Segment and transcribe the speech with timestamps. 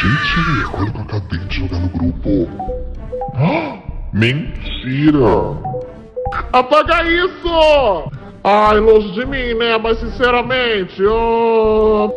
[0.00, 2.48] Gente, olha o que eu acabei de jogar no grupo.
[3.34, 3.78] Ah,
[4.12, 5.58] Mentira!
[6.52, 8.10] Apaga isso!
[8.42, 9.76] Ai, longe de mim, né?
[9.76, 12.14] Mas sinceramente, oh...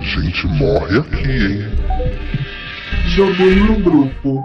[0.00, 1.72] Gente, morre aqui, hein?
[3.08, 4.42] Joguei no grupo.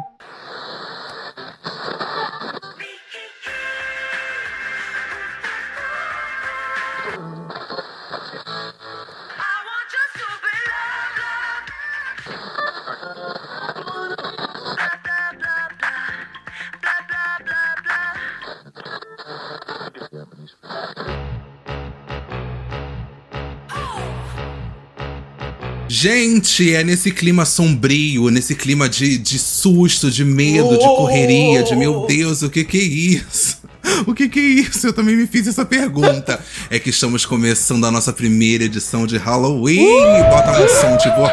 [26.41, 31.75] Gente, é nesse clima sombrio, nesse clima de, de susto, de medo, de correria, de
[31.75, 33.61] meu Deus, o que que é isso?
[34.05, 34.88] O que que é isso?
[34.88, 36.39] Eu também me fiz essa pergunta.
[36.69, 40.03] É que estamos começando a nossa primeira edição de Halloween.
[40.30, 41.23] Bota um som tipo.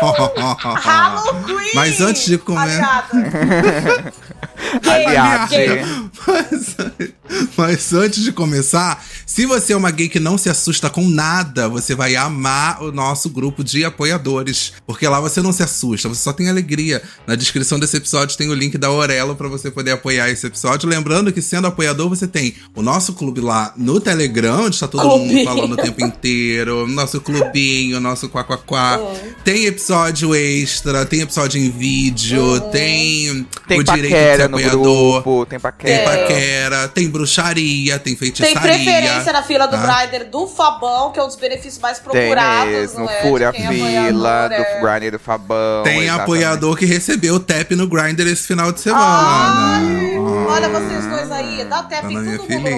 [0.74, 1.70] Halloween!
[1.74, 3.06] Mas antes de começar.
[3.12, 4.12] Aliada.
[4.90, 6.07] Aliade.
[6.28, 6.76] Mas,
[7.56, 11.68] mas antes de começar, se você é uma gay que não se assusta com nada,
[11.68, 14.74] você vai amar o nosso grupo de apoiadores.
[14.86, 17.02] Porque lá você não se assusta, você só tem alegria.
[17.26, 20.88] Na descrição desse episódio tem o link da Orelo para você poder apoiar esse episódio.
[20.88, 25.02] Lembrando que sendo apoiador, você tem o nosso clube lá no Telegram, onde está todo
[25.08, 25.44] mundo Clubinho.
[25.44, 26.86] falando o tempo inteiro.
[26.88, 29.00] Nosso clubinho, nosso quá, quá, quá.
[29.44, 35.12] Tem episódio extra, tem episódio em vídeo, tem, Tem o direito de ser paquera apoiador.
[35.22, 36.17] grupo, tem Tem paquera.
[36.20, 38.60] Paquera, tem bruxaria, tem Tem feitiçaria.
[38.60, 40.06] preferência na fila do tá?
[40.06, 43.22] Grindr do Fabão, que é um dos benefícios mais Tem procurados, mesmo, não é?
[43.22, 44.80] fura a é fila do é.
[44.80, 45.82] Grindr do Fabão.
[45.84, 46.22] Tem exatamente.
[46.22, 49.04] apoiador que recebeu tap no Grindr esse final de semana.
[49.04, 50.52] Ai, Ah.
[50.52, 52.70] olha vocês dois aí, dá tap Tá em todo mundo no filhinha.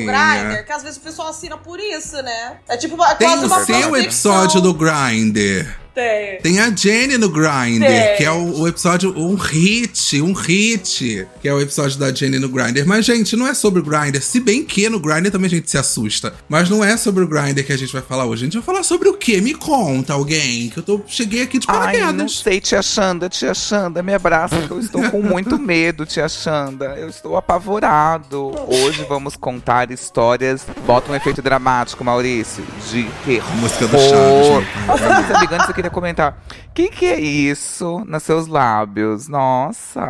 [0.45, 2.53] Grindr, que às vezes o pessoal assina por isso, né?
[2.69, 5.67] É tipo uma, Tem quase o uma seu episódio do Grindr.
[5.95, 6.39] Tem.
[6.41, 8.17] Tem a Jenny no Grindr, Tem.
[8.17, 12.39] que é o, o episódio, um hit, um hit, que é o episódio da Jenny
[12.39, 12.85] no Grindr.
[12.87, 15.71] Mas, gente, não é sobre o Grindr, se bem que no Grindr também a gente
[15.71, 16.33] se assusta.
[16.49, 18.43] Mas não é sobre o Grindr que a gente vai falar hoje.
[18.43, 19.41] A gente vai falar sobre o quê?
[19.41, 22.37] Me conta alguém, que eu tô, cheguei aqui de Ai, não paraquedas.
[22.39, 26.95] sei, tia Xanda, tia Xanda, me abraça, que eu estou com muito medo, tia Xanda.
[26.97, 28.53] Eu estou apavorado.
[28.69, 30.65] Hoje vamos contar histórias.
[30.87, 33.51] Bota um efeito dramático, Maurício, de terror.
[33.57, 34.67] Música do Chaves,
[35.51, 35.59] né?
[35.69, 36.43] Eu queria comentar.
[36.71, 39.29] O que, que é isso nos seus lábios?
[39.29, 40.01] Nossa.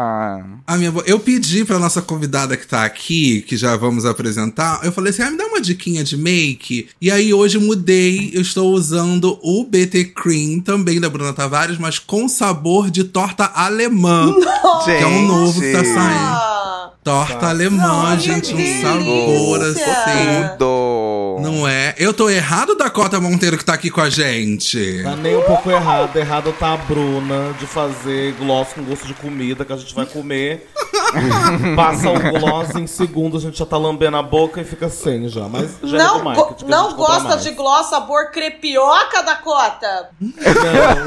[0.67, 4.81] A minha bo- eu pedi pra nossa convidada que tá aqui, que já vamos apresentar,
[4.85, 6.89] eu falei assim: ah, me dá uma diquinha de make.
[7.01, 11.99] E aí hoje mudei, eu estou usando o BT Cream, também da Bruna Tavares, mas
[11.99, 14.27] com sabor de torta alemã.
[14.33, 14.51] Gente.
[15.01, 16.91] Que é um novo que tá saindo.
[17.05, 19.93] Torta alemã, Ai, gente, um sabor delícia.
[19.93, 20.49] assim.
[20.59, 21.10] Tudo.
[21.51, 21.95] Não é?
[21.99, 25.03] Eu tô errado, Dakota Monteiro, que tá aqui com a gente.
[25.03, 26.17] Tá nem um pouco errado.
[26.17, 30.07] Errado tá a Bruna de fazer gloss com gosto de comida que a gente vai
[30.07, 30.69] comer.
[31.77, 35.29] Passa o gloss em segundos, a gente já tá lambendo a boca e fica sem
[35.29, 35.49] já.
[35.49, 40.11] Mas já é Não, que a não gosta de gloss sabor crepioca, Dakota?
[40.21, 40.33] Não,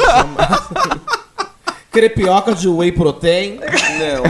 [0.05, 1.22] jamais.
[1.93, 3.59] Crepioca de whey protein?
[3.99, 4.23] Não.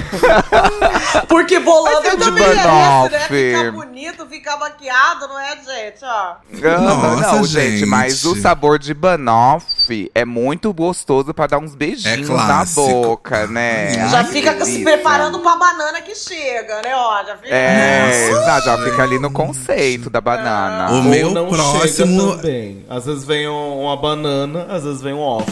[1.27, 2.63] Porque bolando é de merece, né?
[2.63, 3.55] banoffee.
[3.55, 6.03] Ficar bonito, ficar maquiado, não é, gente?
[6.03, 6.33] Ó.
[6.51, 7.85] Não, não, Nossa, não, gente, gente.
[7.85, 12.81] mas o sabor de banoffee é muito gostoso pra dar uns beijinhos na clássico.
[12.87, 13.95] boca, né?
[13.97, 16.93] Ai, Já fica se preparando pra banana que chega, né?
[16.95, 17.55] Ó, já fica.
[17.55, 20.91] É, Nossa, exato, já fica ali no conceito da banana.
[20.91, 22.85] O Ou meu não próximo- chega também.
[22.89, 25.49] Às vezes vem um- uma banana, às vezes vem um off.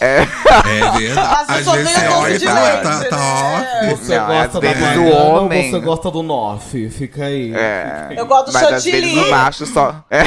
[0.00, 0.26] É
[0.64, 1.12] verdade.
[1.48, 3.90] Eu Às só vezes tenho você doce olha e de fala, leite, tá, tá né?
[3.92, 3.96] off.
[4.04, 6.88] Você Não, gosta da vezes banana o homem- ou você gosta do nof?
[6.90, 7.54] Fica aí.
[7.54, 8.08] É.
[8.16, 9.28] Eu gosto do Mas às vezes chantilly.
[9.28, 10.04] o macho só.
[10.10, 10.22] É.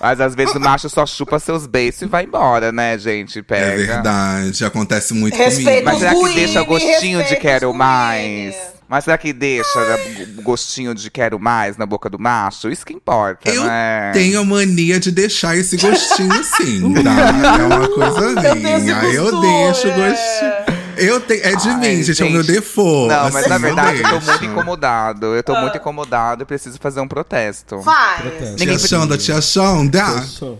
[0.00, 3.40] Mas às vezes o macho só chupa seus beiços e vai embora, né, gente?
[3.40, 3.76] É Pega.
[3.76, 5.84] verdade, acontece muito Respeita comigo.
[5.86, 8.54] Mas será que deixa gostinho de quero mais?
[8.88, 12.70] Mas será que deixa né, gostinho de quero mais na boca do macho?
[12.70, 14.10] Isso que importa, Eu né?
[14.14, 17.58] tenho a mania de deixar esse gostinho sim, tá?
[17.58, 19.04] É uma coisa Eu minha.
[19.12, 20.10] Eu costume, deixo o é.
[20.10, 20.67] gostinho.
[20.98, 23.08] Eu tenho, é de Ai, mim, gente, é o meu default.
[23.08, 25.26] Não, mas assim, na verdade eu tô muito incomodado.
[25.34, 27.80] Eu tô muito incomodado e preciso fazer um protesto.
[27.82, 28.20] Faz.
[28.20, 28.56] Protesto.
[28.56, 30.04] Tia Ninguém- Xanda, tia Xanda.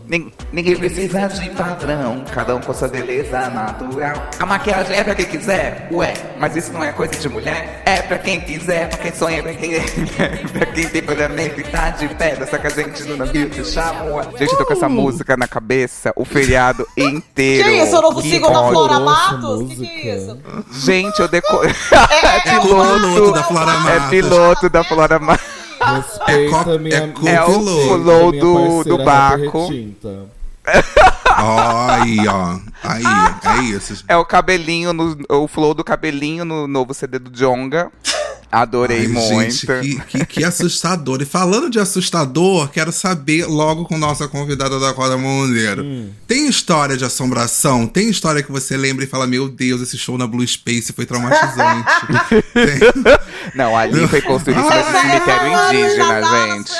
[0.07, 4.13] Nin- Ninguém precisa de padrão, cada um com sua beleza natural.
[4.39, 7.81] A maquiagem é pra quem quiser, ué, mas isso não é coisa de mulher.
[7.85, 9.71] É pra quem quiser, pra quem sonha, pra quem,
[10.53, 12.47] pra quem tem pagamento e tá de pedra.
[12.47, 14.23] Só que a gente no navio te chama, ué.
[14.37, 17.69] Gente, eu tô com essa música na cabeça o feriado inteiro.
[17.69, 17.97] Que isso?
[17.97, 18.73] O novo Que single da ódio.
[18.73, 19.69] Flora Matos?
[19.69, 20.28] Que que é música.
[20.71, 21.73] Gente, eu decorei.
[21.91, 23.83] É, é, é o piloto da é o Flora Matos.
[23.83, 24.05] Matos.
[24.05, 25.45] É piloto da Flora Matos.
[25.81, 28.03] Respeita co- minha, é co- É o piloto.
[28.03, 29.67] flow do, do Baco.
[29.67, 30.25] Retinta.
[31.41, 32.57] Ó, aí, ó.
[32.83, 33.03] Aí,
[33.45, 34.03] é isso.
[34.07, 37.91] É o cabelinho, no, o flow do cabelinho no novo CD do Jonga.
[38.51, 39.51] Adorei Ai, muito.
[39.51, 41.21] Gente, que, que, que assustador.
[41.21, 45.83] E falando de assustador, quero saber logo com nossa convidada da Roda Mondeiro.
[45.83, 46.09] Hum.
[46.27, 47.85] Tem história de assombração?
[47.85, 51.05] Tem história que você lembra e fala: Meu Deus, esse show na Blue Space foi
[51.05, 51.85] traumatizante?
[52.53, 52.79] Tem-
[53.53, 56.73] Não, ali foi construído Essa- cemitério indígena, gente.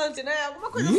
[0.00, 0.32] Né?
[0.48, 0.98] Alguma coisa assim.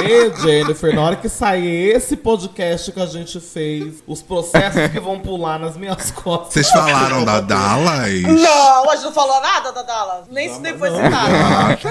[0.08, 4.98] Ei, Jennifer, na hora que sair esse podcast que a gente fez, os processos que
[4.98, 6.54] vão pular nas minhas costas.
[6.54, 8.22] Vocês falaram da Dallas?
[8.22, 10.28] Não, hoje não falou nada da Dallas.
[10.30, 11.34] Nem, nem foi citado.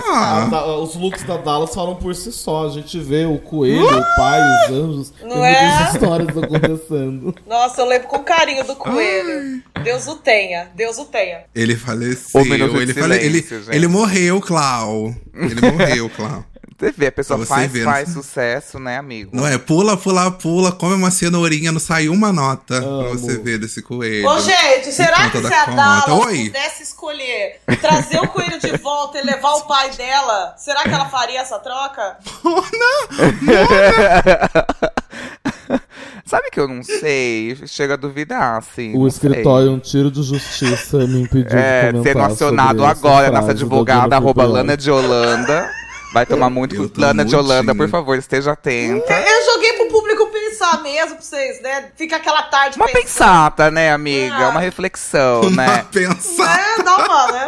[0.08, 0.66] Ah, A tá.
[0.78, 2.66] os looks da Dallas falam por si só.
[2.66, 5.14] A gente vê o coelho, o pai, os anjos.
[5.22, 5.62] Não tem é?
[5.68, 7.36] muitas histórias acontecendo.
[7.46, 9.64] Nossa, eu lembro com carinho do coelho.
[9.86, 11.44] Deus o tenha, Deus o tenha.
[11.56, 12.42] Ele faleceu.
[12.42, 15.16] Ele, fale- ele, silêncio, ele morreu, Clau.
[15.34, 16.44] Ele morreu, Clau.
[16.78, 18.14] Você vê, a pessoa Pra você faz, ver, faz né?
[18.14, 19.30] sucesso, né, amigo?
[19.34, 19.58] Não é?
[19.58, 23.18] Pula, pula, pula, come uma cenourinha, não saiu uma nota pra Amo.
[23.18, 24.28] você ver desse coelho.
[24.28, 25.66] Ô, gente, será que da se a.
[25.68, 30.90] Dallas pudesse escolher trazer o coelho de volta e levar o pai dela, será que
[30.90, 32.18] ela faria essa troca?
[36.26, 37.56] Sabe que eu não sei?
[37.68, 38.96] Chega a duvidar, assim.
[38.98, 43.52] O escritório Um Tiro de Justiça me impediu É, de comentar sendo acionado agora, nossa
[43.52, 44.46] advogada, arroba.
[44.46, 45.70] Lana de Holanda.
[46.14, 46.76] Vai tomar muito.
[46.76, 49.14] Eu Lana de Holanda, por favor, esteja atenta.
[49.14, 51.90] Eu joguei pro público pensar mesmo, pra vocês, né?
[51.96, 53.02] Fica aquela tarde Uma pensando.
[53.04, 54.36] pensata, né, amiga?
[54.36, 54.50] Ah.
[54.50, 55.86] Uma reflexão, Uma né?
[55.92, 56.60] pensar.
[56.80, 57.48] É, dá uma, né?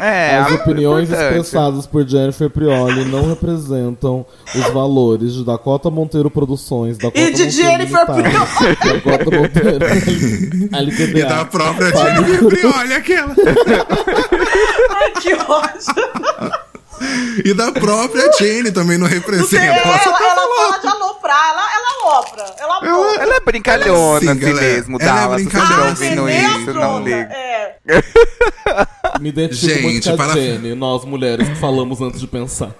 [0.00, 1.26] É, As opiniões importante.
[1.28, 4.24] expressadas por Jennifer Prioli não representam
[4.54, 8.22] os valores de Dakota Monteiro Produções, Dakota E de Monteiro Jennifer Limitada,
[8.94, 11.18] Dakota Monteiro LTDA.
[11.18, 13.34] E da própria Jennifer Prioli, aquela.
[14.90, 16.58] Ai, que ódio.
[17.44, 19.64] E da própria Jenny também não representa.
[19.64, 20.56] ela, Ela só tá ela falando.
[20.70, 22.54] fala de aloprar, ela, ela alopra.
[22.58, 23.22] Ela alopra.
[23.22, 25.42] Ela é brincalhona, Sim, assim ela é- mesmo, ela é Dallas.
[25.42, 27.16] Vocês brincalhona, estão ouvindo isso, não liga.
[27.16, 27.74] É.
[29.20, 32.70] Me identifico Gente, muito com a para- Jenny, nós mulheres que falamos antes de pensar.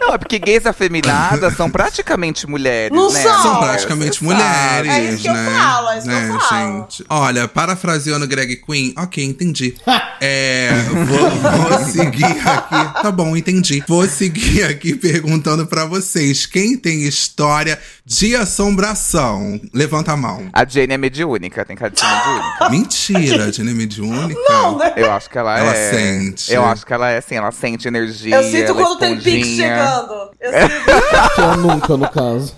[0.00, 3.20] Não, é porque gays afeminadas são praticamente mulheres, Não né?
[3.22, 3.42] são.
[3.42, 5.50] São Não, praticamente mulheres, É isso que eu né?
[5.60, 6.80] falo, é isso que eu né, falo.
[6.82, 7.04] gente?
[7.10, 9.74] Olha, parafraseando Greg Queen, ok, entendi.
[10.20, 10.70] é,
[11.06, 13.02] vou, vou seguir aqui.
[13.02, 13.82] Tá bom, entendi.
[13.86, 19.60] Vou seguir aqui perguntando pra vocês: quem tem história de assombração?
[19.72, 20.48] Levanta a mão.
[20.52, 22.70] A Jane é mediúnica, tem cara de ser mediúnica.
[22.70, 24.40] Mentira, Jenny é mediúnica.
[24.48, 24.92] Não, né?
[24.96, 25.90] Eu acho que ela, Ela é.
[25.92, 26.52] sente.
[26.52, 28.36] Eu acho que ela é assim, ela sente energia.
[28.36, 30.30] Eu sinto ela quando tem pique chegando.
[30.40, 31.40] Eu sinto.
[31.40, 32.54] Eu nunca, no caso.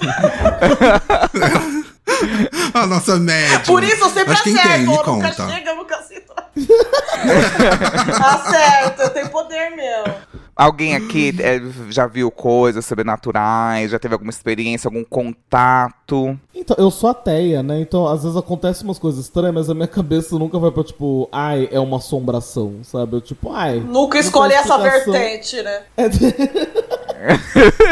[2.74, 3.60] A nossa médium.
[3.62, 4.68] Por isso eu sempre Mas quem acerto.
[4.70, 4.78] tem?
[4.80, 5.48] Me eu nunca conta.
[5.50, 6.34] chega, eu nunca sinto.
[8.22, 10.14] Acerto, eu tenho poder mesmo.
[10.56, 11.60] Alguém aqui é,
[11.90, 13.90] já viu coisas sobrenaturais?
[13.90, 16.03] Já teve alguma experiência, algum contato?
[16.54, 17.80] Então, eu sou ateia, né?
[17.80, 21.28] Então, às vezes acontecem umas coisas estranhas, mas a minha cabeça nunca vai pra, tipo,
[21.32, 23.16] ai, é uma assombração, sabe?
[23.16, 23.80] Eu, tipo, ai.
[23.80, 25.82] Nunca escolhi essa vertente, né?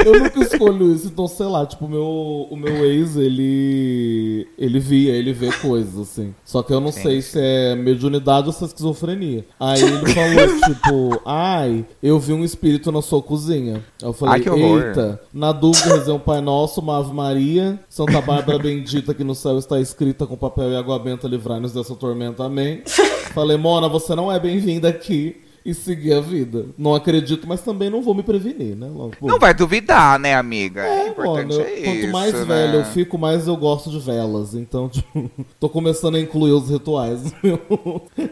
[0.05, 4.47] eu nunca escolho isso, então sei lá, tipo, o meu, o meu ex, ele.
[4.59, 6.35] Ele via, ele vê coisas, assim.
[6.45, 9.45] Só que eu não sei se é mediunidade ou se é esquizofrenia.
[9.59, 13.83] Aí ele falou, tipo, ai, eu vi um espírito na sua cozinha.
[14.03, 14.83] Aí eu falei, Ai, que horror.
[14.83, 19.33] eita, na dúvida, rezei um Pai Nosso, uma Ave Maria, Santa Bárbara Bendita que no
[19.33, 22.83] céu está escrita com papel e água benta, livrai-nos dessa tormenta, amém.
[23.33, 25.42] Falei, Mona, você não é bem-vinda aqui.
[25.65, 26.67] E seguir a vida.
[26.77, 28.89] Não acredito, mas também não vou me prevenir, né?
[28.93, 29.13] Logo.
[29.23, 30.83] Não vai duvidar, né, amiga?
[30.83, 32.45] É, É, importante mano, é quanto isso, mais né?
[32.45, 34.55] velho eu fico, mais eu gosto de velas.
[34.55, 37.33] Então, tipo, tô começando a incluir os rituais.
[37.43, 37.61] meu.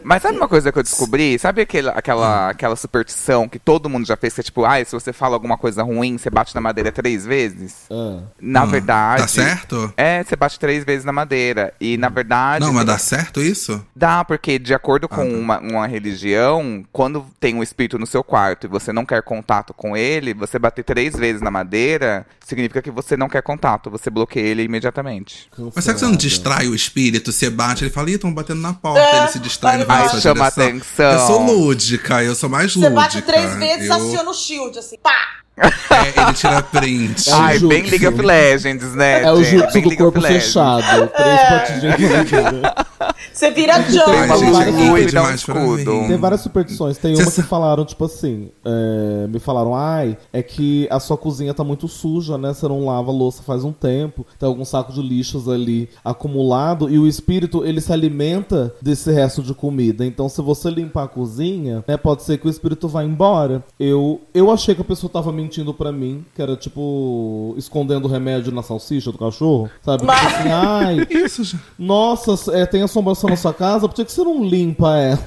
[0.03, 1.39] Mas sabe uma coisa que eu descobri?
[1.39, 2.51] Sabe aquela, aquela, Hum.
[2.51, 4.35] aquela superstição que todo mundo já fez?
[4.35, 7.25] Que é tipo, ai, se você fala alguma coisa ruim, você bate na madeira três
[7.27, 7.85] vezes?
[7.91, 8.23] Ah.
[8.41, 9.23] Na Ah, verdade.
[9.23, 9.93] Tá certo?
[9.97, 11.73] É, você bate três vezes na madeira.
[11.81, 12.65] E na verdade.
[12.65, 13.85] Não, mas dá certo isso?
[13.95, 15.37] Dá, porque de acordo com Ah, tá.
[15.37, 19.73] uma, uma religião, quando tem um espírito no seu quarto e você não quer contato
[19.75, 24.11] com ele, você bater três vezes na madeira significa que você não quer contato, você
[24.11, 25.49] bloqueia ele imediatamente.
[25.75, 27.31] Mas será que você não distrai o espírito?
[27.33, 29.85] Você bate, ele fala, ih, estão batendo na porta, É, ele se distrai aí e
[29.85, 30.65] vai chama direção.
[30.65, 31.13] atenção.
[31.13, 32.95] Eu sou lúdica, eu sou mais Você lúdica.
[33.01, 33.95] bate três vezes, eu...
[33.95, 35.40] aciona o shield, assim, pá!
[35.61, 37.29] É, ele tira print.
[37.29, 37.69] É Ai, jutsu.
[37.69, 39.23] bem League of Legends, né?
[39.23, 41.09] É o jutsu Bem do corpo fechado.
[41.09, 42.05] Três patinhas de.
[43.33, 45.93] Você vira gente, várias é escudo.
[45.93, 46.09] mim.
[46.09, 46.99] Tem várias superstições.
[46.99, 51.55] Tem uma que falaram, tipo assim, é, me falaram, ai, é que a sua cozinha
[51.55, 52.53] tá muito suja, né?
[52.53, 56.91] Você não lava a louça faz um tempo, tem algum saco de lixos ali acumulado,
[56.91, 60.05] e o espírito, ele se alimenta desse resto de comida.
[60.05, 63.65] Então, se você limpar a cozinha, né, pode ser que o espírito vá embora.
[63.79, 68.53] Eu, eu achei que a pessoa tava mentindo pra mim, que era tipo, escondendo remédio
[68.53, 69.99] na salsicha do cachorro, sabe?
[69.99, 71.63] Tipo Mas- assim, ai, Isso, gente.
[71.77, 75.19] nossa, é, tem assombração na sua casa, por que que você não limpa ela?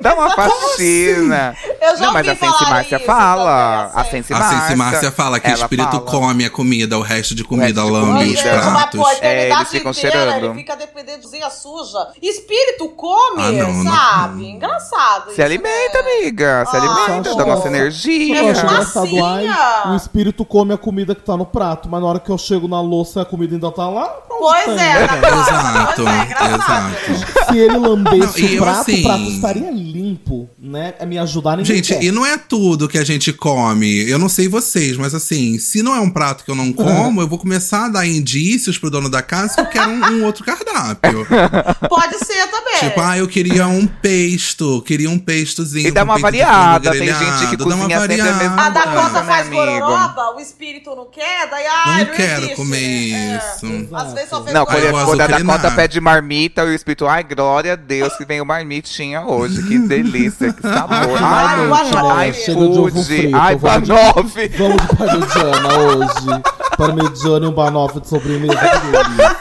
[0.00, 1.54] Dá uma faxina.
[1.80, 3.90] Eu já Não, mas a Sense Márcia isso fala.
[3.94, 4.28] A Sense.
[4.28, 4.60] Sense A Márcia.
[4.60, 6.00] Sense Márcia fala que o espírito fala.
[6.02, 9.00] come a comida, o resto de comida, lambe os mas pratos.
[9.00, 10.44] pô, a É, eles ficam inteira, cheirando.
[10.46, 12.08] ele fica dependendo de cozinha suja.
[12.22, 13.92] Espírito come, Ah, não, não.
[13.92, 14.46] sabe?
[14.48, 16.10] Engraçado Se isso, alimenta, né?
[16.20, 16.64] amiga.
[16.70, 18.42] Se Ah, alimenta da nossa energia.
[18.42, 19.90] Eu acho engraçado, assim?
[19.92, 22.66] o espírito come a comida que tá no prato, mas na hora que eu chego
[22.68, 24.08] na louça a comida ainda tá lá.
[24.38, 25.20] Pois é, tá né?
[25.20, 25.40] claro.
[25.40, 27.46] Exato, Pois é, exato.
[27.50, 30.94] Se ele lambesse Não, o prato, assim- o prato estaria limpo, né?
[30.98, 32.02] É me ajudar ninguém Gente, quer.
[32.02, 34.08] e não é tudo que a gente come.
[34.08, 37.20] Eu não sei vocês, mas assim, se não é um prato que eu não como,
[37.20, 40.24] eu vou começar a dar indícios pro dono da casa que eu quero um, um
[40.24, 41.26] outro cardápio.
[41.88, 42.78] Pode ser também.
[42.80, 45.88] tipo, ah, eu queria um pesto, queria um pestozinho.
[45.88, 47.16] E dá uma de variada, tem gente
[47.48, 48.38] que grelhado, dá uma cozinha sempre a variada.
[48.38, 49.86] mesma A Dakota Nossa, faz né, amigo?
[49.86, 53.40] gororoba, o espírito não quer, daí ai, Não não, quero existe, comer né?
[53.56, 53.66] isso.
[53.66, 53.96] É.
[54.00, 55.76] Às vezes só fez Não, quando, gosto quando a de Dakota treinar.
[55.76, 59.62] pede marmita, o espírito, ai, glória a Deus que veio marmitinha hoje.
[59.68, 61.18] Que delícia, que sabor.
[61.20, 63.56] Ai, Ai, ai, Chega de ovo frito, Ai.
[63.56, 64.48] Banoffee.
[64.58, 66.42] Vamos de parmegiana hoje.
[66.76, 68.54] Parmegiana e um banoffee de sobremesa.
[68.56, 69.36] que delícia.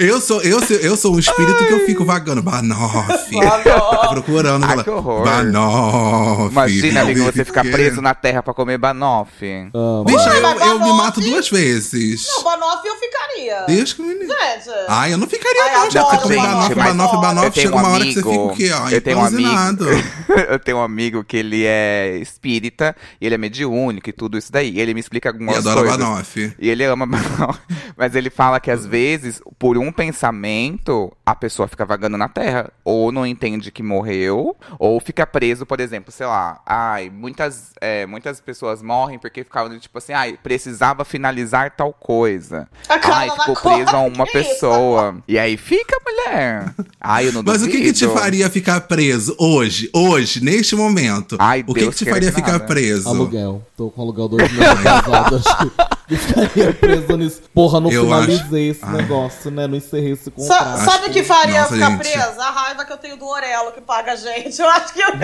[0.00, 2.42] Eu sou, eu, sou, eu sou um espírito que eu fico vagando.
[2.42, 3.38] Banoffee.
[3.38, 4.08] Banoffee.
[4.08, 4.64] Procurando.
[4.64, 5.24] Ai, que horror.
[5.24, 6.50] Banoffee.
[6.50, 9.68] Imagina, amigo, você ficar preso na terra pra comer Banoffee.
[9.74, 10.04] Amo.
[10.04, 12.26] Bicha, Ué, eu, eu me mato duas vezes.
[12.34, 13.64] Não, Banoffee eu ficaria.
[13.66, 14.26] Deus que me livre.
[14.28, 14.70] Gente.
[14.88, 16.46] Ai, eu não ficaria Ai, não, já banoffee, olha,
[17.20, 18.70] banoffee, Eu tenho chega um uma hora que você fica o quê?
[18.72, 19.84] Ó, eu tenho um amigo-
[20.48, 24.50] eu tenho um amigo que ele é espírita e ele é mediúnico e tudo isso
[24.50, 24.80] daí.
[24.80, 25.96] Ele me explica E algumas adora coisas.
[25.98, 26.52] banoffee.
[26.58, 27.60] E ele ama Banoffee.
[27.96, 32.70] Mas ele fala que às vezes, por um pensamento, a pessoa fica vagando na Terra.
[32.84, 36.60] Ou não entende que morreu, ou fica preso, por exemplo, sei lá.
[36.66, 42.68] Ai, muitas, é, muitas pessoas morrem porque ficavam tipo assim, ai, precisava finalizar tal coisa.
[42.88, 44.32] Ai, ficou preso a uma isso?
[44.32, 45.16] pessoa.
[45.26, 46.74] E aí fica, mulher.
[47.00, 48.20] Ai, eu não Mas o que, que te duvido.
[48.20, 51.36] faria ficar preso hoje, hoje, neste momento?
[51.38, 52.66] Ai, o que, Deus que te faria que ficar nada.
[52.66, 53.08] preso?
[53.08, 53.64] Aluguel.
[53.76, 55.36] Tô com aluguel dois meses atrasado.
[55.36, 57.42] Acho que eu ficaria preso nisso.
[57.54, 59.66] Porra, não Eu finalizei esse acho- negócio, né?
[59.66, 60.84] Não encerrei esse Sa- contrato.
[60.84, 61.98] sabe o que faria Nossa, ficar gente.
[61.98, 62.42] presa?
[62.44, 64.60] A raiva que eu tenho do Orelo que paga a gente.
[64.60, 65.08] Eu acho que eu.
[65.14, 65.16] eu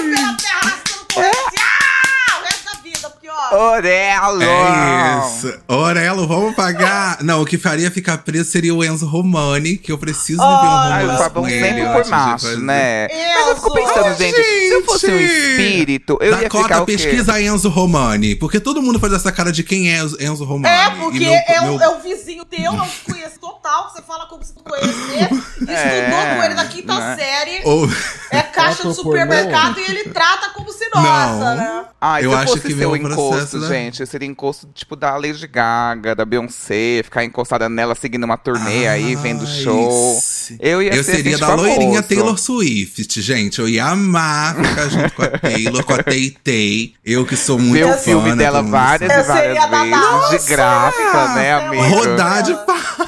[0.00, 3.10] pela terra arrastando policial o resto da vida,
[3.52, 4.42] Orelo!
[4.42, 5.52] É isso.
[5.68, 7.18] Orelo, vamos pagar.
[7.24, 10.56] Não, o que faria ficar preso seria o Enzo Romani, que eu preciso viver um
[10.56, 12.58] Ai, romance o Fabão sempre por de macho, fazer.
[12.58, 13.08] né?
[13.08, 15.32] Mas eu fico pensando, gente, se eu fosse um Gente!
[15.32, 16.92] espírito, eu ia Dakota, ficar o quê?
[16.92, 18.34] pesquisa Enzo Romani.
[18.36, 20.74] Porque todo mundo faz essa cara de quem é Enzo- Enzo Romani.
[20.74, 23.90] É, E porque meu- é, um, meu- é um vizinho teu, é um desconhecido total,
[23.90, 25.24] você fala como se tu conhecer.
[25.60, 27.16] Estudou É, com ele da quinta né?
[27.16, 27.60] série.
[27.64, 27.88] Ou-
[28.30, 31.56] É caixa de supermercado e ele trata como se nossa, Não.
[31.56, 31.84] né?
[32.00, 34.96] Ah, Eu eu acho que o meu processo encosto, da- gente, eu seria encosto tipo
[34.96, 40.18] da Lady Gaga, da Beyoncé, ficar encostada nela seguindo uma turnê aí, vendo show.
[40.20, 41.68] se- Eu ia Eu ser seria assim, da famoso.
[41.68, 43.58] loirinha Taylor Swift, gente.
[43.58, 46.94] Eu ia amar ficar junto com a Taylor, com a Tay Tay.
[47.04, 49.70] Eu que sou muito Ver o fã, filme né, dela várias e Eu seria várias
[49.70, 50.38] da vezes, Nossa!
[50.38, 51.82] de graça, né, amiga?
[51.88, 53.06] Rodar de pá.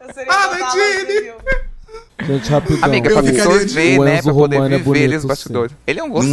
[0.00, 1.67] Eu seria Ah, Nadine!
[2.26, 2.78] Gente, rapidão.
[2.82, 5.72] Amiga, pra de- o né, Enzo pra poder Romano é viver bonito, os bastidores.
[5.86, 6.32] Ele é um gostoso.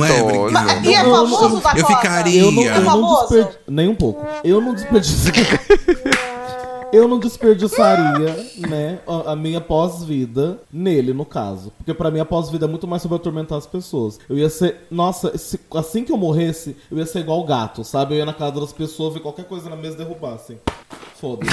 [0.51, 3.27] Não é, e é famoso da eu ficaria- Eu não, É eu não famoso?
[3.35, 3.57] desperdi...
[3.67, 4.25] Nem um pouco.
[4.43, 5.43] Eu não desperdiçaria...
[6.93, 11.71] eu não desperdiçaria, né, a, minha pós-vida nele, no caso.
[11.77, 14.19] Porque pra mim a pós-vida é muito mais sobre atormentar as pessoas.
[14.29, 14.77] Eu ia ser...
[14.89, 18.13] Nossa, se- assim que eu morresse, eu ia ser igual o gato, sabe?
[18.13, 20.57] Eu ia na casa das pessoas, ver qualquer coisa na mesa e derrubar, assim.
[21.19, 21.51] Foda-se.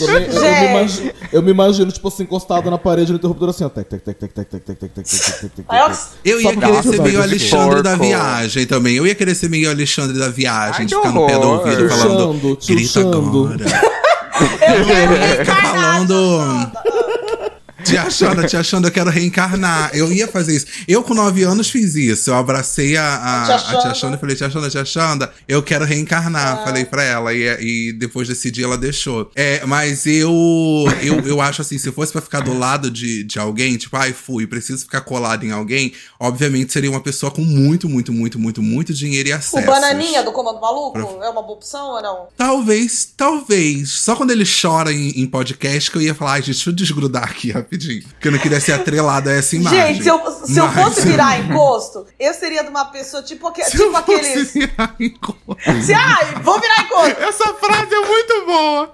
[0.00, 3.18] Eu, me- eu- eu me imagino, eu me imagino, tipo assim, encostado na parede no
[3.18, 3.68] interruptor assim, ó.
[3.68, 5.04] Tec, tec, tec, tec, tec, tec, tec, tec, tec,
[5.40, 5.66] tec, tec,
[6.24, 8.94] eu- ia querer ser meio Alexandre da viagem também.
[8.96, 12.58] Eu ia querer ser meio Alexandre da viagem, de ficar no pé do ouvido falando.
[12.60, 13.56] Xando, dançando.
[14.68, 16.70] eu falando.
[17.84, 19.90] Tia Xanda, tia Xanda, eu quero reencarnar.
[19.94, 20.66] Eu ia fazer isso.
[20.86, 22.30] Eu, com nove anos, fiz isso.
[22.30, 23.94] Eu abracei a, a, A tia a tia Xanda.
[23.94, 26.64] Xanda e falei, tia Xanda, tia Xanda, eu quero reencarnar.
[26.64, 27.32] Falei pra ela.
[27.32, 29.30] E, e depois desse dia ela deixou.
[29.34, 30.32] É, mas eu,
[31.02, 34.12] eu, eu acho assim, se fosse pra ficar do lado de, de alguém, tipo, ai,
[34.12, 38.62] fui, preciso ficar colado em alguém, obviamente seria uma pessoa com muito, muito, muito, muito,
[38.62, 39.58] muito dinheiro e acesso.
[39.58, 42.26] O bananinha do Comando Maluco é uma boa opção ou não?
[42.36, 43.90] Talvez, talvez.
[43.90, 46.74] Só quando ele chora em, em podcast que eu ia falar, ai, gente, deixa eu
[46.74, 47.69] desgrudar aqui rapidinho.
[47.70, 49.94] Porque eu não queria ser atrelado a essa imagem.
[49.94, 53.64] Gente, se eu, se eu fosse virar encosto, eu seria de uma pessoa tipo, aque-
[53.64, 54.52] Se tipo eu fosse aqueles.
[54.52, 55.56] virar encosto.
[55.84, 57.20] Se, ai, vou virar encosto.
[57.22, 58.92] Essa frase é muito boa.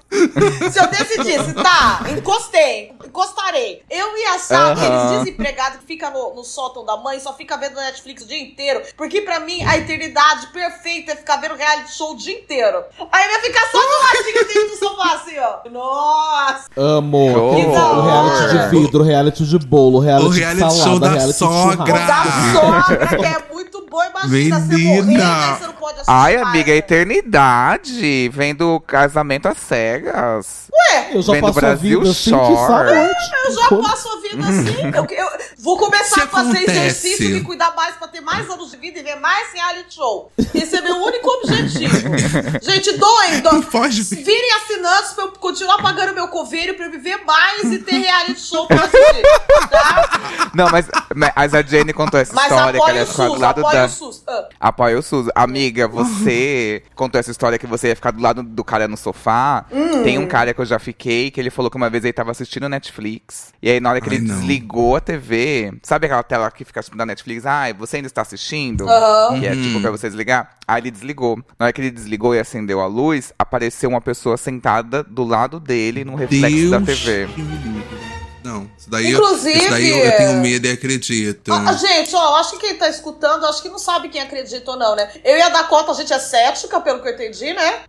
[0.70, 3.82] Se eu decidisse, tá, encostei, encostarei.
[3.90, 4.72] Eu ia achar Aham.
[4.72, 8.40] aqueles desempregados que ficam no, no sótão da mãe, só fica vendo Netflix o dia
[8.42, 8.82] inteiro.
[8.96, 12.84] Porque pra mim, a eternidade perfeita é ficar vendo reality show o dia inteiro.
[13.10, 15.70] Aí eu ia ficar só do ladinho dentro do sofá, assim, ó.
[15.70, 16.66] Nossa!
[16.76, 18.65] Amo Que aquele- da o reality hora.
[18.70, 21.84] De vidro, o reality de bolo, reality, O reality de salada, show da reality sogra.
[21.84, 22.52] de O da churrasco.
[22.52, 23.96] sogra, que é muito bom.
[24.04, 25.02] Imagina você Menina.
[25.02, 26.76] morrer, aí você não pode assistir Ai, amiga, né?
[26.78, 28.28] eternidade.
[28.32, 30.66] Vendo casamento às cegas.
[31.12, 32.46] Eu já Vendo passo a Brasil vida assim Shore.
[32.54, 33.18] que saúde.
[33.46, 34.92] Eu já passo a vida assim.
[34.94, 36.70] Eu, eu vou começar Se a fazer acontece.
[36.70, 40.30] exercício me cuidar mais pra ter mais anos de vida e ver mais reality show.
[40.54, 41.96] Esse é meu único objetivo.
[42.62, 43.60] Gente, doem, doem.
[43.90, 48.40] Virem assinantes pra eu continuar pagando meu coveiro pra eu viver mais e ter reality
[48.40, 50.50] show Tá?
[50.54, 53.60] Não, mas, mas a Jenny contou essa Mas história que ela ia ficar do lado
[53.60, 53.86] apoia da.
[53.86, 54.22] o SUS.
[54.26, 54.48] Ah.
[54.58, 55.28] Apoia o SUS.
[55.34, 59.66] Amiga, você contou essa história que você ia ficar do lado do cara no sofá.
[59.70, 60.02] Hum.
[60.02, 62.30] Tem um cara que eu já fiquei, que ele falou que uma vez ele tava
[62.30, 63.52] assistindo Netflix.
[63.62, 64.34] E aí, na hora que Ai, ele não.
[64.34, 67.44] desligou a TV, sabe aquela tela que fica tipo da Netflix?
[67.44, 68.88] Ah, você ainda está assistindo?
[68.88, 69.38] Aham.
[69.40, 70.52] Que é tipo pra você desligar.
[70.66, 71.36] Aí ele desligou.
[71.58, 75.60] Na hora que ele desligou e acendeu a luz, apareceu uma pessoa sentada do lado
[75.60, 77.26] dele no reflexo da TV.
[77.34, 78.15] que.
[78.46, 81.52] Não, isso daí, eu, Inclusive- isso daí eu, eu tenho medo e acredito.
[81.52, 84.70] Ah, gente, ó, eu acho que quem tá escutando, acho que não sabe quem acredita
[84.70, 85.08] ou não, né?
[85.24, 87.80] Eu e a Dakota, a gente é cética, pelo que eu entendi, né?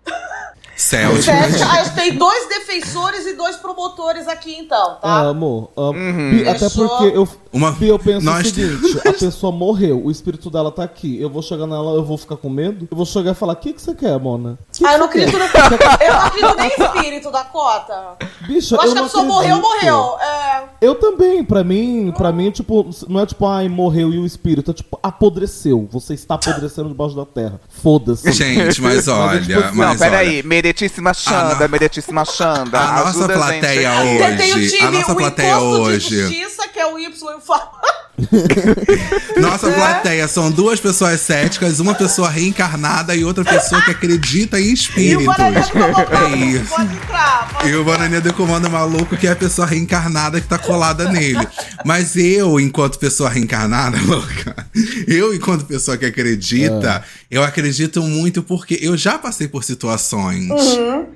[0.76, 1.32] Cética.
[1.72, 5.22] A gente tem dois defensores e dois promotores aqui, então, tá?
[5.22, 5.98] Amo, amo.
[6.00, 6.44] Uhum.
[6.50, 10.50] Até porque eu, Uma- Bi, eu penso nós o seguinte: a pessoa morreu, o espírito
[10.50, 11.20] dela tá aqui.
[11.22, 12.88] Eu vou chegar nela, eu vou ficar com medo.
[12.90, 14.58] Eu vou chegar e falar: O que, que você quer, Mona?
[14.72, 15.40] Que Ah, que eu não acredito quer?
[15.40, 15.78] no...
[16.08, 18.18] Eu não acredito nem em espírito, Dakota.
[18.48, 19.86] Bicha, Eu acho eu que a pessoa morreu, acredito.
[19.86, 20.18] morreu.
[20.20, 20.64] É...
[20.82, 24.72] Eu também, pra mim, pra mim, tipo, não é tipo, ai, morreu e o espírito,
[24.72, 25.88] é tipo, apodreceu.
[25.92, 27.60] Você está apodrecendo debaixo da terra.
[27.70, 28.32] Foda-se.
[28.32, 30.28] Gente, mas olha, tipo assim, mas Não, peraí.
[30.40, 32.80] olha, Meritíssima Xanda, no- meritíssima Xanda.
[32.80, 34.80] A nossa ajuda a gente plateia hoje.
[34.80, 36.46] A nossa plateia hoje.
[36.90, 37.72] É o Y e o Fa-
[39.38, 44.64] Nossa plateia são duas pessoas céticas, uma pessoa reencarnada e outra pessoa que acredita em
[44.66, 45.26] E o espíritos.
[45.26, 46.70] Guarani do Comando É Maluco, isso.
[46.76, 47.50] pode entrar.
[47.54, 51.10] Pode E o Bananinha do Comando Maluco, que é a pessoa reencarnada que tá colada
[51.12, 51.48] nele.
[51.86, 54.68] Mas eu, enquanto pessoa reencarnada, louca,
[55.08, 60.48] eu, enquanto pessoa que acredita, eu acredito muito porque eu já passei por situações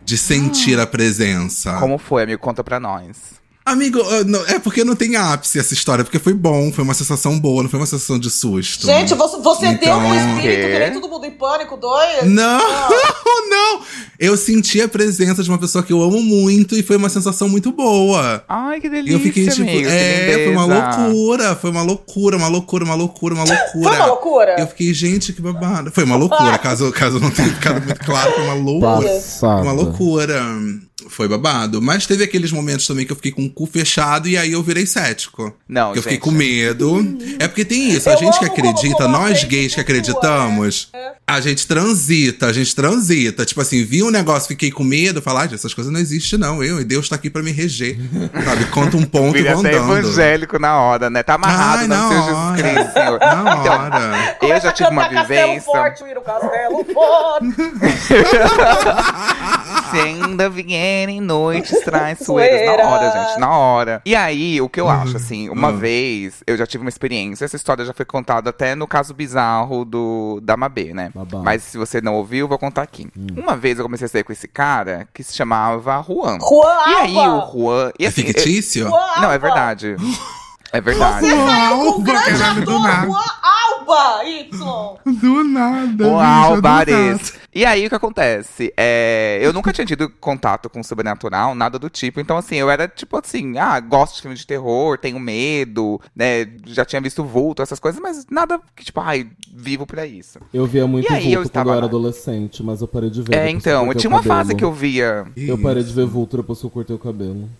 [0.05, 1.73] de sentir a presença.
[1.79, 2.41] Como foi, amigo?
[2.41, 3.40] Conta pra nós.
[3.63, 7.39] Amigo, não- é porque não tem ápice essa história, porque foi bom, foi uma sensação
[7.39, 8.87] boa, não foi uma sensação de susto.
[8.87, 12.23] Gente, você, você deu um Então- espírito que nem todo mundo em pânico, dois?
[12.25, 12.59] Não,
[13.49, 13.81] não!
[14.19, 17.47] Eu senti a presença de uma pessoa que eu amo muito e foi uma sensação
[17.47, 18.43] muito boa.
[18.49, 22.37] Ai, que E delícia, eu fiquei tipo, amigo, é, foi uma loucura, foi uma loucura,
[22.37, 23.89] uma loucura, uma loucura, uma loucura.
[23.89, 24.55] Foi uma loucura?
[24.59, 25.91] Eu fiquei, gente, que babado.
[25.91, 29.07] Foi uma loucura, caso, caso não tenha ficado muito claro, foi uma loucura.
[29.07, 29.61] Passada.
[29.61, 30.41] Uma loucura.
[31.09, 31.81] Foi babado.
[31.81, 34.61] Mas teve aqueles momentos também que eu fiquei com o cu fechado e aí eu
[34.63, 35.53] virei cético.
[35.67, 36.21] Não, eu fiquei gente.
[36.21, 37.17] com medo.
[37.39, 40.89] É porque tem isso, a Eu gente que acredita, nós gays que acreditamos,
[41.27, 43.45] a gente transita, a gente transita.
[43.45, 46.63] Tipo assim, vi um negócio, fiquei com medo, falar, ah, essas coisas não existem não,
[46.63, 47.97] eu, e Deus tá aqui pra me reger.
[48.45, 49.97] Sabe, conta um ponto e Vira vou até andando.
[49.99, 51.23] evangélico na hora, né?
[51.23, 52.57] Tá amarrado Ai, na hora.
[52.57, 53.19] Jesus Cristo, Senhor.
[53.19, 54.37] Na Então, hora.
[54.55, 55.71] eu já tive uma cantar Castelo vivência.
[55.71, 57.55] Forte, no Castelo Forte.
[59.89, 62.61] Se ainda vierem noites traiçoeiras.
[62.77, 64.01] Na hora, gente, na hora.
[64.05, 65.77] E aí, o que eu acho, assim, uma Uhum.
[65.77, 67.45] vez eu já tive uma experiência.
[67.45, 71.11] Essa história já foi contada até no caso bizarro do da Mabê, né?
[71.13, 71.43] Babado.
[71.43, 73.07] Mas se você não ouviu, eu vou contar aqui.
[73.37, 76.37] Uma vez eu comecei a sair com esse cara que se chamava Juan.
[76.39, 77.91] Juan E aí, o Juan.
[77.99, 78.87] E É assim, fictício?
[78.87, 79.95] Juan eu- Não, é verdade.
[80.73, 81.25] É verdade.
[81.25, 83.07] Você saiu com o Alba, grande ator nada.
[83.07, 84.97] Juan Alba, Y.
[85.19, 86.07] Do nada.
[86.07, 87.33] O Albares.
[87.53, 88.73] E aí, o que acontece?
[88.77, 92.21] É, eu nunca tinha tido contato com sobrenatural, nada do tipo.
[92.21, 96.47] Então, assim, eu era tipo assim, ah, gosto de filme de terror, tenho medo, né?
[96.67, 100.39] Já tinha visto vulto, essas coisas, mas nada que, tipo, ai, vivo pra isso.
[100.53, 103.09] Eu via muito E aí, eu vulto estava quando eu era adolescente, mas eu parei
[103.09, 103.35] de ver.
[103.35, 104.35] É, eu então, cortei tinha o uma cabelo.
[104.39, 105.25] fase que eu via.
[105.35, 107.49] Eu parei de ver vulto depois que eu cortei o cabelo.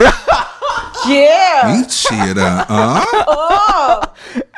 [1.02, 1.28] Quê?
[1.66, 2.66] Mentira.
[2.68, 3.02] Hã?
[3.24, 4.00] Oh,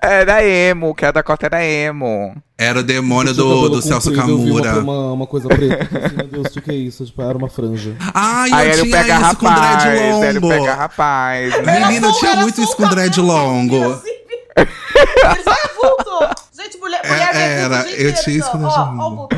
[0.03, 2.37] Era emo, que a Dakota era emo.
[2.59, 4.81] Era o demônio do, do Celso comprido, eu vi uma- Camura.
[4.83, 5.85] Uma, uma coisa preta.
[6.07, 7.05] Assim, Meu Deus, o que é isso?
[7.07, 7.97] Tipo, era uma franja.
[8.13, 10.49] Ai, Aí eu era o tinha pega isso com rapaz, dread era o longo.
[10.49, 11.55] pega rapaz.
[11.67, 13.77] Menina, eu tinha era muito isso com dread longo.
[13.77, 16.37] Eles olha vulto.
[16.55, 19.29] Gente, mulher, É, mulher vê era, vulto o dia eu tinha isso com dread longo.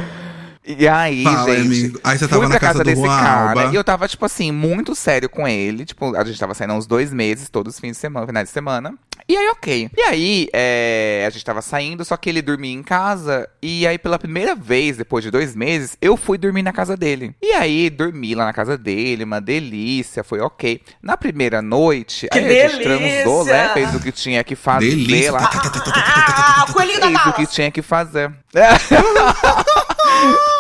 [0.67, 1.67] E aí, Fala, gente.
[1.67, 2.01] amigo.
[2.03, 3.73] Aí você fui tava na pra casa casa do desse Juan cara Alba.
[3.73, 5.85] e eu tava, tipo assim, muito sério com ele.
[5.85, 8.49] Tipo, a gente tava saindo há uns dois meses, todos os fins de semana, finais
[8.49, 8.93] de semana.
[9.29, 9.91] E aí, ok.
[9.97, 13.49] E aí, é, a gente tava saindo, só que ele dormia em casa.
[13.63, 17.35] E aí, pela primeira vez, depois de dois meses, eu fui dormir na casa dele.
[17.41, 20.81] E aí, dormi lá na casa dele, uma delícia, foi ok.
[21.01, 23.23] Na primeira noite, Que aí a gente delícia!
[23.23, 23.69] transou, né?
[23.73, 25.33] Fez o que tinha que fazer Delícia.
[25.33, 25.51] lá.
[25.95, 28.33] Ah, o coelhinho da Fez o que tinha que fazer.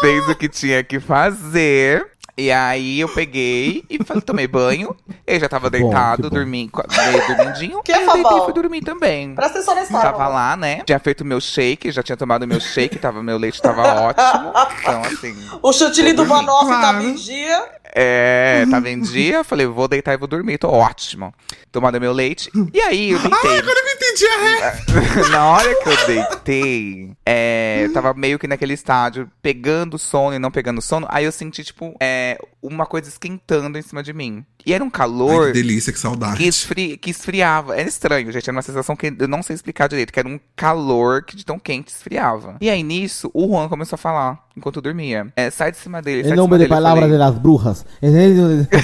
[0.00, 2.06] Fez o que tinha que fazer.
[2.38, 4.94] E aí eu peguei e falei, tomei banho.
[5.26, 6.70] Ele já tava deitado, dormindo,
[7.06, 7.82] meio dormindinho.
[7.82, 9.34] Que e eu deitei e fui dormir também.
[9.34, 10.10] Presta atenção na história.
[10.12, 10.82] Tava lá, né?
[10.84, 14.52] Tinha feito meu shake, já tinha tomado meu shake, tava, meu leite tava ótimo.
[14.80, 16.82] Então, assim, O chantilly do Banoff Claro.
[16.82, 17.68] tava em dia.
[17.94, 19.42] é, tava em dia.
[19.42, 21.32] Falei, vou deitar e vou dormir, tô ótimo.
[21.72, 22.50] Tomando meu leite.
[22.72, 23.58] E aí eu deitei.
[23.58, 25.28] Agora eu não entendi a regra.
[25.30, 30.38] Na hora que eu deitei, é, eu tava meio que naquele estágio, pegando sono e
[30.38, 31.06] não pegando sono.
[31.10, 32.25] Aí eu senti, tipo, é,
[32.62, 34.44] uma coisa esquentando em cima de mim.
[34.64, 36.46] E era um Ai, calor que delícia, que que, saudade.
[36.46, 37.78] esfri- que esfriava.
[37.78, 38.48] Era estranho, gente.
[38.48, 41.44] Era uma sensação que eu não sei explicar direito, que era um calor que de
[41.44, 42.56] tão quente esfriava.
[42.60, 45.32] E aí nisso, o Juan começou a falar, enquanto eu dormia.
[45.36, 46.64] É, sai de cima dele, Em de nome de dele.
[46.64, 47.86] eu palavras falei, de las brujas.
[48.02, 48.68] De-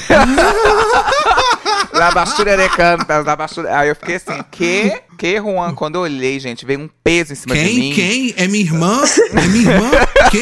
[1.93, 3.79] La bastura de cantas, la bastura.
[3.79, 4.91] Aí eu fiquei assim, que?
[5.19, 5.75] Que, Juan?
[5.75, 7.93] Quando eu olhei, gente, veio um peso em cima de mim.
[7.93, 8.33] Quem?
[8.33, 8.45] Quem?
[8.45, 9.03] É minha irmã?
[9.35, 9.91] É minha irmã?
[10.31, 10.41] Quem?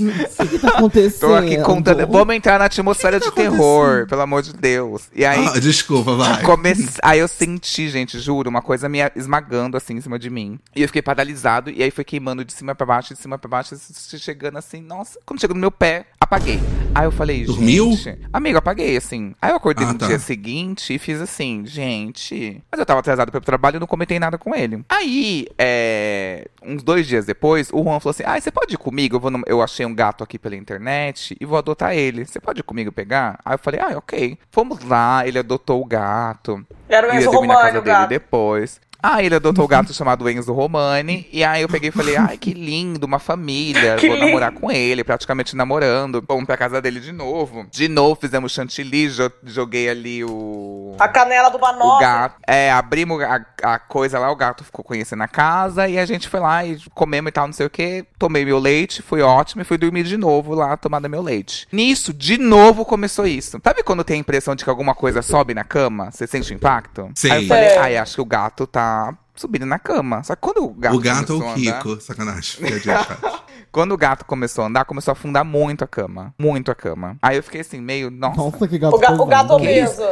[0.00, 1.20] O que tá acontecendo?
[1.30, 2.06] Tô aqui contando.
[2.06, 4.08] Vamos entrar na atmosfera que de tá terror, acontecendo?
[4.08, 5.08] pelo amor de Deus.
[5.14, 6.42] E aí, Ah, desculpa, vai.
[6.46, 6.98] Comece...
[7.02, 10.58] Aí eu senti, gente, juro, uma coisa me esmagando assim em cima de mim.
[10.76, 13.48] E eu fiquei paralisado, e aí foi queimando de cima pra baixo, de cima pra
[13.48, 13.74] baixo,
[14.18, 15.18] chegando assim, nossa.
[15.26, 16.60] Quando chegou no meu pé, apaguei.
[16.94, 17.92] Aí eu falei, Dormiu?
[17.96, 18.20] gente.
[18.32, 19.34] Amigo, apaguei, assim.
[19.42, 20.06] Aí eu acordei Ah, no tá.
[20.06, 22.62] dia seguinte e fiz assim, gente.
[22.70, 24.84] Mas eu tava atrasado pro trabalho e não comentei nada com ele.
[24.88, 26.46] Aí, é...
[26.64, 29.16] uns dois dias depois, o Juan falou assim: Ah, você pode ir comigo?
[29.16, 32.24] Eu, vou no- eu achei um gato aqui pela internet e vou adotar ele.
[32.24, 33.38] Você pode ir comigo pegar?
[33.44, 34.38] Aí eu falei, ah, ok.
[34.50, 36.64] Fomos lá, ele adotou o gato.
[36.88, 38.08] Era o Enzo casa o gato.
[38.08, 38.80] depois.
[39.02, 41.26] Ah, ele adotou o gato chamado Enzo Romani.
[41.32, 43.96] E aí eu peguei e falei, ai, que lindo, uma família.
[43.96, 46.22] Vou namorar com ele, praticamente namorando.
[46.26, 47.66] Vamos pra casa dele de novo.
[47.70, 50.96] De novo, fizemos chantilly, jo- joguei ali o.
[50.98, 52.00] A canela do O Banoff.
[52.00, 52.36] gato.
[52.46, 56.28] É, abrimos a, a coisa lá, o gato ficou conhecendo a casa e a gente
[56.28, 58.04] foi lá e comemos e tal, não sei o que.
[58.18, 61.68] Tomei meu leite, foi ótimo e fui dormir de novo lá, tomando meu leite.
[61.70, 63.60] Nisso, de novo começou isso.
[63.62, 66.10] Sabe quando tem a impressão de que alguma coisa sobe na cama?
[66.10, 67.08] Você sente o impacto?
[67.14, 67.30] Sei.
[67.30, 68.87] Aí eu falei, ai, acho que o gato tá
[69.34, 70.22] subindo na cama.
[70.22, 72.00] Só que quando o gato O gato ou começou o a andar- Kiko?
[72.00, 72.60] Sacanagem.
[73.70, 76.32] Quando o gato começou a andar, começou a afundar muito a cama.
[76.38, 77.18] Muito a cama.
[77.20, 80.02] Aí eu fiquei assim, meio, nossa, Nossa, que gato O, ga o gato obeso.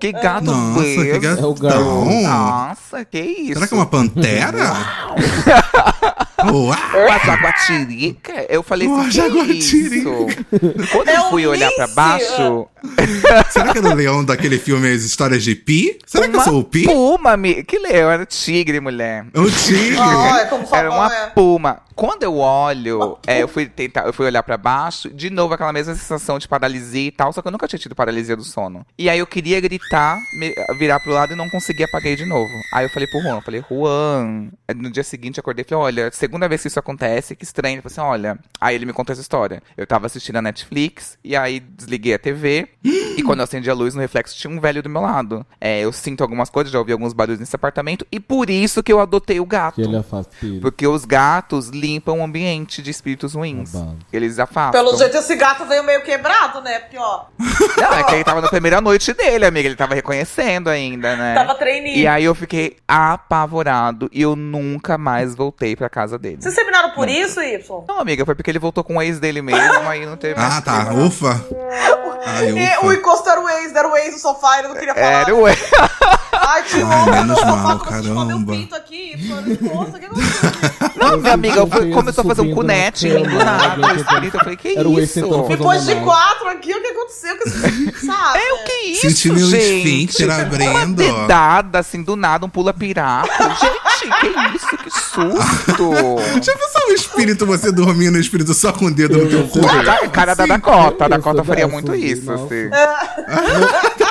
[0.00, 1.20] que gato Nossa, que obeso.
[1.20, 1.44] gatão.
[1.44, 2.24] É o gato.
[2.24, 3.54] Nossa, que isso?
[3.54, 4.52] Será que é uma pantera?
[6.52, 7.06] Uau!
[7.06, 8.46] Uma jaguatirica?
[8.48, 9.96] Eu falei Uma assim, que jaguatirica.
[9.96, 10.26] isso?
[10.92, 12.66] Quando É eu um fui olhar pra baixo,
[13.50, 15.98] Será que era o leão daquele filme As Histórias de Pi?
[16.06, 16.84] Será que eu uma sou o Pi?
[16.84, 19.24] puma, mi- que leão, era tigre, mulher.
[19.34, 19.96] O tigre.
[19.98, 21.26] Olha como Era uma é.
[21.30, 21.80] puma.
[21.94, 25.72] Quando eu olho, é, eu fui tentar, eu fui olhar pra baixo, de novo aquela
[25.72, 28.84] mesma sensação de paralisia e tal, só que eu nunca tinha tido paralisia do sono.
[28.98, 32.50] E aí eu queria gritar, me- virar pro lado e não conseguia, apaguei de novo.
[32.72, 35.84] Aí eu falei pro Juan, eu falei, Juan, no dia seguinte eu acordei e falei,
[35.84, 37.80] olha, segunda vez que isso acontece, que estranho.
[37.80, 39.62] Falou assim, olha, aí ele me contou essa história.
[39.76, 43.74] Eu tava assistindo a Netflix, e aí desliguei a TV, e quando eu acendi a
[43.74, 45.46] luz no reflexo tinha um velho do meu lado.
[45.60, 48.92] É, eu sinto algumas coisas, já ouvi alguns barulhos nesse apartamento, e por isso que
[48.92, 49.76] eu adotei o gato.
[49.76, 50.34] Que ele afasta.
[50.60, 53.72] Porque os gatos limpam o ambiente de espíritos ruins.
[53.72, 53.98] Babado.
[54.12, 54.84] Eles afastam.
[54.84, 56.80] Pelo jeito, esse gato veio meio quebrado, né?
[56.80, 57.26] Porque, ó,
[57.80, 59.68] Não, é que ele tava na primeira noite dele, amiga.
[59.68, 61.34] Ele tava reconhecendo ainda, né?
[61.34, 61.98] tava trainee.
[61.98, 66.38] E aí eu fiquei apavorado e eu nunca mais voltei pra casa dele.
[66.40, 67.84] Vocês terminaram por isso, Y?
[67.86, 70.60] Não, amiga, foi porque ele voltou com o ex dele mesmo, aí não teve Ah,
[70.62, 70.72] tá.
[70.86, 71.06] problema, não.
[71.08, 71.44] Ufa.
[72.26, 72.94] Ai, E o ufa.
[72.94, 75.06] encosto era o ex, era o ex no sofá, ele não queria falar.
[75.06, 75.60] Era o ex.
[76.32, 78.52] Ai, Ai, olha, menos no sofá, mal, começou a chover caramba.
[78.52, 79.12] pinto aqui,
[79.46, 80.50] encosto, o que aconteceu?
[80.96, 83.64] Não, minha amiga, eu começou a fazer um na cunete do nada.
[83.64, 84.36] alguém o espírito.
[84.36, 85.46] Eu falei, que Era o isso?
[85.48, 87.36] Depois de quatro aqui, o que aconteceu?
[87.38, 87.50] Que
[88.06, 88.38] sabe?
[88.38, 89.62] É o que isso, Senti meu gente?
[90.08, 90.70] esfíncter abrindo.
[90.70, 93.28] Uma dedada, assim, do nada, um pula-piraco.
[93.98, 94.76] gente, que isso?
[94.78, 95.92] Que susto!
[96.42, 99.60] Já pensou o espírito, você dormindo, o espírito só com o dedo no teu cu?
[100.12, 101.04] Cara da Dakota.
[101.04, 102.70] A Dakota faria dessa, muito isso, assim.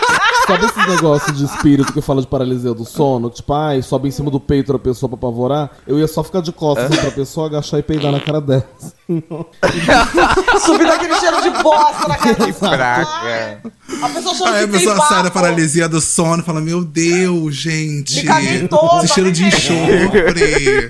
[0.48, 3.30] sabe esses negócios de espírito que fala de paralisia do sono?
[3.30, 5.72] Tipo, ai, sobe em cima do peito da pessoa pra apavorar.
[5.88, 8.68] Eu ia só ficar de costas pra pessoa agachar e peidar na cara dela.
[10.66, 13.62] Subir daquele cheiro de bosta na cara Que do praga.
[14.02, 17.54] A pessoa achando Aí a pessoa sai da paralisia do sono e fala: Meu Deus,
[17.54, 18.26] gente.
[18.70, 20.90] Toda, Esse cheiro de enxofre.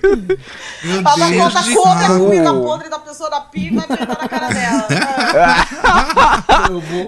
[0.83, 3.87] Meu Ela vai Deus de conta a comida podre da pessoa da pia e na
[3.87, 4.87] cara dela.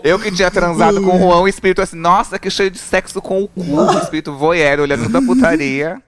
[0.03, 3.21] Eu que tinha transado com o Juan, o espírito assim, nossa, que cheio de sexo
[3.21, 3.61] com o cu.
[3.61, 6.01] O espírito voyeur, olhando toda a putaria.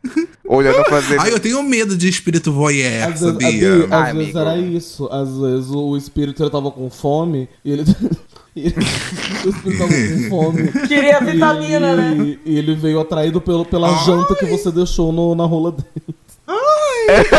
[0.48, 1.20] Olhando fazer.
[1.20, 3.48] Ai, eu tenho medo de espírito voyeur, Às vezes, sabia?
[3.74, 4.40] Abi, às Ai, vezes amigo.
[4.40, 5.10] era isso.
[5.12, 7.84] Às vezes o espírito ele tava com fome e ele.
[8.56, 10.72] o espírito tava com fome.
[10.88, 12.38] Queria vitamina, e, né?
[12.46, 16.16] E ele veio atraído pelo, pela janta que você deixou no- na rola dele.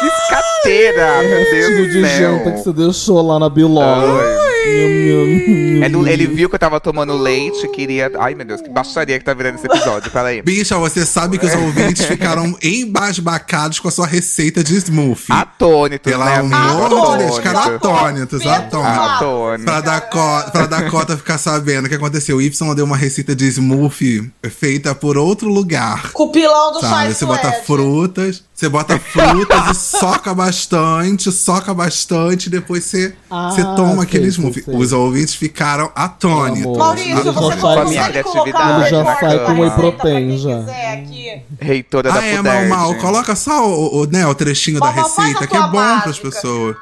[0.00, 2.64] Que escateira, meu Deus Tipo do de janta que céu.
[2.64, 4.43] você deixou lá na bilola.
[4.64, 8.10] Nham, Ele, ele viu que eu tava tomando leite, queria.
[8.18, 10.10] Ai, meu Deus, que baixaria que tá virando esse episódio.
[10.10, 10.42] Peraí.
[10.42, 15.32] Bicha, você sabe que os ouvintes ficaram embasbacados com a sua receita de smoothie.
[15.32, 18.46] Atônitos, Pelo né, amor de Deus, ficaram Atônitos.
[18.46, 19.64] atônitos.
[19.64, 22.36] Pra, Dakota, pra Dakota ficar sabendo o que aconteceu.
[22.38, 26.12] O Y deu uma receita de smoothie feita por outro lugar.
[26.12, 27.14] Com o pilão do Sabe?
[27.14, 33.62] Você bota frutas, você bota frutas e soca bastante, soca bastante, depois você, Ah, você
[33.62, 34.62] toma sei, aquele smoothie.
[34.62, 34.74] sei.
[34.76, 36.76] Os ouvintes ficaram atônitos.
[36.76, 38.72] Maurício, você consegue colocar criatividade.
[38.72, 40.58] o Ele já sai da com whey protein já.
[40.60, 41.42] quiser aqui?
[41.60, 42.94] Reitora da Ah, é, mal, mal.
[42.96, 46.30] Coloca só o, o, né, o trechinho da faz receita, que é bom pras básica.
[46.30, 46.76] pessoas.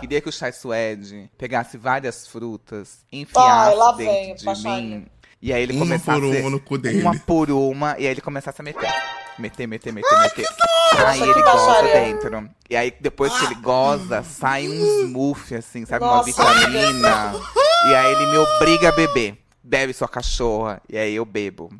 [0.00, 4.80] Queria que o chai suede pegasse várias frutas, Ai, enfiasse lá vem, dentro de baixaria.
[4.98, 5.06] mim.
[5.40, 6.20] E aí ele Uma começasse.
[6.20, 7.00] por uma no cu dele.
[7.00, 8.90] Uma por uma, e aí ele começasse a meter.
[9.38, 10.46] Meter, meter, meter, meter.
[11.06, 12.50] Aí ele que goza dentro.
[12.68, 16.04] E aí depois que ele goza, sai um smoothie, assim, sabe?
[16.04, 17.34] Uma Nossa, vitamina.
[17.88, 19.38] E aí ele me obriga a beber.
[19.62, 20.82] Bebe sua cachorra.
[20.88, 21.70] E aí eu bebo.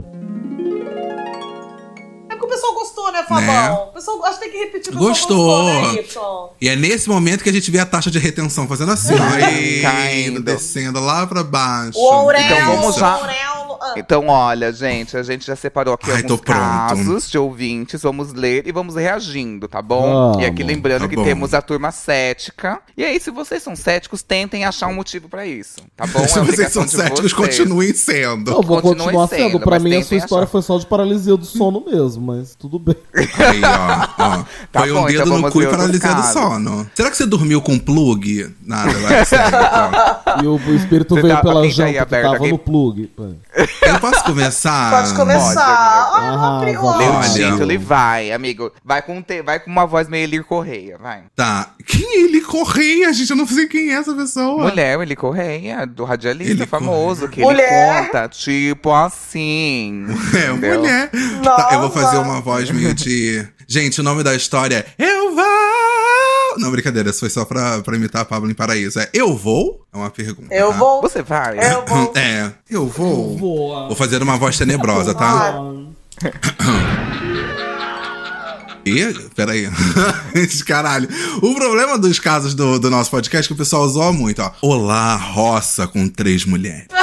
[3.08, 3.46] Gostou, né, Fabão?
[3.46, 3.70] Né?
[3.70, 4.94] O pessoal, acho que tem que repetir.
[4.94, 5.36] O Gostou.
[5.38, 6.48] Gostou, né, Y?
[6.60, 9.16] E é nesse momento que a gente vê a taxa de retenção fazendo assim, ó.
[9.16, 10.42] Indo, Caindo.
[10.42, 11.98] descendo lá pra baixo.
[11.98, 13.58] O Aurelo, Então vamos Aurelo...
[13.80, 18.02] Ah, Então, olha, gente, a gente já separou aqui Ai, alguns casos de ouvintes.
[18.02, 20.02] Vamos ler e vamos reagindo, tá bom?
[20.32, 20.42] Vamos.
[20.42, 21.22] E aqui lembrando Tá que bom.
[21.22, 22.80] temos a turma cética.
[22.96, 26.26] E aí, se vocês são céticos, tentem achar um motivo pra isso, tá bom?
[26.26, 27.32] Se É vocês são céticos, vocês.
[27.32, 28.50] continuem sendo.
[28.50, 29.60] Eu vou continuar sendo, sendo.
[29.60, 30.50] Pra mim, a sua história achar.
[30.50, 32.96] foi só de paralisia do sono mesmo, mas tudo bem.
[33.14, 34.24] Aí, ó.
[34.24, 34.44] ó.
[34.70, 36.32] Tá Foi um bom, dedo então no vamos cu e ver outros paralisia do casos.
[36.32, 36.90] sono.
[36.94, 38.54] Será que você dormiu com plug?
[38.62, 39.46] Nada, vai, sério.
[39.58, 40.44] então.
[40.44, 42.58] E o, o espírito Você veio tá- pela tá janta que aberto, tava alguém- no
[42.58, 43.10] plug.
[43.82, 44.90] Eu posso começar?
[44.90, 46.10] Pode começar.
[46.10, 46.60] Pode, Ah, amigo.
[46.60, 46.96] Prior.
[46.98, 48.70] Lê o título e vai, amigo.
[48.84, 49.42] Vai com, te...
[49.42, 51.22] vai com uma voz meio Elir Correia, vai.
[51.34, 51.70] Tá.
[51.86, 53.30] Quem é ele Correia, gente?
[53.30, 54.64] Eu não sei quem é essa pessoa.
[54.64, 57.96] Mulher, Elir Correia, do radialista Elir famoso, que Mulher?
[58.00, 60.04] ele conta, tipo assim.
[60.34, 60.80] É, entendeu?
[60.80, 61.10] mulher.
[61.42, 63.46] Tá, eu vou fazer uma voz meio de.
[63.66, 66.58] Gente, o nome da história é Eu Vou.
[66.58, 68.98] Não, brincadeira, isso foi só pra, pra imitar a Pablo em Paraíso.
[68.98, 69.86] É Eu Vou?
[69.92, 70.52] É uma pergunta.
[70.52, 70.78] Eu tá?
[70.78, 71.00] vou...
[71.02, 71.58] Você vai?
[71.58, 72.12] Eu vou...
[72.16, 73.36] É, eu vou.
[73.36, 73.86] Voa.
[73.86, 75.54] Vou fazer uma voz tenebrosa, tá?
[78.88, 79.68] E, peraí.
[80.66, 81.08] Caralho.
[81.42, 84.52] O problema dos casos do, do nosso podcast é que o pessoal zoa muito, ó.
[84.62, 86.86] Olá, roça com três mulheres.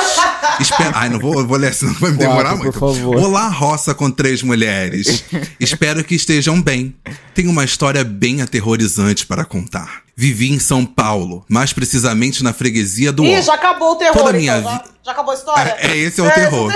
[0.59, 0.91] Espera...
[0.93, 2.79] Ai, não vou, vou ler, senão vai me demorar Quatro, muito.
[2.79, 3.17] por favor.
[3.17, 5.23] Olá, roça com três mulheres.
[5.59, 6.95] Espero que estejam bem.
[7.33, 10.03] Tenho uma história bem aterrorizante para contar.
[10.15, 14.29] Vivi em São Paulo, mais precisamente na freguesia do Ih, já acabou o terror, Toda
[14.29, 15.75] então, minha já, vi- já acabou a história?
[15.77, 16.71] É, é, esse é o terror.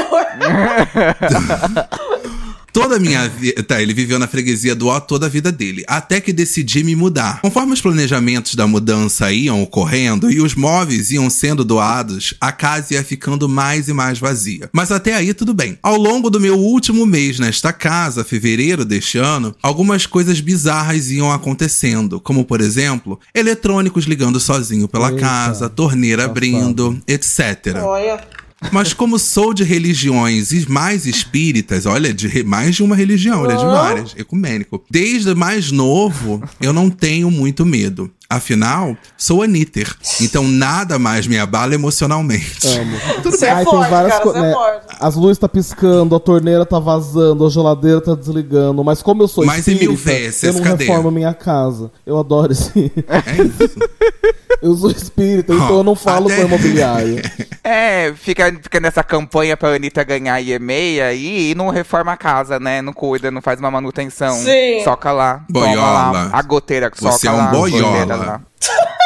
[2.72, 3.64] Toda a minha vida.
[3.64, 5.84] Tá, ele viveu na freguesia do Ó toda a vida dele.
[5.88, 7.42] Até que decidi me mudar.
[7.42, 12.94] Conforme os planejamentos da mudança iam ocorrendo e os móveis iam sendo doados, a casa
[12.94, 14.70] ia ficando mais e mais vazia.
[14.72, 15.78] Mas até aí tudo bem.
[15.82, 21.32] Ao longo do meu último mês nesta casa, fevereiro deste ano, algumas coisas bizarras iam
[21.32, 22.20] acontecendo.
[22.20, 25.22] Como, por exemplo, eletrônicos ligando sozinho pela Eita.
[25.22, 27.78] casa, torneira abrindo, etc.
[27.84, 28.39] Olha.
[28.72, 33.56] Mas como sou de religiões e mais espíritas, olha, de mais de uma religião, olha,
[33.56, 34.84] de várias, ecumênico.
[34.90, 38.12] Desde mais novo, eu não tenho muito medo.
[38.32, 42.60] Afinal, sou Anitter, então nada mais me abala emocionalmente.
[42.68, 42.96] Amo.
[43.26, 44.56] Você é Aí forte, cara, co- você é né.
[45.00, 48.84] As luzes tá piscando, a torneira tá vazando, a geladeira tá desligando.
[48.84, 50.86] Mas como eu sou Mas e mil espírita, vezes, eu não cadê?
[50.86, 51.92] reformo minha casa.
[52.06, 52.92] Eu adoro esse...
[53.08, 53.80] É isso.
[54.62, 57.22] eu sou espírita, então Ó, eu não falo até- com a imobiliária.
[57.62, 62.60] É, fica, fica nessa campanha pra Anitta ganhar IEMEI aí e não reforma a casa,
[62.60, 62.82] né?
[62.82, 64.34] Não cuida, não faz uma manutenção.
[64.38, 64.82] Sim.
[64.84, 65.44] Soca lá.
[65.48, 65.76] Boiola.
[65.76, 67.48] Toma lá a goteira que Você soca é um lá.
[67.52, 68.19] boiola.
[68.26, 68.42] Lá.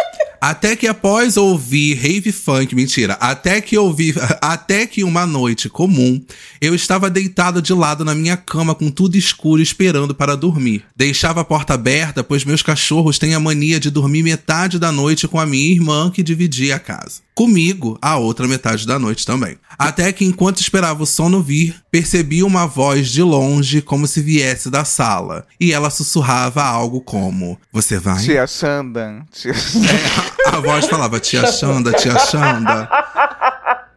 [0.43, 6.21] Até que após ouvir rave funk, mentira, até que ouvi, até que uma noite comum,
[6.60, 10.84] eu estava deitado de lado na minha cama com tudo escuro esperando para dormir.
[10.97, 15.30] Deixava a porta aberta, pois meus cachorros têm a mania de dormir metade da noite
[15.30, 17.21] com a minha irmã que dividia a casa.
[17.34, 19.58] Comigo, a outra metade da noite também.
[19.80, 24.67] Até que enquanto esperava o sono vir, percebi uma voz de longe como se viesse
[24.67, 29.23] da sala, e ela sussurrava algo como: "Você vai?" Tia Xanda.
[29.32, 29.53] Tia...
[30.51, 32.89] A voz falava, tia Xanda, tia Xanda.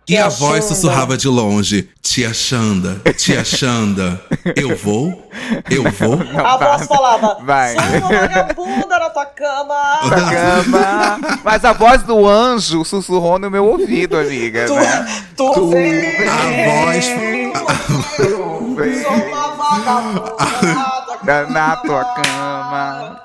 [0.09, 4.21] E a voz sussurrava de longe, tia Xanda, tia Xanda,
[4.55, 5.29] eu vou?
[5.69, 6.17] Eu vou?
[6.45, 7.75] A voz falava, Vai.
[7.75, 9.99] vagabunda na tua cama.
[10.07, 11.19] Pra cama.
[11.43, 14.67] Mas a voz do anjo sussurrou no meu ouvido, amiga.
[14.67, 15.23] Tu, né?
[15.37, 17.05] tu, Tu vem, A voz.
[19.03, 23.21] sou uma vagabunda na tua Na, na tua cama.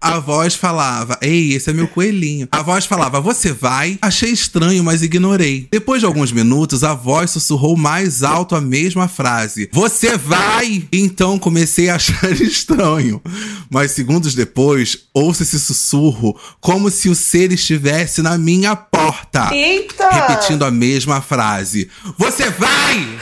[0.00, 2.46] A voz falava, ei, esse é meu coelhinho.
[2.52, 3.98] A voz falava, você vai?
[4.00, 5.66] Achei estranho, mas ignorei.
[5.72, 10.86] Depois de alguns minutos, a voz sussurrou mais alto a mesma frase: Você vai?
[10.92, 13.20] Então comecei a achar estranho.
[13.68, 19.52] Mas segundos depois, ouço esse sussurro como se o ser estivesse na minha porta.
[19.52, 20.08] Eita!
[20.10, 23.18] repetindo a mesma frase: Você vai!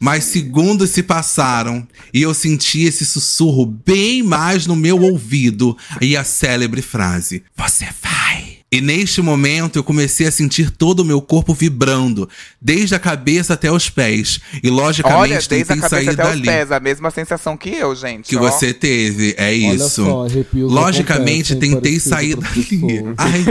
[0.00, 6.16] Mas segundos se passaram e eu senti esse sussurro bem mais no meu ouvido e
[6.16, 8.49] a célebre frase: Você vai!
[8.72, 12.28] E neste momento eu comecei a sentir todo o meu corpo vibrando,
[12.60, 14.38] desde a cabeça até os pés.
[14.62, 16.40] E logicamente Olha, desde a tentei cabeça sair até dali.
[16.40, 18.28] os pés, a mesma sensação que eu, gente.
[18.28, 18.40] Que ó.
[18.40, 20.04] você teve, é Olha isso.
[20.04, 22.68] só, Logicamente tentei sair dali.
[23.18, 23.44] Ai,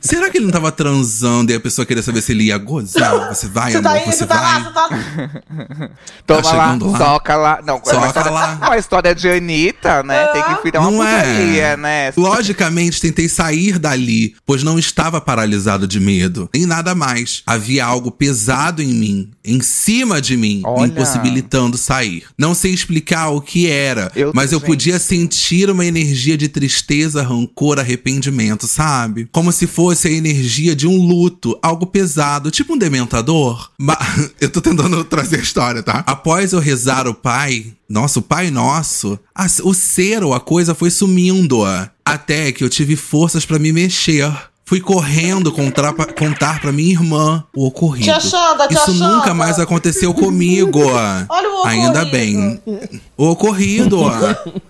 [0.00, 3.28] será que ele não tava transando e a pessoa queria saber se ele ia gozar?
[3.34, 4.62] Você vai, Você amor, tá indo, você tá lá, vai.
[4.62, 5.90] você tá...
[6.26, 6.98] Toma Tá lá, chegando lá.
[6.98, 7.60] soca lá.
[7.64, 8.58] Não, Soca é uma história, lá.
[8.62, 10.26] Uma história de Anitta, né?
[10.28, 11.76] Tem que virar uma Não putaria, é.
[11.76, 12.12] né?
[12.16, 17.42] Logicamente, tentei sair dali, pois não estava paralisado de medo, nem nada mais.
[17.46, 20.82] Havia algo pesado em mim, em cima de mim, Olha.
[20.82, 22.24] me impossibilitando sair.
[22.38, 24.66] Não sei explicar o que era, Eu- mas eu gente.
[24.66, 29.28] podia sentir uma energia de tristeza, rancor, arrependimento, sabe?
[29.32, 33.70] Como se fosse a energia de um luto, algo pesado, tipo um dementador.
[33.78, 33.98] Ma-
[34.40, 36.04] eu tô tentando trazer a história, tá?
[36.06, 40.90] Após eu rezar o Pai, nosso Pai Nosso, a- o ser ou a coisa foi
[40.90, 41.62] sumindo.
[42.04, 44.30] Até que eu tive forças pra me mexer.
[44.68, 48.06] Fui correndo contar pra, contar pra minha irmã o ocorrido.
[48.06, 49.34] Tia Xanda, tia Isso nunca Xanda.
[49.34, 50.80] mais aconteceu comigo.
[51.28, 52.10] Olha o Ainda ocorrido.
[52.10, 52.60] bem.
[53.16, 54.00] O ocorrido.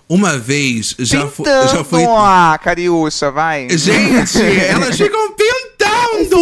[0.07, 2.03] Uma vez já, fo- Pintando, já foi.
[2.05, 3.67] ah, Cariúcha, vai.
[3.71, 6.37] Gente, elas ficam pintando!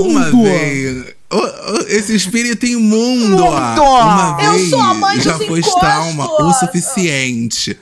[0.00, 1.15] Uma vez.
[1.88, 3.44] Esse espírito imundo!
[3.44, 7.76] Uma Eu vez sou a mãe já foi trauma o suficiente.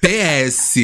[0.00, 0.74] PS,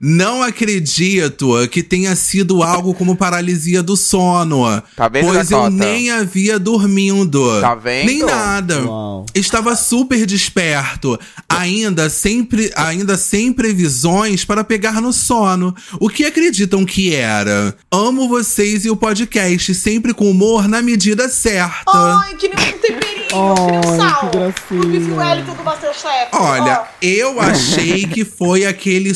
[0.00, 4.64] não acredito que tenha sido algo como paralisia do sono.
[4.96, 5.70] Tá vendo, pois eu Dakota?
[5.84, 7.60] nem havia dormindo.
[7.60, 8.06] Tá vendo?
[8.06, 8.84] Nem nada.
[8.84, 9.26] Uau.
[9.34, 15.74] Estava super desperto, ainda sempre, ainda sem previsões para pegar no sono.
[16.00, 17.74] O que acreditam que era?
[17.90, 21.82] Amo vocês e o podcast, sempre com humor na medida certa.
[21.88, 24.30] Ai, que nem um temperinho, um sal.
[24.30, 25.14] que gracinha.
[25.14, 26.28] O Wellington do Masterchef.
[26.32, 26.86] Olha, Ó.
[27.02, 29.12] eu achei que foi aquele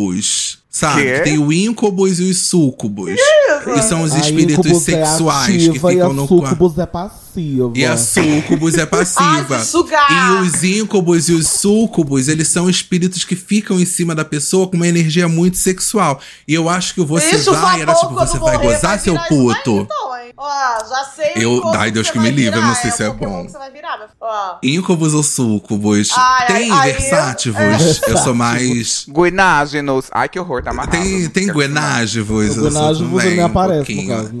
[0.00, 0.58] sucubus.
[0.72, 1.02] Sabe?
[1.02, 3.16] Que tem o incubus e os sucubus.
[3.64, 6.48] Que são os A espíritos é sexuais que ativa e ficam a no quarto.
[6.48, 7.72] sucubus é passiva.
[7.74, 9.56] E a sucubus é passiva.
[9.56, 14.24] Ai, e os íncubos e os sucubus, eles são espíritos que ficam em cima da
[14.24, 16.20] pessoa com uma energia muito sexual.
[16.46, 19.14] E eu acho que o você Isso, vai era tipo, você vai morrer, gozar, seu
[19.16, 19.70] isso daí, puto.
[19.80, 20.09] então, hein?
[20.36, 20.48] Ó,
[20.88, 23.38] já sei Eu- ai, Deus que me livre, eu não sei se é o Pokémon
[23.38, 23.46] bom.
[23.46, 23.98] que você vai virar.
[24.20, 24.58] Ó.
[24.62, 26.10] Íncubos ou sucubus?
[26.16, 27.58] Ai, tem ai, versátivos.
[27.60, 29.06] eu- Eu sou mais.
[29.08, 30.06] Guinágenos.
[30.12, 30.92] Ai, que horror, tá amarrado.
[30.92, 34.08] Tem, tem Guinagem você também nem um aparece, no pouquinho.
[34.08, 34.32] caso.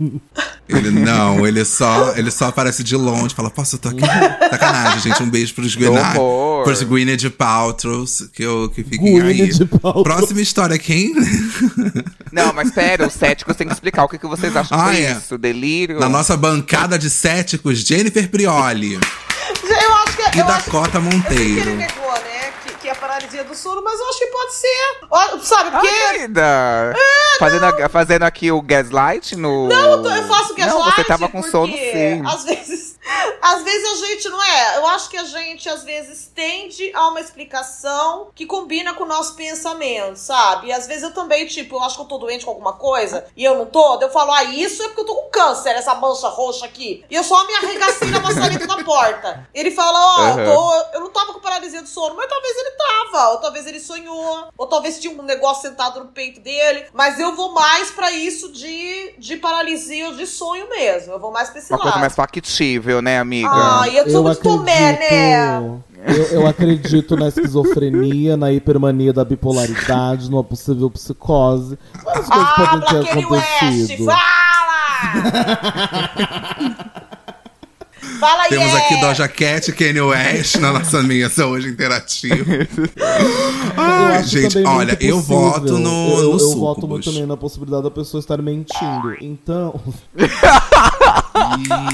[0.00, 0.20] né?
[0.68, 4.02] Ele não, ele só, ele só aparece de longe, fala, posso, eu tô aqui.
[4.50, 5.20] Sacanagem, gente.
[5.20, 6.62] Um beijo pros horror.
[6.62, 9.50] pros Gwyneth Paltrows, que, eu, que fiquem aí.
[9.66, 10.04] Paltrow.
[10.04, 11.12] Próxima história, quem?
[12.30, 14.94] Não, mas pera, os céticos têm que explicar o que, que vocês acham que Ah,
[14.96, 15.09] é.
[15.18, 15.38] Isso.
[15.38, 15.98] Delírio?
[16.00, 18.94] Na nossa bancada de céticos, Jennifer Prioli
[19.62, 21.70] Eu acho que e eu acho Dakota Eu sei que Monteiro.
[21.70, 22.52] ele negou, né?
[22.64, 25.44] Que, que é a paralisia do sono, mas eu acho que pode ser.
[25.46, 25.88] Sabe, Ai, porque.
[26.18, 26.94] querida.
[27.38, 29.68] fazendo, a- fazendo aqui o gaslight no...
[29.68, 32.22] Não, eu tô- eu faço gaslight Não, você tava com sono sim.
[32.26, 32.89] Às vezes,
[33.42, 34.76] Às vezes a gente não é.
[34.76, 39.06] Eu acho que a gente às vezes tende a uma explicação que combina com o
[39.08, 40.68] nosso pensamento, sabe?
[40.68, 43.26] E às vezes eu também, tipo, eu acho que eu tô doente com alguma coisa
[43.36, 44.00] e eu não tô.
[44.00, 47.04] Eu falo, ah, isso é porque eu tô com câncer, essa mancha roxa aqui.
[47.10, 49.48] E eu só me arregacei na maçaneta da porta.
[49.54, 52.70] Ele fala, ó, eu, tô, eu não tava com paralisia do sono, mas talvez ele
[52.72, 53.30] tava.
[53.30, 54.48] Ou talvez ele sonhou.
[54.56, 56.86] Ou talvez tinha um negócio sentado no peito dele.
[56.92, 61.12] Mas eu vou mais pra isso de, de paralisia ou de sonho mesmo.
[61.12, 62.00] Eu vou mais pra esse Uma coisa lado.
[62.00, 63.48] mais factível, né, amiga?
[63.52, 65.60] Ai, eu sou muito tomé, né?
[66.06, 71.78] Eu, eu acredito na esquizofrenia, na hipermania da bipolaridade, numa possível psicose.
[72.02, 74.04] Várias coisas Ah, podem ter Black West, acontecido.
[74.06, 74.70] fala!
[78.18, 78.76] Fala aí, Temos é.
[78.78, 82.36] aqui Doja Cat e Kanye West na nossa mesa hoje interativa.
[83.00, 87.36] Eu Ai, gente, também olha, eu voto no, Eu, no eu voto muito também na
[87.36, 89.14] possibilidade da pessoa estar mentindo.
[89.20, 89.80] Então.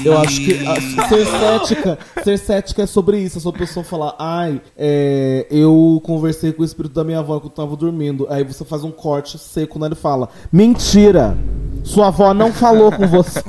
[0.03, 3.37] Eu acho que a- ser cética, ser cética é sobre isso.
[3.37, 7.39] É sobre a pessoa falar, ai, é, eu conversei com o espírito da minha avó
[7.39, 8.27] quando eu tava dormindo.
[8.29, 9.87] Aí você faz um corte seco, né?
[9.87, 11.37] Ele fala, mentira!
[11.83, 13.41] Sua avó não falou com você.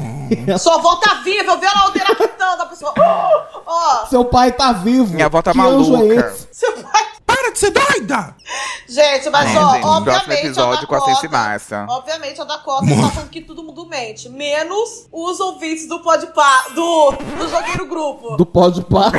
[0.58, 2.92] Sua avó tá viva, eu vi ela alterando a pessoa.
[2.96, 5.12] Ó, ó, Seu pai tá vivo.
[5.14, 6.14] Minha avó tá que anjo maluca.
[6.14, 6.48] É esse?
[6.52, 7.04] seu pai.
[7.30, 8.34] Para de ser doida!
[8.88, 10.46] Gente, mas É, ó, gente, obviamente.
[10.46, 11.86] episódio a com a Dakota, Sense Márcia.
[11.88, 14.28] Obviamente a Dakota está falando que todo mundo mente.
[14.28, 18.36] Menos os ouvintes do Podpah, do, do Joguei no Grupo.
[18.36, 19.12] Do pode pá.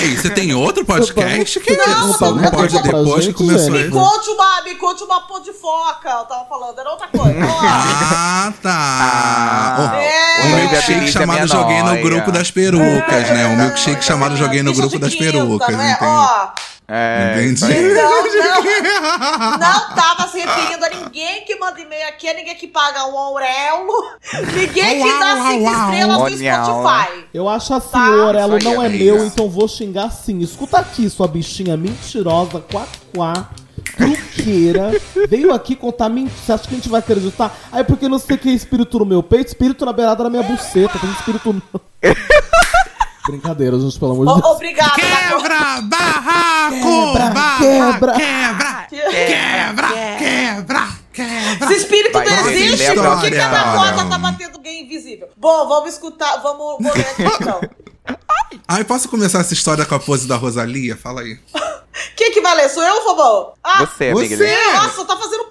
[0.00, 1.60] Ei, você tem outro podcast?
[1.60, 3.76] Que Não, não, não, não, pode depois que gente, começou gente.
[3.76, 3.84] aí.
[3.84, 7.38] Me conte uma, me conte uma pô de foca, eu tava falando, era outra coisa.
[7.44, 8.70] Ó, Ah, tá.
[8.72, 10.46] Ah, É.
[10.46, 12.00] Um o milkshake Beatriz é chamado minha Joguei no.
[12.00, 13.46] Grupo das Perucas, né?
[13.46, 15.92] Um milkshake chamado Joguei no Grupo das Perucas, é?
[15.92, 16.70] entende?
[16.92, 17.64] É, Entendi.
[17.72, 17.94] aí.
[17.94, 23.06] Não, não tava se referindo a ninguém que manda e-mail aqui, a ninguém que paga
[23.06, 23.92] um aurelo,
[24.52, 27.24] ninguém que dá cinco estrelas no Spotify.
[27.32, 28.10] Eu acho assim, Tá.
[28.10, 29.04] o aí, não é amiga.
[29.04, 30.40] meu, então vou xingar assim.
[30.40, 33.50] Escuta aqui, sua bichinha mentirosa, quá, quá,
[33.96, 34.90] truqueira.
[35.28, 36.34] Veio aqui contar mentira.
[36.44, 37.56] Você acha que a gente vai acreditar?
[37.70, 40.30] Aí porque não sei o que é espírito no meu peito, espírito na beirada da
[40.30, 40.98] minha buceta.
[40.98, 41.62] Tem espírito no...
[43.30, 44.54] Brincadeira, gente, pelo amor de Deus.
[44.54, 44.90] Obrigada.
[44.94, 47.12] Quebra, barraco,
[47.58, 48.12] Quebra, quebra.
[48.14, 51.66] quebra, quebra, quebra, quebra.
[51.68, 53.48] Se espírito Vai não existe, por que, que a história?
[53.50, 55.28] Dakota tá batendo gay invisível?
[55.36, 57.60] Bom, vamos escutar, vamos, vamos ler aqui então.
[58.66, 60.96] Ai, posso começar essa história com a pose da Rosalia?
[60.96, 61.38] Fala aí.
[62.16, 62.68] Quem que vai ler?
[62.68, 63.52] Sou eu ou Fobão?
[63.62, 64.36] Ah, Você, amiga.
[64.36, 64.72] Você.
[64.74, 65.49] Nossa, tá fazendo.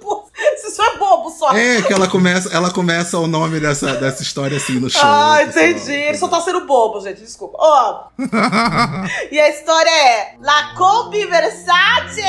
[0.70, 1.52] Isso é bobo só.
[1.52, 5.02] É, que ela começa, ela começa o nome dessa, dessa história assim no show.
[5.04, 5.66] Ah, pessoal.
[5.66, 5.94] entendi.
[5.94, 7.22] Ele só tá sendo bobo, gente.
[7.22, 7.58] Desculpa.
[7.60, 8.04] Ó.
[9.32, 12.22] e a história é La Combi Versace!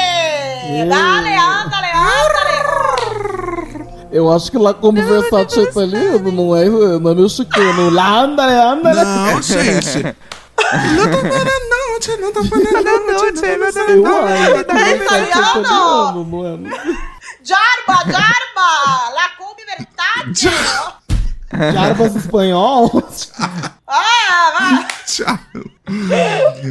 [0.88, 2.40] Dale, andale, andale!
[4.10, 6.64] Eu acho que lá como Versace é italiano, não é,
[6.98, 7.90] não é mexicano.
[7.90, 10.16] Lá, anda, anda, Não, gente.
[10.96, 13.42] Não tô falando noite, não tô falando noite.
[13.44, 13.92] Eu acho que
[14.72, 17.09] É é italiano, não é?
[17.50, 19.10] Jarba, Jarba!
[19.12, 20.50] La Combi Versace!
[21.72, 23.02] Jarbas espanhol?
[23.88, 24.86] ah, vai!
[25.04, 25.38] Tchau.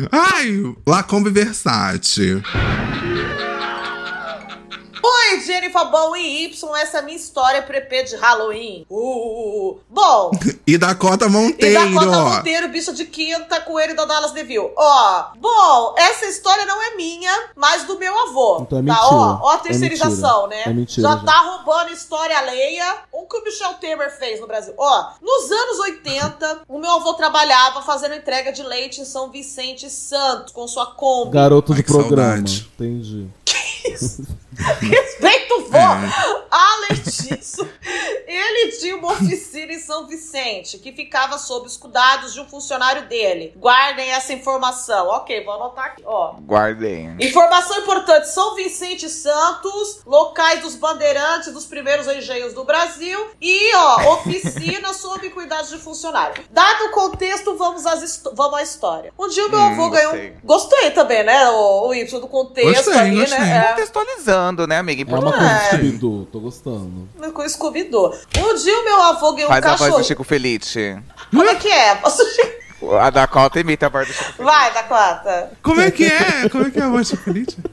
[0.10, 2.42] Ai, Lacombe Versace.
[5.02, 8.86] Oi, Jennifer Bom e Y, essa é a minha história prepê de Halloween.
[8.90, 9.80] Uh, uh, uh.
[9.90, 10.32] Bom,
[10.68, 11.94] E Dakota E Monteiro.
[11.94, 14.72] Dakota Monteiro, bicho de quinta, coelho da Dallas DeVille.
[14.76, 18.60] Ó, bom, essa história não é minha, mas do meu avô.
[18.62, 19.08] Então é tá, mentira.
[19.16, 20.66] ó, ó a É terceirização, mentira.
[20.66, 20.72] né?
[20.72, 21.24] É mentira, Já já.
[21.24, 22.98] tá roubando história alheia.
[23.12, 24.74] O que o Michel Temer fez no Brasil.
[24.78, 29.90] Ó, nos anos 80, o meu avô trabalhava fazendo entrega de leite em São Vicente
[29.90, 31.32] Santos, com sua Kombi.
[31.32, 32.30] Garoto de que programa.
[32.48, 32.70] saudade.
[32.76, 33.28] Entendi.
[34.82, 35.78] Respeito vô!
[35.78, 36.46] É.
[36.52, 37.68] Além disso,
[38.28, 43.08] ele tinha uma oficina em São Vicente, que ficava sob os cuidados de um funcionário
[43.08, 43.54] dele.
[43.58, 45.08] Guardem essa informação.
[45.10, 46.04] Ok, vou anotar aqui.
[46.06, 46.34] Ó.
[46.42, 47.10] Guardei.
[47.20, 53.74] Informação importante: São Vicente e Santos, locais dos bandeirantes dos primeiros engenhos do Brasil e,
[53.76, 56.44] ó, oficina sob cuidados de funcionário.
[56.50, 59.14] Dado o contexto, vamos, às vamos à história.
[59.18, 60.12] Um dia o meu Hum, avô ganhou.
[60.12, 60.34] gostei.
[60.44, 61.50] Gostei também, né?
[61.50, 63.40] O, o Y do contexto Gostei, aí, gostei.
[63.40, 63.58] né?
[63.70, 63.74] É.
[64.50, 65.02] Contextualizando, né, amiga?
[65.02, 65.40] É uma Importante.
[65.40, 65.70] coisa É.
[65.70, 67.10] Scooby-Doo, tô gostando.
[67.34, 68.14] com Scooby-Doo.
[68.38, 70.00] Um dia o meu avô ganhou um Faz a voz cachorro.
[70.00, 70.98] do Chico Felite.
[71.32, 71.96] Como é que é?
[71.96, 72.24] Posso...
[73.02, 74.44] A Dakota imita a voz do Chico Felite.
[74.44, 75.52] Vai, Dakota.
[75.62, 76.48] Como é que é?
[76.50, 77.70] Como é que é a voz política?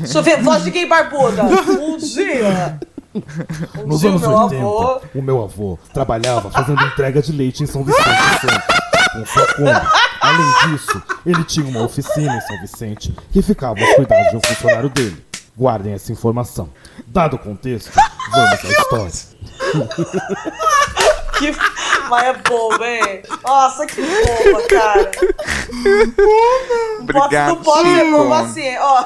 [0.00, 1.42] Deixa eu ver, voz de gay barbuda.
[1.44, 2.78] Um dia.
[3.14, 5.00] Um Nos dia anos o meu 80, avô.
[5.14, 8.04] o meu avô trabalhava fazendo entrega de leite em São Vicente
[8.40, 9.88] Santos, com sua Kombi.
[10.20, 14.40] Além disso, ele tinha uma oficina em São Vicente que ficava aos cuidados de um
[14.42, 15.24] funcionário dele.
[15.60, 16.70] Guardem essa informação.
[17.06, 17.90] Dado o contexto,
[18.32, 19.12] vamos à história.
[21.40, 21.56] Que...
[22.10, 23.22] Mas é boba, hein?
[23.42, 25.10] Nossa, que boba, cara.
[27.00, 28.10] Obrigado, não pode ser Chico.
[28.18, 29.04] boba assim, ó.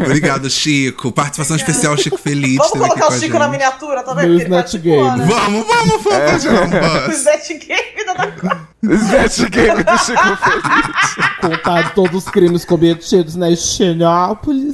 [0.06, 1.12] Obrigado, Chico.
[1.12, 2.56] Participação especial, Chico Feliz.
[2.56, 4.32] Vamos colocar o Chico na miniatura, tá vendo?
[4.32, 5.18] Ele Snatch Game.
[5.18, 5.26] né?
[5.26, 7.10] Vamos, vamos, vamos fazer um O.
[7.10, 11.38] Snatch Game da da- Snatch Game do Chico Feliz.
[11.42, 14.72] Contar de todos os crimes cometidos na Xenópolis.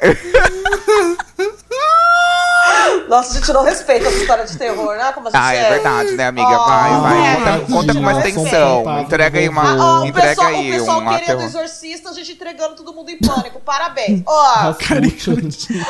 [3.08, 5.10] Nossa, a gente não respeita essa história de terror, né?
[5.12, 6.56] Como a gente Ah, é verdade, né, amiga?
[6.58, 7.18] Vai, Oh, vai.
[7.18, 7.34] é.
[7.34, 9.00] Conta, conta com mais Tadinha, atenção.
[9.00, 9.62] Entrega aí do uma.
[9.64, 9.82] vovô.
[9.82, 11.42] Ó, o entrega pessoal, aí o pessoal uma querendo terror.
[11.42, 13.58] exorcista, a gente entregando todo mundo em pânico.
[13.60, 14.22] Parabéns.
[14.26, 15.82] Ó, Rasputin.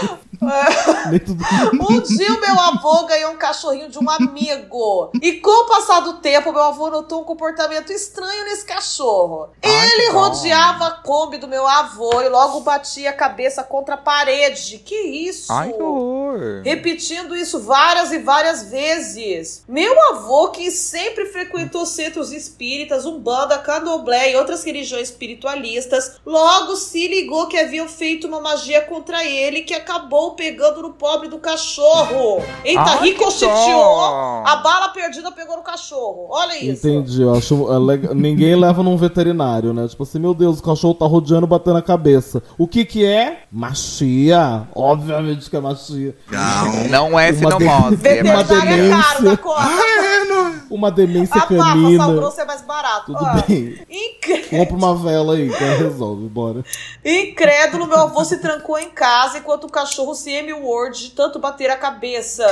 [1.24, 1.44] Tudo.
[1.90, 5.10] um dia o meu avô ganhou um cachorrinho de um amigo.
[5.20, 9.50] E com o passar do tempo, meu avô notou um comportamento estranho nesse cachorro.
[9.62, 13.98] Ai, Ele rodeava a Kombi do meu avô e logo batia a cabeça contra a
[13.98, 14.78] parede.
[14.78, 15.52] Que isso?
[15.52, 16.62] Ai, que horror.
[16.64, 19.64] repetindo isso várias e várias vezes.
[19.68, 27.06] Meu avô, que sempre frequentou centros espíritas, umbanda, candomblé e outras religiões espiritualistas, logo se
[27.08, 32.42] ligou que haviam feito uma magia contra ele que acabou pegando no pobre do cachorro.
[32.64, 34.00] Eita, que ricocheteou.
[34.46, 36.28] A bala perdida pegou no cachorro.
[36.30, 36.86] Olha isso.
[36.86, 38.14] Entendi, eu acho é legal.
[38.14, 39.86] Ninguém leva num veterinário, né?
[39.88, 42.42] Tipo assim, meu Deus, o cachorro tá rodeando, batendo a cabeça.
[42.58, 43.42] O que que é?
[43.50, 44.68] Machia.
[44.74, 46.16] Obviamente que é machia.
[46.30, 46.88] Não.
[46.88, 47.94] Não é sinomose.
[48.04, 49.02] é Veterinário é demência.
[49.02, 49.60] caro da conta.
[49.62, 50.39] É, não.
[50.70, 52.12] Uma demência A papa, sal canina.
[52.14, 53.06] grosso é mais barato.
[53.06, 53.78] Tudo Ó, bem.
[53.90, 54.48] incrível.
[54.50, 56.64] Compra uma vela aí, que resolve, bora.
[57.04, 61.70] Incrédulo, meu avô se trancou em casa enquanto o cachorro se M-word de tanto bater
[61.70, 62.48] a cabeça.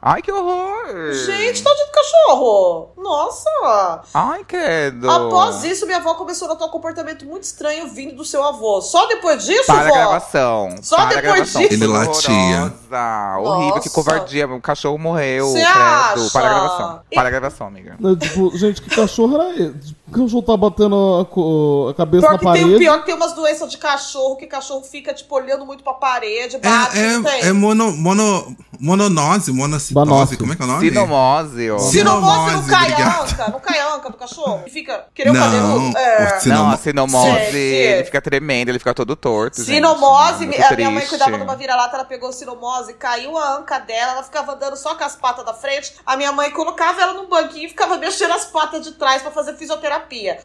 [0.00, 1.12] Ai, que horror.
[1.26, 2.90] Gente, tadinho do cachorro.
[2.96, 4.02] Nossa.
[4.14, 5.10] Ai, credo.
[5.10, 8.80] Após isso, minha avó começou a notar um comportamento muito estranho vindo do seu avô.
[8.80, 9.94] Só depois disso, Para a vó?
[9.94, 10.74] gravação.
[10.82, 11.62] Só Para a depois gravação.
[11.62, 11.74] disso.
[11.74, 12.32] Ele latia.
[12.32, 13.38] Horrorosa.
[13.40, 13.90] Horrível, que Nossa.
[13.90, 14.46] covardia.
[14.48, 15.46] O cachorro morreu.
[15.48, 15.76] Você credo.
[15.76, 16.30] acha?
[16.32, 17.00] Para a gravação.
[17.14, 17.96] Para a gravação, amiga.
[17.98, 19.96] Né, Tipo, gente, que cachorro era esse?
[20.10, 22.78] O cachorro tá batendo a, a cabeça Pior na que tem, parede.
[22.78, 26.56] pior que tem umas doenças de cachorro, que cachorro fica, tipo, olhando muito pra parede,
[26.58, 27.32] bate, não tem.
[27.40, 30.36] É, é, é mono, mono, mononose, monocitose, Banose.
[30.38, 30.88] como é que é o nome?
[30.88, 31.78] Sinomose, ó.
[31.78, 31.90] Sim.
[31.90, 33.22] Sinomose não Sinomose, cai a obrigado.
[33.32, 34.62] anca, não cai a anca do cachorro.
[34.66, 35.98] E fica, querer o Não, cadeludo.
[35.98, 36.16] É.
[36.16, 37.56] o Não, sinomo- a sinomose, Gente.
[37.56, 39.58] ele fica tremendo, ele fica todo torto.
[39.58, 39.66] gente.
[39.66, 43.78] Sinomose, Muito a minha mãe cuidava de uma vira-lata, ela pegou sinomose, caiu a anca
[43.78, 45.92] dela, ela ficava andando só com as patas da frente.
[46.06, 49.30] A minha mãe colocava ela num banquinho e ficava mexendo as patas de trás pra
[49.30, 49.97] fazer fisioterapia.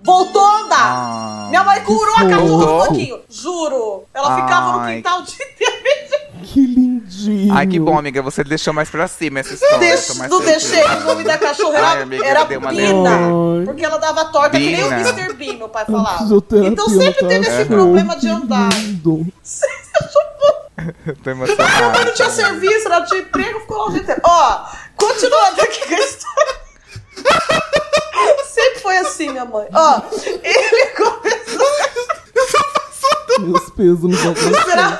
[0.03, 0.77] Voltou a andar!
[0.95, 1.45] Ah.
[1.49, 2.79] Minha mãe curou a cachorra Voltou?
[2.87, 4.03] banquinho, juro.
[4.13, 5.73] Ela ficava no quintal o dia inteiro.
[6.43, 7.53] Que lindinho.
[7.55, 8.21] Ai, que bom, amiga.
[8.21, 9.79] Você deixou mais pra cima essa história.
[9.79, 12.39] Deix- tô mais não deixei, o nome da cachorra era, Ai, amiga, era.
[12.41, 13.65] Ai.
[13.65, 14.91] Porque ela dava torta que nem o.
[14.91, 15.33] Mr.
[15.33, 16.23] Bean, meu pai falava.
[16.65, 17.67] Então sempre teve esse cachorro.
[17.67, 18.69] problema de andar.
[18.73, 19.25] Lindo.
[21.23, 22.05] Tô Minha mãe emocionada.
[22.05, 24.21] não tinha serviço, ela não tinha emprego, ficou lá o dia inteiro.
[24.25, 24.65] Ó,
[24.97, 26.55] continuando aqui com a história.
[28.45, 29.67] Sempre foi assim, minha mãe.
[29.73, 30.01] Ó,
[30.43, 31.67] ele começou
[33.39, 34.51] Meus pesos no a coração.
[34.51, 34.97] esperar.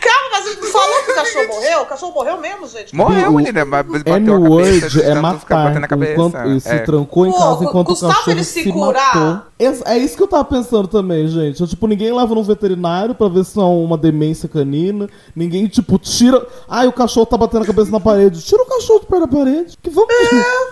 [0.00, 1.82] Calma, mas ele não falou que o cachorro morreu?
[1.82, 2.94] O cachorro morreu mesmo, gente?
[2.94, 3.64] Morreu, O menina.
[3.64, 4.88] mas Bateu a N-word cabeça.
[4.90, 6.12] de é ficar matar.
[6.12, 6.78] Enquanto ele se É.
[6.78, 9.14] trancou em Pô, casa enquanto Gustavo, o cachorro ele se, se curar.
[9.16, 9.42] matou.
[9.58, 11.60] É, é isso que eu tava pensando também, gente.
[11.60, 15.08] Eu, tipo, ninguém leva num veterinário pra ver se não é uma demência canina.
[15.34, 16.46] Ninguém, tipo, tira.
[16.68, 18.40] Ai, o cachorro tá batendo a cabeça na parede.
[18.42, 19.76] Tira o cachorro de perto da parede.
[19.82, 20.08] Que vamos.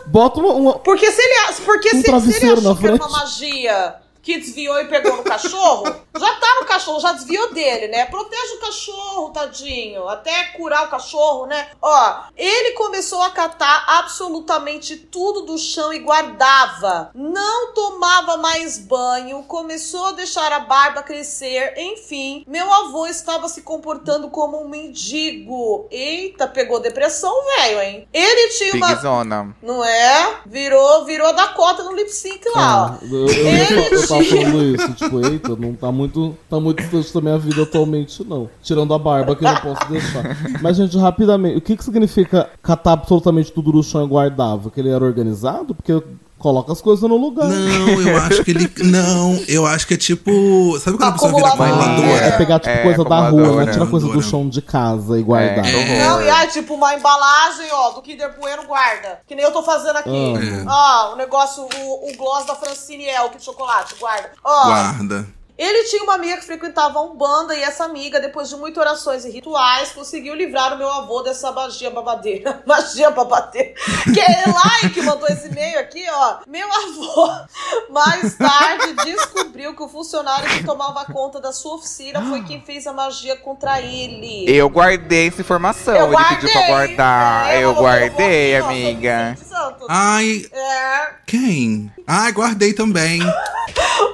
[0.06, 0.52] Bota uma.
[0.52, 1.34] uma- Porque se ele,
[1.64, 2.02] porque Um se,
[2.32, 3.94] se ele achou que era uma magia
[4.26, 5.84] que desviou e pegou no cachorro,
[6.18, 8.06] já tá no cachorro, já desviou dele, né?
[8.06, 11.68] Proteja o cachorro, tadinho, até curar o cachorro, né?
[11.80, 17.10] Ó, ele começou a catar absolutamente tudo do chão e guardava.
[17.14, 22.44] Não tomava mais banho, começou a deixar a barba crescer, enfim.
[22.48, 25.86] Meu avô estava se comportando como um mendigo.
[25.88, 28.08] Eita, pegou depressão, velho, hein?
[28.12, 29.56] Ele tinha uma Pigzona.
[29.62, 30.40] não é?
[30.46, 33.04] Virou, virou da cota no lip sync lá, Ah, ó.
[33.04, 37.20] eu, eu, eu, eu falando isso, tipo, eita, não tá muito, tá muito distante da
[37.20, 38.48] minha vida atualmente, não.
[38.62, 40.36] Tirando a barba que eu não posso deixar.
[40.62, 44.70] Mas, gente, rapidamente, o que que significa catar absolutamente tudo no chão e guardava?
[44.70, 45.74] Que ele era organizado?
[45.74, 46.02] Porque
[46.38, 47.46] coloca as coisas no lugar.
[47.48, 48.70] Não, eu acho que ele.
[48.84, 50.78] Não, eu acho que é tipo.
[50.80, 51.82] Sabe quando a pessoa vira Acumulador.
[51.84, 52.24] acumuladora?
[52.26, 53.66] É pegar, tipo, É, coisa da rua, acumuladora.
[53.66, 53.72] né?
[53.72, 54.30] Tira coisa do Acumuladora.
[54.30, 55.66] chão de casa e guardar.
[55.66, 55.98] É.
[56.04, 59.20] Não, e aí, tipo, uma embalagem, ó, do Kinder Bueno guarda.
[59.26, 60.10] Que nem eu tô fazendo aqui.
[60.10, 60.64] É.
[60.68, 64.30] Ó, o negócio, o, o gloss da Francine El, que de chocolate, guarda.
[64.44, 65.26] Ó, Guarda.
[65.58, 69.24] Ele tinha uma amiga que frequentava a Umbanda e essa amiga, depois de muitas orações
[69.24, 72.62] e rituais, conseguiu livrar o meu avô dessa magia babadeira.
[72.66, 73.72] magia babadeira.
[74.12, 76.38] Que é Eli que mandou esse e-mail aqui, ó.
[76.46, 77.30] Meu avô,
[77.90, 82.86] mais tarde, descobriu que o funcionário que tomava conta da sua oficina foi quem fez
[82.86, 84.44] a magia contra ele.
[84.46, 85.94] Eu guardei essa informação.
[85.96, 87.50] Eu Ele pediu pra guardar.
[87.54, 89.36] É, eu guardei, "Eu aqui, ó, amiga.
[89.38, 91.90] Sou Vicente Santos." Ai, É, quem?
[92.06, 93.20] Ai, guardei também.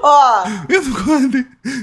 [0.03, 0.45] ó.
[0.68, 1.31] Eu não guardei.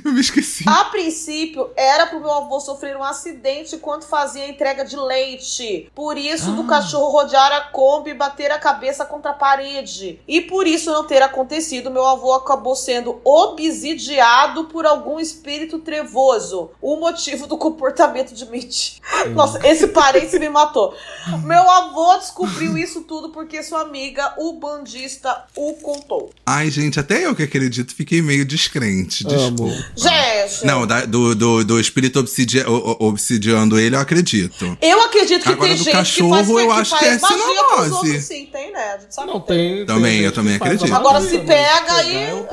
[0.03, 0.63] Eu me esqueci.
[0.67, 5.89] A princípio, era pro meu avô sofrer um acidente enquanto fazia a entrega de leite.
[5.95, 10.19] Por isso, do cachorro rodear a Kombi e bater a cabeça contra a parede.
[10.27, 16.71] E por isso não ter acontecido, meu avô acabou sendo obsidiado por algum espírito trevoso.
[16.81, 18.97] O motivo do comportamento de Mitch.
[19.33, 20.95] Nossa, esse parente me matou.
[21.43, 26.31] Meu avô descobriu isso tudo porque sua amiga, o bandista, o contou.
[26.45, 29.25] Ai, gente, até eu que acredito fiquei meio descrente.
[29.47, 29.83] Amo.
[29.95, 34.77] Gente, Não, da- do, do, do espírito obsidia, obsidiando ele, eu acredito.
[34.81, 37.33] Eu acredito que Agora, tem do gente cachorro, que faz, eu que acho faz que
[37.33, 37.39] é
[37.79, 38.93] outros, sim, tem, né?
[38.93, 39.75] A gente sabe Não, que tem.
[39.77, 39.85] tem.
[39.85, 40.93] Também, tem eu também que acredito.
[40.93, 42.47] Agora, se mas pega aí, é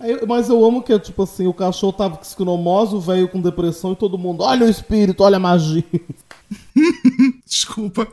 [0.00, 0.26] é.
[0.26, 3.40] Mas eu amo que é tipo assim: o cachorro tava com esquinomose, o velho com
[3.40, 4.42] depressão e todo mundo.
[4.42, 5.84] Olha o espírito, olha a magia.
[7.46, 8.06] Desculpa.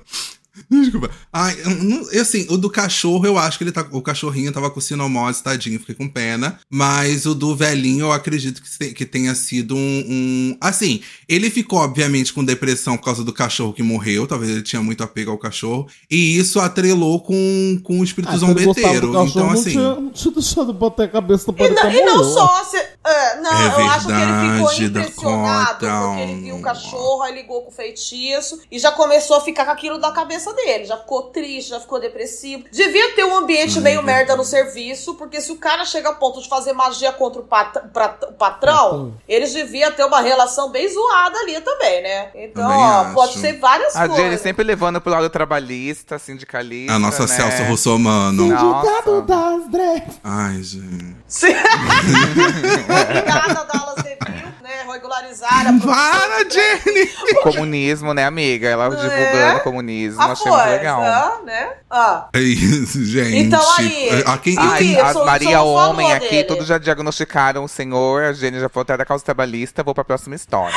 [0.69, 1.09] Desculpa.
[1.31, 1.57] Ai,
[2.11, 3.85] eu assim, o do cachorro, eu acho que ele tá.
[3.91, 6.59] O cachorrinho tava com sinomose, tadinho, fiquei com pena.
[6.69, 11.49] Mas o do velhinho, eu acredito que, te- que tenha sido um, um- Assim, ele
[11.49, 14.27] ficou, obviamente, com depressão por causa do cachorro que morreu.
[14.27, 15.87] Talvez ele tinha muito apego ao cachorro.
[16.09, 19.07] E isso atrelou com, com o espírito Ah, gostava zombeteiro.
[19.07, 19.71] do cachorro, Então, não, assim.
[19.71, 22.77] tinha, não tinha deixado de bater a cabeça no E não, e não só, se,
[22.77, 26.07] é, não, É eu acho que ele ficou verdade, impressionado Dakota.
[26.07, 29.65] porque ele viu o cachorro, aí ligou com o feitiço e já começou a ficar
[29.65, 30.83] com aquilo na cabeça dele.
[30.85, 32.65] Já ficou triste, já ficou depressivo.
[32.71, 36.41] Devia ter um ambiente meio merda no serviço, porque se o cara chega a ponto
[36.41, 39.13] de fazer magia contra o, pat- pra- o patrão, Patrão.
[39.29, 42.31] eles deviam ter uma relação bem zoada ali também, né?
[42.35, 43.13] Então, Também ó, acho.
[43.13, 44.17] pode ser várias A coisas.
[44.25, 46.93] Jenny sempre levando pro lado trabalhista, sindicalista.
[46.93, 47.27] A nossa né?
[47.27, 48.47] Celso Russomano.
[48.47, 49.21] Nossa.
[49.21, 50.19] das drags.
[50.23, 51.13] Ai, gente.
[52.83, 54.02] Obrigada, Dallas
[54.93, 55.23] Review, né?
[55.23, 57.07] Regularizar a Para, Jenny!
[57.41, 58.67] Comunismo, né, amiga?
[58.69, 58.89] Ela É.
[58.89, 61.43] divulgando comunismo, A achei muito força, legal.
[61.43, 61.69] né?
[61.89, 62.27] Ah.
[62.33, 63.37] É isso, gente.
[63.37, 66.43] Então aí- A quem, a quem- sou- Maria sou Homem aqui, dele.
[66.45, 68.23] todos já diagnosticaram o senhor.
[68.23, 69.83] A Jenny já falou até da causa trabalhista.
[69.83, 70.73] Vou pra próxima história.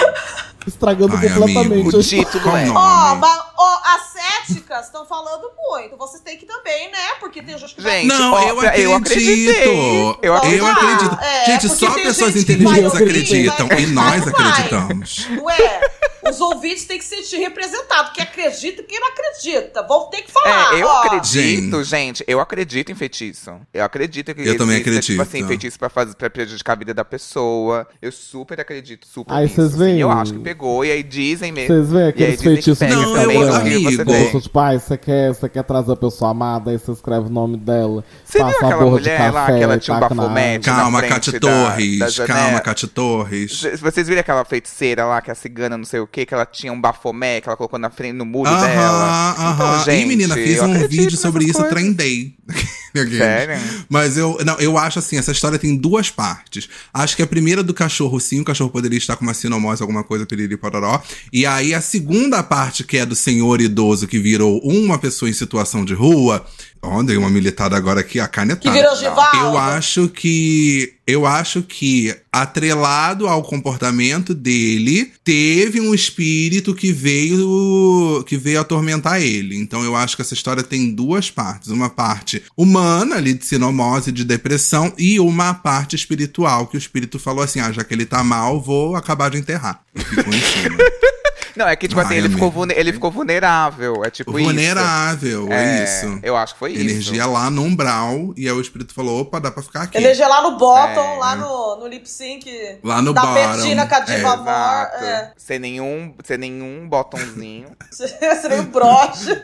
[0.67, 1.73] Estragando Ai, completamente.
[1.73, 2.69] amigo, O a título Qual é.
[2.69, 4.03] Ó, mas ó, as
[4.47, 5.97] céticas estão falando muito.
[5.97, 6.99] Vocês têm que também, né?
[7.21, 9.51] Porque tem gente que Gente, Não, ó, eu pra- eu acredito.
[9.51, 10.19] acreditei.
[10.23, 10.59] Eu acredito.
[10.61, 11.19] Eu acredito.
[11.23, 13.69] É, gente, só pessoas inteligentes acreditam.
[13.79, 14.19] E nós vai.
[14.51, 15.27] acreditamos.
[15.31, 15.81] Não é?
[16.29, 18.13] Os ouvintes têm que se sentir representados.
[18.13, 19.83] Quem acredita e quem não acredita.
[19.87, 20.75] Vão ter que falar.
[20.77, 21.03] É, eu ó.
[21.05, 23.53] acredito, gente, eu acredito em feitiço.
[23.73, 25.07] Eu acredito que Eu também exista, acredito.
[25.13, 27.87] Tipo assim, feitiço pra, fazer, pra prejudicar a vida da pessoa.
[28.03, 29.79] Eu super acredito, super Aí vocês assim.
[29.79, 31.75] veem- Eu acho que pegou, e aí dizem mesmo.
[31.75, 34.05] Vocês veem aqueles que feitiços pega Não, também eu- você amigo.
[34.05, 37.31] Bolsa, tipo, ai, você quer, você quer trazer a pessoa amada, aí você escreve o
[37.31, 38.05] nome dela.
[38.25, 40.65] Você viu passa uma aquela mulher lá, café, que ela tinha um bafomete?
[40.65, 41.99] Calma, Cátia da- Torres.
[42.01, 42.41] da janela.
[42.41, 43.61] Calma, Cátia Torres.
[43.61, 46.35] C- Vocês viram aquela feiticeira lá, que é a cigana, não sei o que, que
[46.35, 49.35] ela tinha um bafomé que ela colocou na frente, no muro Aham, dela.
[49.39, 49.55] aham.
[49.55, 51.73] Então, e gente, menina, fiz um vídeo sobre isso, coisas.
[51.73, 52.35] trendei.
[52.95, 53.59] Sério?
[53.89, 56.69] Mas eu, não, eu acho assim, essa história tem duas partes.
[56.93, 60.05] Acho que a primeira do cachorro, sim, o cachorro poderia estar com uma sinomose, alguma
[60.05, 61.03] coisa, piriri, pororó.
[61.33, 65.35] E aí a segunda parte, que é do senhor idoso que virou uma pessoa em
[65.35, 66.47] situação de rua.
[66.83, 68.61] Ó, dei uma militada agora aqui, a canetada.
[68.61, 69.37] Que virou Givaldo.
[69.39, 70.95] Eu acho que.
[71.07, 78.25] Eu acho que, atrelado ao comportamento dele, teve um espírito que veio.
[78.27, 79.57] que veio atormentar ele.
[79.57, 81.69] Então eu acho que essa história tem duas partes.
[81.69, 87.19] Uma parte humana, ali, de sinomose, de depressão, e uma parte espiritual, que o espírito
[87.19, 89.83] falou assim: ah, já que ele tá mal, vou acabar de enterrar.
[89.95, 90.77] Ficou em cima.
[91.57, 92.51] Não, é que, tipo Ai, assim, ele amigo.
[92.51, 94.05] ficou, ele ficou vulnerável.
[94.05, 94.47] É tipo isso.
[94.49, 96.21] Vulnerável, é, isso.
[96.23, 96.81] Eu acho que foi isso.
[96.83, 99.97] Energia lá no umbral, e aí o espírito falou: opa, dá pra ficar aqui.
[99.97, 101.19] Eleger lá no bottom, É.
[101.19, 102.79] lá no, no lip sync.
[102.85, 104.43] Lá no da bottom, Perdina com a Diva é, Amor.
[104.47, 105.05] Exato.
[105.05, 105.33] É.
[105.37, 109.43] Sem nenhum, sem nenhum botãozinho, Seria o broche.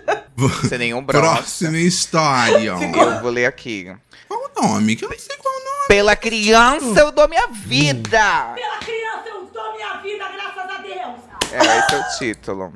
[0.69, 1.27] sem nenhum broche.
[1.27, 2.73] Próxima história.
[2.73, 3.91] Eu vou ler aqui.
[4.29, 4.97] Qual o nome?
[4.97, 5.89] Que eu não sei qual o nome.
[5.89, 8.53] Pela criança eu dou minha vida.
[8.55, 11.21] Pela criança eu dou minha vida, graças a Deus.
[11.53, 12.73] É, esse é o título.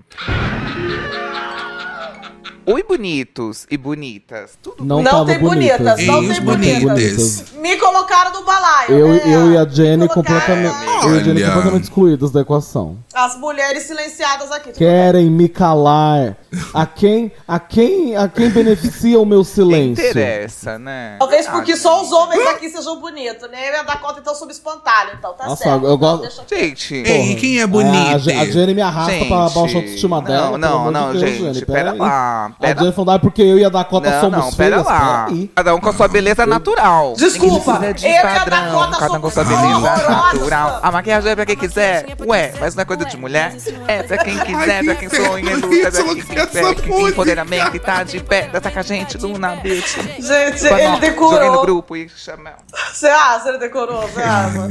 [2.69, 4.59] Oi, bonitos e bonitas.
[4.61, 5.79] Tudo Não, Não tem bonitas.
[5.79, 6.83] bonitas, não tem bonitas.
[6.83, 7.45] bonitas.
[7.61, 8.91] Me colocaram no balaio.
[8.91, 9.35] Eu, é.
[9.35, 10.75] eu e a Jenny completamente.
[11.05, 12.99] Eu e a Jenny completamente excluídos da equação.
[13.15, 14.73] As mulheres silenciadas aqui.
[14.73, 16.37] Querem me calar.
[16.75, 20.05] A quem, a quem, a quem beneficia o meu silêncio?
[20.05, 21.17] Interessa, né?
[21.21, 23.69] Talvez porque Ah, só os homens aqui sejam bonitos, né?
[23.69, 25.85] Eu e a Dakota então sob espantalho, então tá Nossa, certo.
[25.85, 26.95] eu Então, gosto- deixa- Gente.
[26.97, 28.31] Ei, quem é A, bonito?
[28.31, 30.57] a Jenny me arrasta pra baixar a autoestima dela.
[30.57, 31.55] Não, não, amor de não, Deus, gente.
[31.55, 31.99] Jenny, pera aí.
[31.99, 32.56] lá.
[32.61, 34.87] A falou, ah, porque eu e a Dakota Não, somos não, pera feias.
[34.87, 35.25] lá.
[35.27, 35.51] Peraí.
[35.55, 37.15] Cada um com a sua beleza natural.
[37.17, 40.81] Desculpa, de eu e a padrão, Dakota cada um com somos sua beleza natural.
[40.83, 42.17] A maquiagem é pra quem quiser.
[42.27, 43.55] Ué, mas não é coisa de mulher?
[43.87, 47.77] É pra quem quiser, pra quem sonha, inferno, luta, pra quem quiser, que tem empoderamento
[47.77, 48.49] e tá de pé.
[48.49, 49.97] Dança com a gente, Luna, bitch.
[50.19, 51.61] Gente, ele Joguei no decorou.
[51.63, 52.53] grupo e chama.
[52.93, 53.49] Você acha?
[53.51, 54.69] Ele decorou, você acha?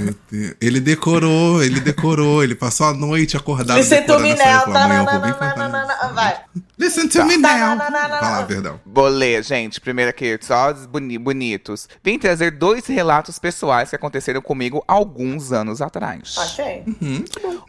[0.60, 4.66] Ele decorou, ele decorou, ele passou a noite acordado Listen to me now.
[6.14, 6.36] Vai.
[6.78, 7.75] Listen to me Tá, now.
[7.76, 8.80] Não, não, não, não, perdão.
[8.86, 9.80] Vou ler, gente.
[9.82, 11.88] Primeiro aqui, só os boni- bonitos.
[12.04, 16.36] Vim trazer dois relatos pessoais que aconteceram comigo alguns anos atrás.
[16.38, 16.84] Achei.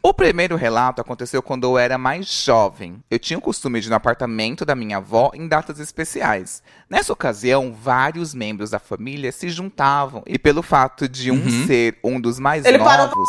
[0.02, 3.02] O primeiro relato aconteceu quando eu era mais jovem.
[3.10, 6.62] Eu tinha o costume de ir no apartamento da minha avó em datas especiais.
[6.88, 10.22] Nessa ocasião, vários membros da família se juntavam.
[10.26, 13.28] E pelo fato de um ser um dos mais Ele parou- novos,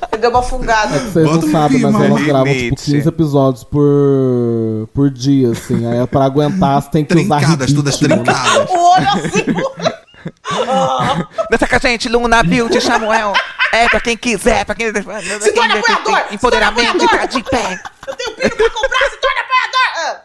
[0.00, 0.98] Porque deu uma fungada.
[0.98, 2.84] vocês Bota não um sabem, mas elas gravam tipo Limite.
[2.84, 5.86] 15 episódios por, por dia, assim.
[5.86, 8.08] Aí pra aguentar, você tem que usar Trincadas, todas né?
[8.08, 8.68] trincadas.
[8.70, 9.44] O olho assim.
[11.50, 13.32] Dança com a gente, Luna, Beauty, Samuel.
[13.72, 14.92] É pra quem quiser, pra quem.
[14.92, 17.28] pra Se torna apoiador, Empoderamento tá apoiador.
[17.28, 17.80] de pé.
[18.06, 20.22] Eu tenho filho pra comprar, se torna apoiador.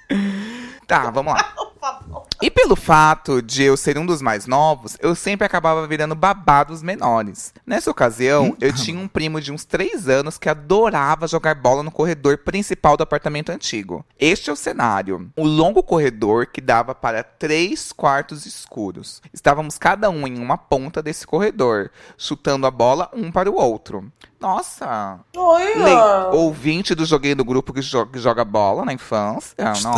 [0.88, 1.44] Tá, vamos lá.
[1.56, 2.24] Por favor.
[2.42, 6.84] E pelo fato de eu ser um dos mais novos, eu sempre acabava virando babados
[6.84, 7.54] menores.
[7.66, 11.92] Nessa ocasião, eu tinha um primo de uns 3 anos que adorava jogar bola no
[11.92, 14.06] corredor principal do apartamento antigo.
[14.20, 15.30] Este é o cenário.
[15.38, 19.22] O longo corredor que dava para três quartos escuros.
[19.34, 24.12] Estávamos cada um em uma ponta desse corredor, chutando a bola um para o outro.
[24.48, 25.20] Nossa!
[25.38, 29.56] Oi, Le- ouvinte do joguinho do grupo que, jo- que joga bola na infância.
[29.72, 29.96] Estranho.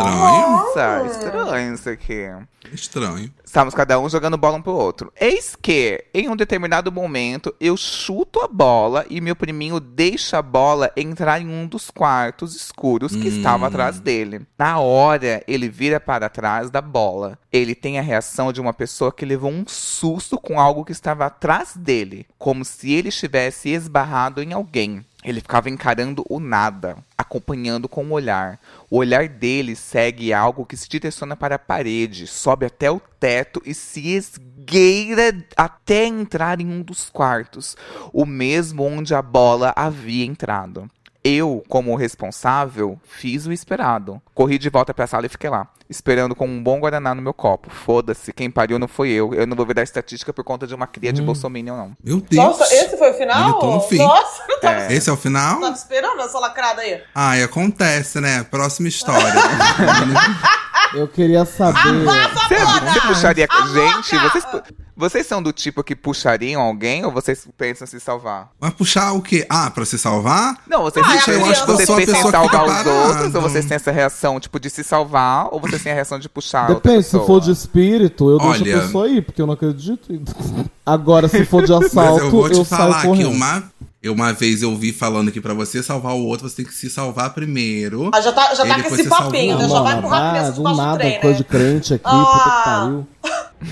[0.52, 2.28] Nossa, estranho isso aqui.
[2.72, 3.34] Estranho.
[3.56, 5.14] Estávamos cada um jogando bola um pro outro.
[5.18, 10.42] Eis que, em um determinado momento, eu chuto a bola e meu priminho deixa a
[10.42, 14.46] bola entrar em um dos quartos escuros que estava atrás dele.
[14.60, 17.40] Na hora, ele vira para trás da bola.
[17.50, 21.26] Ele tem a reação de uma pessoa que levou um susto com algo que estava
[21.26, 25.06] atrás dele, como se ele estivesse esbarrado em alguém.
[25.26, 28.60] Ele ficava encarando o nada, acompanhando com o olhar.
[28.92, 33.60] O olhar dele segue algo que se direciona para a parede, sobe até o teto
[33.66, 37.76] e se esgueira até entrar em um dos quartos,
[38.14, 40.88] o mesmo onde a bola havia entrado.
[41.28, 44.22] Eu, como responsável, fiz o esperado.
[44.36, 47.34] Corri de volta pra sala e fiquei lá, esperando com um bom guaraná no meu
[47.34, 47.68] copo.
[47.72, 49.34] Foda-se, quem pariu não foi eu.
[49.34, 51.98] Eu não vou virar estatística por conta de uma cria de bolsominion, não.
[52.04, 52.46] Meu Deus.
[52.46, 53.44] Nossa, esse foi o final?
[53.48, 53.98] Militou no fim.
[53.98, 54.94] Nossa, eu tava, É.
[54.94, 55.60] Esse é o final?
[55.62, 57.02] tava esperando essa lacrada aí.
[57.16, 58.44] Ai, acontece, né?
[58.44, 59.34] Próxima história.
[60.94, 61.80] Eu queria saber.
[61.80, 62.48] Abafa,
[62.94, 63.48] Você, puxaria.
[63.50, 64.62] A Gente, vocês, pu-
[64.96, 68.50] vocês são do tipo que puxariam alguém ou vocês pensam em se salvar?
[68.60, 69.46] Mas puxar o quê?
[69.50, 70.58] Ah, pra se salvar?
[70.68, 72.66] Não, vocês, Ah, pensam- eu acho que eu vocês sou a pensam em que salvar
[72.66, 75.96] os outros ou vocês têm essa reação, tipo, de se salvar ou vocês têm a
[75.96, 79.22] reação de puxar outra Depende, se for de espírito, eu deixo Olha- a pessoa aí,
[79.22, 80.08] porque eu não acredito.
[80.86, 83.32] Agora, se for de Mas assalto, eu vou te eu falar saio que correndo.
[83.32, 83.64] uma,
[84.04, 86.74] eu uma vez eu vi falando que pra você salvar o outro, você tem que
[86.76, 88.12] se salvar primeiro.
[88.14, 89.68] Ah, já tá, já tá com esse papinho, né?
[89.68, 91.38] Já vai empurrar a ah, criança debaixo do trem, coisa né?
[91.38, 92.62] de crente aqui, puta que Ah.
[92.64, 93.08] pariu.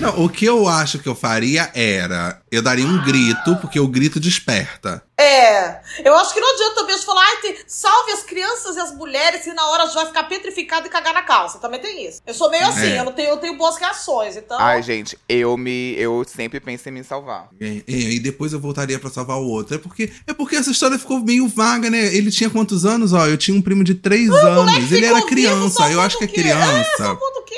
[0.00, 3.86] Não, o que eu acho que eu faria era, eu daria um grito, porque o
[3.86, 5.02] grito desperta.
[5.16, 8.92] É, eu acho que não adianta também falar, ai, tem- salve as crianças e as
[8.96, 11.58] mulheres, e na hora já vai ficar petrificado e cagar na calça.
[11.58, 12.20] Também tem isso.
[12.26, 12.98] Eu sou meio assim, É.
[13.00, 14.58] eu não tenho, eu tenho boas reações, então.
[14.58, 15.94] Ai, gente, eu me.
[15.96, 17.48] Eu sempre penso em me salvar.
[17.60, 19.76] E, e depois eu voltaria pra salvar o outro.
[19.76, 22.12] É porque, é porque essa história ficou meio vaga, né?
[22.14, 23.12] Ele tinha quantos anos?
[23.12, 24.90] Ó, eu tinha um primo de três anos.
[24.90, 25.70] Ele era criança.
[25.74, 26.26] salvando Eu acho que é?
[26.26, 26.90] É, criança.
[26.96, 27.54] salvando o quê?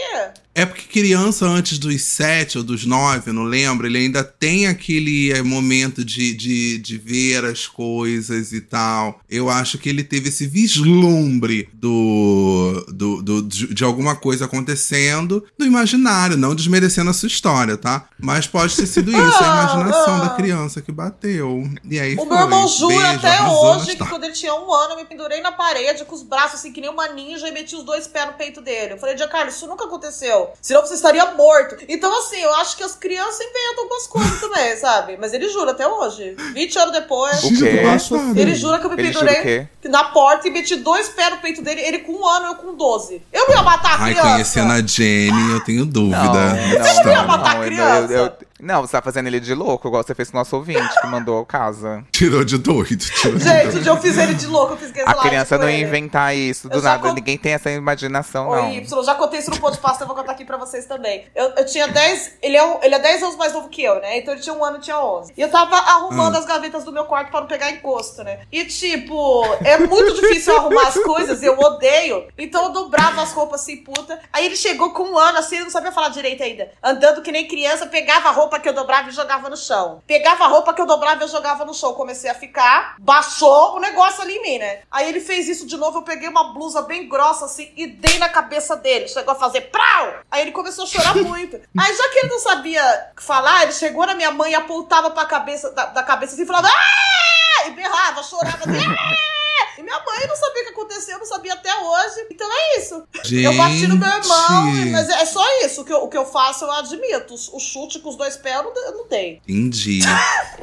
[0.59, 4.67] É porque criança, antes dos sete ou dos nove, eu não lembro, ele ainda tem
[4.67, 9.21] aquele eh, momento de, de, de ver as coisas e tal.
[9.29, 15.45] Eu acho que ele teve esse vislumbre do, do, do- de, de alguma coisa acontecendo
[15.59, 18.09] no imaginário, não desmerecendo a sua história, tá?
[18.19, 21.69] Mas pode ter sido isso, a imaginação da criança que bateu.
[21.85, 22.27] E aí O foi.
[22.29, 24.11] meu irmão jura Beijo, até hoje que taças.
[24.11, 26.81] quando ele tinha um ano, eu me pendurei na parede com os braços assim, que
[26.81, 28.95] nem uma ninja, e meti os dois pés no peito dele.
[28.95, 30.46] Eu falei, Giancarlo, isso nunca aconteceu.
[30.61, 31.77] Senão você estaria morto.
[31.89, 35.17] Então, assim, eu acho que as crianças inventam algumas coisas também, sabe?
[35.21, 36.35] Mas ele jura até hoje.
[36.55, 37.43] 20 anos depois.
[37.45, 37.81] O quê?
[37.83, 38.15] Eu acho.
[38.37, 39.67] Ele jura que eu me Ele pendurei quê?
[39.89, 42.75] na porta e meti dois pés no peito dele, ele com um ano, eu com
[42.75, 43.23] 12.
[43.33, 44.31] Eu não ia matar a Ai, criança.
[44.33, 48.13] conhecendo a Jenny, eu tenho dúvida Não, não, não, criança.
[48.13, 48.33] eu- eu-
[48.67, 51.07] Não, você tá fazendo ele de louco, igual você fez com o nosso ouvinte que
[51.07, 52.05] mandou a casa.
[52.11, 52.99] Tirou de doido.
[53.05, 53.87] Tirou de Gente, doido.
[53.87, 56.83] eu fiz ele de louco, eu fiz A criança não ia inventar isso do Eu
[56.83, 57.09] nada.
[57.09, 58.73] con- Ninguém tem essa imaginação, Oi, não.
[58.73, 61.25] Y, já contei isso no de Pasta, eu vou contar aqui pra vocês também.
[61.35, 62.39] Eu, eu tinha 10.
[62.43, 64.19] Ele é, um- ele é 10 anos mais novo que eu, né?
[64.19, 65.33] Então ele tinha um ano, eu tinha 11.
[65.37, 66.39] E eu tava arrumando Hum.
[66.39, 68.41] as gavetas do meu quarto pra não pegar encosto, né?
[68.51, 72.27] E tipo, é muito difícil arrumar as coisas, eu odeio.
[72.37, 74.19] Então eu dobrava as roupas assim, puta.
[74.33, 76.71] Aí ele chegou com um ano, assim, ele não sabia falar direito ainda.
[76.83, 80.03] Andando que nem criança, pegava a roupa que eu dobrava e jogava no chão.
[80.07, 81.95] Pegava a roupa que eu dobrava e eu jogava no chão.
[81.95, 84.81] Comecei a ficar, baixou o negócio ali em mim, né?
[84.91, 88.19] Aí ele fez isso de novo, eu peguei uma blusa bem grossa assim e dei
[88.19, 89.09] na cabeça dele.
[89.09, 90.15] Chegou a fazer prau!
[90.31, 91.57] Aí ele começou a chorar muito.
[91.79, 95.25] Aí já que ele não sabia falar, ele chegou na minha mãe e apontava pra
[95.25, 97.69] cabeça, da, da cabeça assim e falava ah!
[97.69, 99.36] E berrava, chorava assim, "Ah!"
[99.79, 102.27] E minha mãe não sabia o que aconteceu, não sabia até hoje.
[102.31, 103.03] Então é isso.
[103.33, 104.91] Eu bati no meu irmão, Gente.
[104.91, 105.83] mas é só isso.
[105.83, 107.35] O que eu, o que eu faço, eu admito.
[107.53, 109.41] O, chute com os dois pés eu não, eu não tenho.
[109.49, 110.01] Entendi.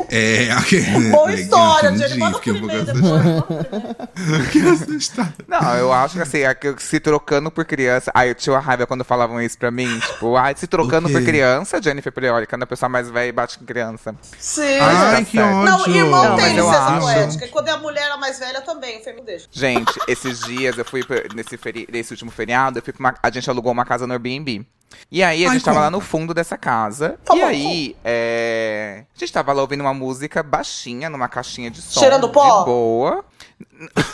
[0.10, 1.10] É, aquele.
[1.10, 2.08] Boa história, entendi.
[2.08, 2.20] Jenny.
[2.20, 4.52] Manda um e-mail depois.
[4.52, 5.34] Que assustada.
[5.48, 8.12] Não, eu acho que assim, é que se trocando por criança.
[8.14, 10.00] Ai, eu tinha uma raiva quando falavam isso pra mim.
[10.00, 13.66] Tipo, ai, se trocando por criança, Jennifer Prioli, quando a pessoa mais velha bate com
[13.66, 14.16] criança.
[14.38, 14.80] Sim.
[14.80, 15.56] Ai, tá que certo.
[15.56, 15.72] ódio.
[15.72, 17.46] Não, irmão Não, tem licença poética.
[17.46, 19.48] E quando é a mulher a mais velha também, o feminino deixa.
[19.52, 23.30] Gente, esses dias eu fui pra- nesse, feri- nesse último feriado, eu fui uma- a
[23.30, 24.66] gente alugou uma casa no Airbnb.
[25.12, 27.18] E aí a Ai, gente tava lá no fundo dessa casa.
[27.26, 31.72] Tá e bom, aí, é, a gente tava lá ouvindo uma música baixinha, numa caixinha
[31.72, 32.00] de som.
[32.00, 32.60] Cheirando pó?
[32.60, 33.26] De boa.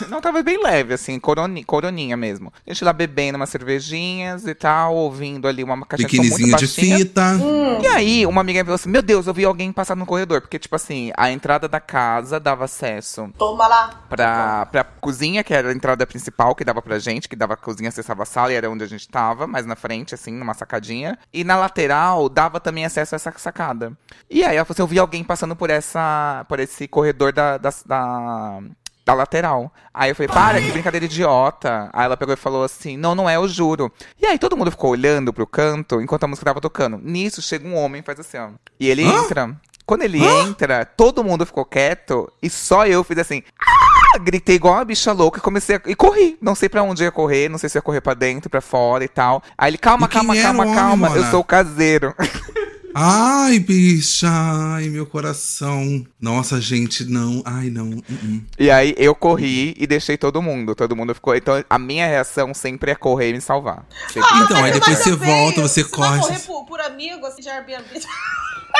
[0.08, 2.52] Não, tava bem leve, assim, coroni, coroninha mesmo.
[2.66, 6.36] A gente lá bebendo umas cervejinhas e tal, ouvindo ali uma caixinha de som muito
[6.36, 6.98] Biquinizinho de baixinha.
[6.98, 7.22] fita.
[7.40, 7.80] Hum.
[7.82, 10.40] E aí, uma amiga falou assim: Meu Deus, eu vi alguém passar no corredor.
[10.40, 13.90] Porque, tipo assim, a entrada da casa dava acesso Toma lá.
[14.08, 17.56] pra, pra cozinha, que era a entrada principal que dava pra gente, que dava a
[17.56, 20.54] cozinha, acessava a sala e era onde a gente tava, mais na frente, assim, numa
[20.54, 21.18] sacadinha.
[21.32, 23.92] E na lateral dava também acesso a essa sacada.
[24.28, 26.44] E aí ela falou assim: Eu vi alguém passando por essa.
[26.48, 27.56] por esse corredor da.
[27.58, 28.60] da, da
[29.10, 29.72] da lateral.
[29.92, 31.90] Aí eu falei, para, que brincadeira idiota.
[31.92, 33.92] Aí ela pegou e falou assim, não, não é, eu juro.
[34.20, 36.98] E aí todo mundo ficou olhando pro canto enquanto a música tava tocando.
[37.02, 38.48] Nisso chega um homem e faz assim, ó.
[38.78, 39.12] E ele Hã?
[39.24, 39.56] entra.
[39.84, 43.42] Quando ele entra, todo mundo ficou quieto e só eu fiz assim.
[43.60, 45.80] "Ah!" Gritei igual uma bicha louca e comecei a...
[45.86, 46.36] E corri.
[46.40, 49.04] Não sei pra onde ia correr, não sei se ia correr pra dentro, pra fora
[49.04, 49.42] e tal.
[49.58, 51.08] Aí ele, calma, E calma, calma, o homem, calma.
[51.16, 52.14] Eu sou o caseiro.
[52.94, 54.28] Ai, bicha.
[54.28, 56.04] Ai, meu coração.
[56.20, 57.42] Nossa, gente, não.
[57.44, 57.90] Ai, não.
[57.90, 58.42] Uh -uh.
[58.58, 60.74] E aí eu corri e deixei todo mundo.
[60.74, 61.34] Todo mundo ficou.
[61.34, 63.84] Então a minha reação sempre é correr e me salvar.
[64.12, 64.80] Sempre Então, é aí correr.
[64.80, 66.18] depois você volta, você Vai corre.
[66.18, 67.84] morrer por, por amigo, assim, de Airbnb.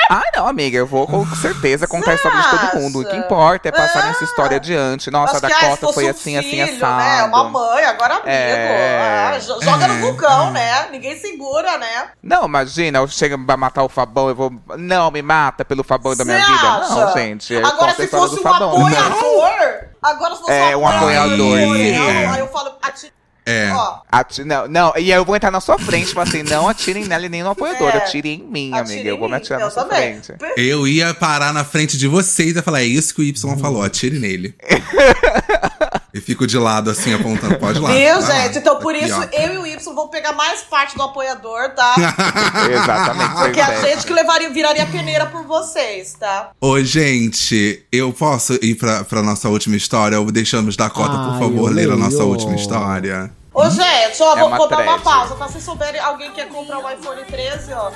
[0.08, 3.00] Ah, não, amiga, eu vou com certeza contar a história de todo mundo.
[3.00, 5.10] O que importa é passar essa história adiante.
[5.10, 6.98] Nossa, a ah, Dakota fosse foi um assim, assim, filho, assado.
[6.98, 7.24] Né?
[7.24, 8.28] Uma mãe, agora amigo.
[8.28, 9.32] É.
[9.34, 10.52] Ah, jo- joga É, no vulcão, é.
[10.52, 10.88] né?
[10.92, 12.10] Ninguém segura, né?
[12.22, 14.52] Não, imagina, eu chego pra matar o Fabão, eu vou.
[14.78, 16.68] Não, me mata pelo Fabão da minha Cê vida.
[16.68, 16.94] acha?
[16.94, 17.52] Não, gente.
[17.54, 18.70] Eu Agora, se fosse do um Fabão.
[18.70, 19.84] apoiador.
[20.02, 21.92] Agora, se fosse É, um apoiador, sim.
[21.92, 22.26] Não, É.
[22.26, 23.12] aí eu falo, ati-
[23.44, 23.70] É.
[23.72, 26.42] ó, Ati- não, não, e aí eu vou entrar na sua frente e falar assim:
[26.42, 27.96] não atirem nela e nem no apoiador, É.
[27.98, 29.10] atirem em mim, atire amiga.
[29.10, 30.22] Eu vou em me atirar na sua também.
[30.22, 30.38] frente.
[30.56, 33.82] Eu ia parar na frente de vocês e falar: é isso que o Y falou,
[33.82, 34.54] atire nele.
[36.12, 37.58] e fico de lado assim, apontando.
[37.58, 37.90] Pode lá.
[37.90, 38.58] Viu, gente?
[38.58, 41.94] Então, por Aqui, isso, eu e o Y vão pegar mais parte do apoiador, tá?
[42.70, 43.34] Exatamente.
[43.34, 43.82] Porque a é.
[43.82, 46.50] gente que levaria, viraria peneira por vocês, tá?
[46.60, 50.18] Ô, gente, eu posso ir pra, pra nossa última história?
[50.20, 53.30] Ou deixamos Dakota, por Ai, favor, ler a nossa última história?
[53.52, 55.34] Ô, gente, ó, É vou, dar uma pausa.
[55.34, 57.90] Pra vocês souberem, alguém quer comprar o iPhone 13, ó.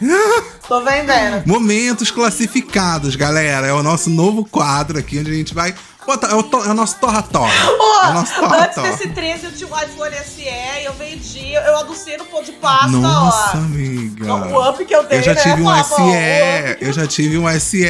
[0.66, 1.46] Tô vendendo.
[1.46, 3.68] Momentos classificados, galera.
[3.68, 5.74] É o nosso novo quadro aqui, onde a gente vai.
[6.06, 7.52] Botar- é, o to- é o nosso torra-torra.
[7.78, 8.88] Ó, é nosso antes torra-torra.
[8.90, 10.44] desse 13 eu tinha um iPhone SE,
[10.84, 13.60] eu vendi, eu anunciei no pão de pasta, Nossa, ó.
[13.60, 14.34] amiga.
[14.34, 15.82] O up que eu dei, Eu já né, tive um Fabão?
[15.84, 17.84] SE, que- eu já tive um SE.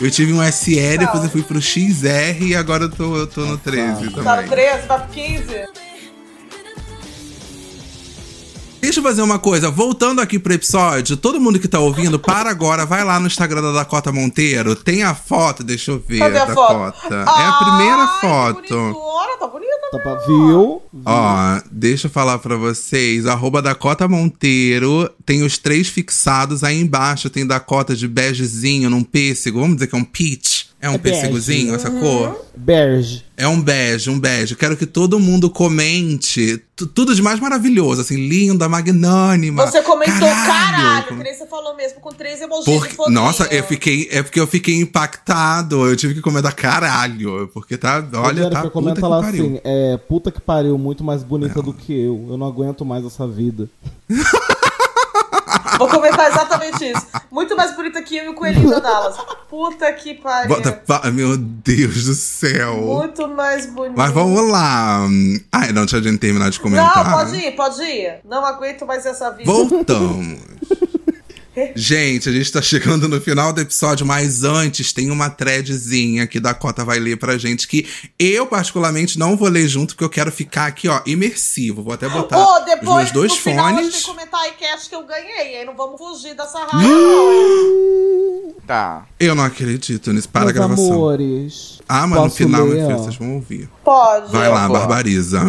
[0.00, 3.40] Eu tive um SE, depois eu fui pro XR e agora eu tô, eu tô
[3.42, 4.48] no 13 Tá no também.
[4.48, 5.64] 13, tá pro 15?
[8.82, 12.50] Deixa eu fazer uma coisa, voltando aqui pro episódio, todo mundo que tá ouvindo, para
[12.50, 16.38] agora, vai lá no Instagram da Dakota Monteiro, tem a foto, deixa eu ver, Cadê
[16.38, 16.74] a foto?
[16.74, 17.14] Dakota.
[17.14, 18.54] É a primeira Ai, foto.
[18.74, 19.72] bonitona, tá bonita.
[19.92, 20.14] Tá pra...
[20.26, 20.82] Viu?
[21.04, 23.26] Ó, deixa eu falar pra vocês.
[23.26, 25.08] Arroba Dakota Monteiro.
[25.24, 26.64] Tem os três fixados.
[26.64, 29.60] Aí embaixo tem Dakota de begezinho num pêssego.
[29.60, 30.70] Vamos dizer que é um peach.
[30.82, 31.14] É um É bege.
[31.20, 32.44] pêssegozinho essa cor?
[32.56, 33.24] Berge.
[33.36, 34.56] É um bege, um bege.
[34.56, 36.60] Quero que todo mundo comente.
[36.74, 39.64] tu- Tudo de mais maravilhoso, assim, linda, magnânima.
[39.64, 43.62] Você comentou caralho, Com- que nem você falou mesmo, com três emojis Porque, nossa, eu
[43.62, 44.08] fiquei.
[44.10, 45.86] É porque eu fiquei impactado.
[45.88, 47.48] Eu tive que comentar caralho.
[47.54, 48.04] Porque tá.
[48.14, 49.44] Olha, tá puta comenta que lá pariu.
[49.44, 52.26] assim, é, puta que pariu, muito mais bonita do que eu.
[52.30, 53.68] Eu não aguento mais essa vida.
[55.82, 57.06] Vou comentar exatamente isso.
[57.28, 59.16] Muito mais bonita que eu e o coelhinho da Dallas.
[59.50, 60.48] Puta que pariu.
[60.48, 62.76] Bota Meu Deus do céu.
[62.76, 63.94] Muito mais bonita.
[63.96, 65.00] Mas vamos lá.
[65.50, 67.12] Ai, não, deixa a gente terminar de Não, comentar.
[67.12, 68.20] pode ir, pode ir.
[68.24, 69.50] Não aguento mais essa vida.
[69.50, 70.38] Voltamos.
[71.74, 76.40] Gente, a gente tá chegando no final do episódio, mas antes tem uma threadzinha que
[76.40, 77.86] Dakota vai ler pra gente, que
[78.18, 81.82] eu, particularmente, não vou ler junto, porque eu quero ficar aqui, ó, imersivo.
[81.82, 84.04] Vou até botar os depois, meus dois no final, a gente tem fones.
[84.04, 85.58] que comentar aí que acho que eu ganhei.
[85.58, 88.54] Aí não vamos fugir dessa raiva, não.
[88.66, 89.04] Tá.
[89.18, 90.28] Eu não acredito nisso.
[90.28, 90.92] Para a Meus gravação.
[90.92, 91.80] amores.
[91.88, 92.98] Ah, mas no final, ler, filha, ó?
[92.98, 93.68] vocês vão ouvir.
[93.84, 94.32] Pode.
[94.32, 95.40] Vai lá, barbariza.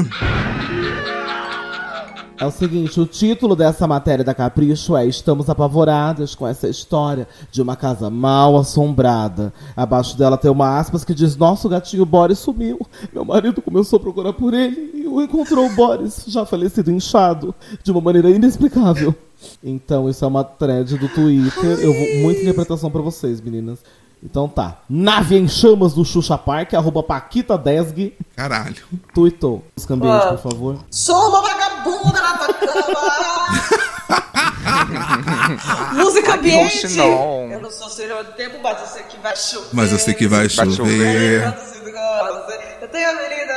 [2.44, 7.26] É o seguinte, o título dessa matéria da Capricho é Estamos apavoradas com essa história
[7.50, 9.54] de uma casa mal assombrada.
[9.78, 12.86] Abaixo dela tem uma aspas que diz: Nosso gatinho Boris sumiu.
[13.14, 17.56] Meu marido começou a procurar por ele e o encontrou o Boris, já falecido inchado,
[17.82, 19.16] de uma maneira inexplicável.
[19.64, 21.80] Então, isso é uma thread do Twitter.
[21.80, 23.80] Eu vou muita interpretação pra vocês, meninas.
[24.22, 24.82] Então tá.
[24.90, 28.82] Nave em chamas do Xuxa Park, arroba Paquita Desg, Caralho.
[29.14, 29.62] tweetou.
[29.76, 30.34] Os cambiantes, Ah.
[30.38, 30.78] por favor.
[30.90, 31.42] Sou uma
[31.84, 33.04] vagabunda na tua cama.
[35.94, 36.82] Música ambiente.
[36.82, 37.50] Rouxinol.
[37.52, 39.70] Eu não sou senhor do tempo, mas eu sei que vai chover.
[39.74, 41.54] Mas eu sei que vai Vai chover.
[42.82, 43.54] Eu tenho a avenida.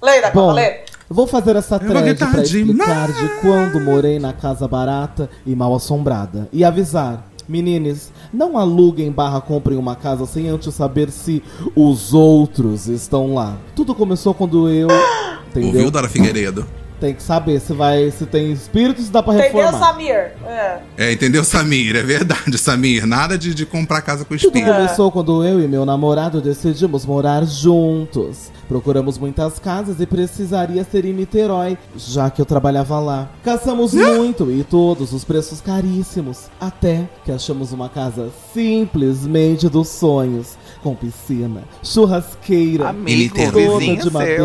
[0.00, 0.84] Leira, Bom, lê.
[1.08, 3.16] vou fazer essa thread pra explicar demais.
[3.16, 6.48] de quando morei na casa barata e mal assombrada.
[6.52, 7.24] E avisar.
[7.48, 11.42] Menines, não aluguem barra comprem uma casa sem antes saber se
[11.74, 13.56] os outros estão lá.
[13.74, 14.88] Tudo começou quando eu.
[14.88, 15.90] Ouviu, Entendeu?
[15.90, 16.66] Dora Figueiredo?
[17.00, 19.78] Tem que saber se vai, se tem espírito, se dá pra Entendeu, reformar.
[19.92, 20.14] Samir?
[20.46, 20.78] É.
[20.96, 21.94] É, entendeu, Samir?
[21.94, 23.06] É verdade, Samir.
[23.06, 24.72] Nada de, de comprar casa com Tudo espírito.
[24.74, 28.50] começou quando eu e meu namorado decidimos morar juntos.
[28.66, 33.30] Procuramos muitas casas e precisaria ser em Niterói, já que eu trabalhava lá.
[33.44, 36.50] Caçamos muito e todos os preços caríssimos.
[36.60, 40.56] Até que achamos uma casa simplesmente dos sonhos.
[40.82, 44.44] Com piscina, churrasqueira, Amigo, Toda de madeira.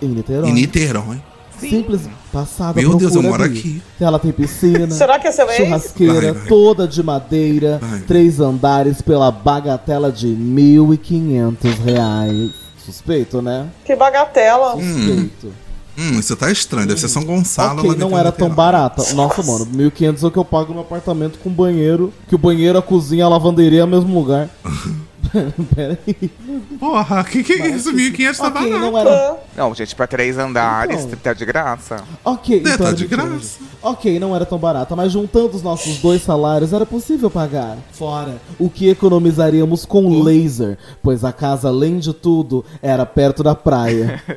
[0.00, 0.48] em Niterói.
[0.50, 1.22] Em Niterói.
[1.70, 2.02] Simples,
[2.32, 3.58] passada Meu Deus, eu moro ali.
[3.58, 3.82] aqui.
[4.00, 4.90] Ela tem piscina.
[4.94, 5.56] Será que é seu ex?
[5.56, 6.48] Churrasqueira Vai, vai.
[6.48, 8.00] toda de madeira, Vai.
[8.00, 12.50] três andares pela bagatela de 1.500 reais.
[12.84, 13.68] Suspeito, né?
[13.84, 14.72] Que bagatela.
[14.72, 15.52] Suspeito.
[15.96, 16.86] Hum, isso tá estranho.
[16.88, 17.78] Deve ser São Gonçalo.
[17.78, 19.14] ok, lá não era tão barata.
[19.14, 22.12] Nossa, mano, 1.500 é o que eu pago no apartamento com banheiro.
[22.28, 24.48] Que o banheiro, a cozinha, a lavanderia é o mesmo lugar.
[25.74, 26.30] Peraí.
[26.78, 27.92] Porra, que que é isso?
[27.92, 28.78] 1.500 tá Ok, barato.
[28.80, 29.36] não era.
[29.56, 31.18] Não, gente, pra três andares, Então.
[31.22, 31.96] tá de graça.
[32.24, 33.08] Ok, É, então tá de 1.500.
[33.08, 33.58] graça.
[33.82, 37.76] Ok, não era tão barata, mas juntando os nossos dois salários era possível pagar.
[37.92, 43.54] Fora o que economizaríamos com laser, pois a casa, além de tudo, era perto da
[43.54, 44.22] praia.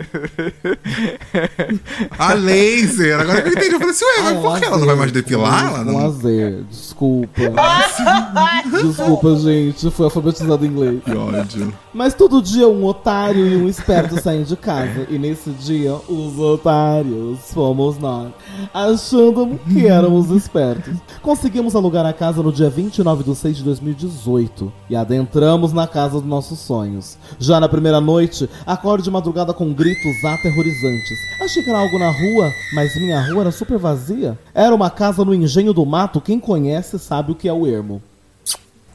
[2.17, 3.19] A laser.
[3.19, 3.73] Agora que eu entendi.
[3.73, 5.65] Eu falei assim, ué, mas Ah, por que ela não vai mais depilar?
[5.67, 5.95] Ela não...
[5.97, 7.41] lazer, desculpa.
[8.83, 11.03] desculpa, gente, fui alfabetizado em inglês.
[11.03, 11.73] Que ódio.
[11.93, 15.07] Mas todo dia um otário e um esperto saem de casa.
[15.09, 18.31] E nesse dia, os otários fomos nós,
[18.73, 20.93] achando que éramos espertos.
[21.21, 26.13] Conseguimos alugar a casa no dia 29 de 6 de 2018 e adentramos na casa
[26.19, 27.17] dos nossos sonhos.
[27.39, 31.17] Já na primeira noite, acordo de madrugada com gritos aterrorizantes.
[31.41, 34.37] Achei que era algo na rua, mas minha rua era super vazia.
[34.53, 38.01] Era uma casa no engenho do mato, quem conhece sabe o que é o ermo.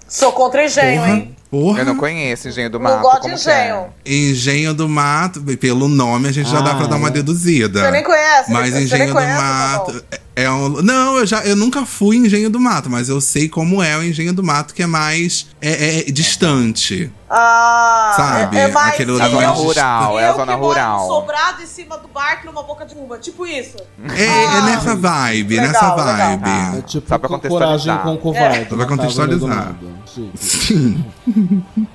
[0.09, 1.13] Sou contra engenho, Porra.
[1.15, 1.37] hein?
[1.53, 1.81] Porra.
[1.81, 3.03] Eu não conheço Engenho do Não Mato.
[3.03, 3.65] gosto de como que é?
[3.69, 3.87] engenho.
[4.07, 7.11] Engenho do Mato, pelo nome a gente já dá Ah, pra dar uma é.
[7.11, 7.83] deduzida.
[7.85, 8.51] Você nem conhece?
[8.51, 10.03] Mas você nem Engenho do conhece, Mato Mamão?
[10.35, 10.69] é um.
[10.83, 13.99] Não, eu já eu nunca fui em Engenho do Mato, mas eu sei como é
[13.99, 17.13] o Engenho do Mato, que é mais é, é distante.
[17.35, 18.59] Ah, Sabe?
[18.59, 20.69] É, é mais Aquele eu, A zona lugar rural, é eu a zona que moro
[20.69, 21.09] rural.
[21.09, 23.17] sobrado em cima do barco numa boca de uva.
[23.19, 23.77] Tipo isso.
[24.15, 24.61] É, é Ah.
[24.67, 26.17] nessa vibe, Legal, nessa legal.
[26.29, 26.43] vibe.
[26.45, 26.73] Ah.
[26.77, 28.59] É tipo Só pra coragem com covarde.
[28.59, 28.61] É.
[28.65, 29.39] Só pra casa contextualizar.
[29.41, 29.77] do nada.
[30.07, 30.31] Chique.
[30.37, 31.05] Sim.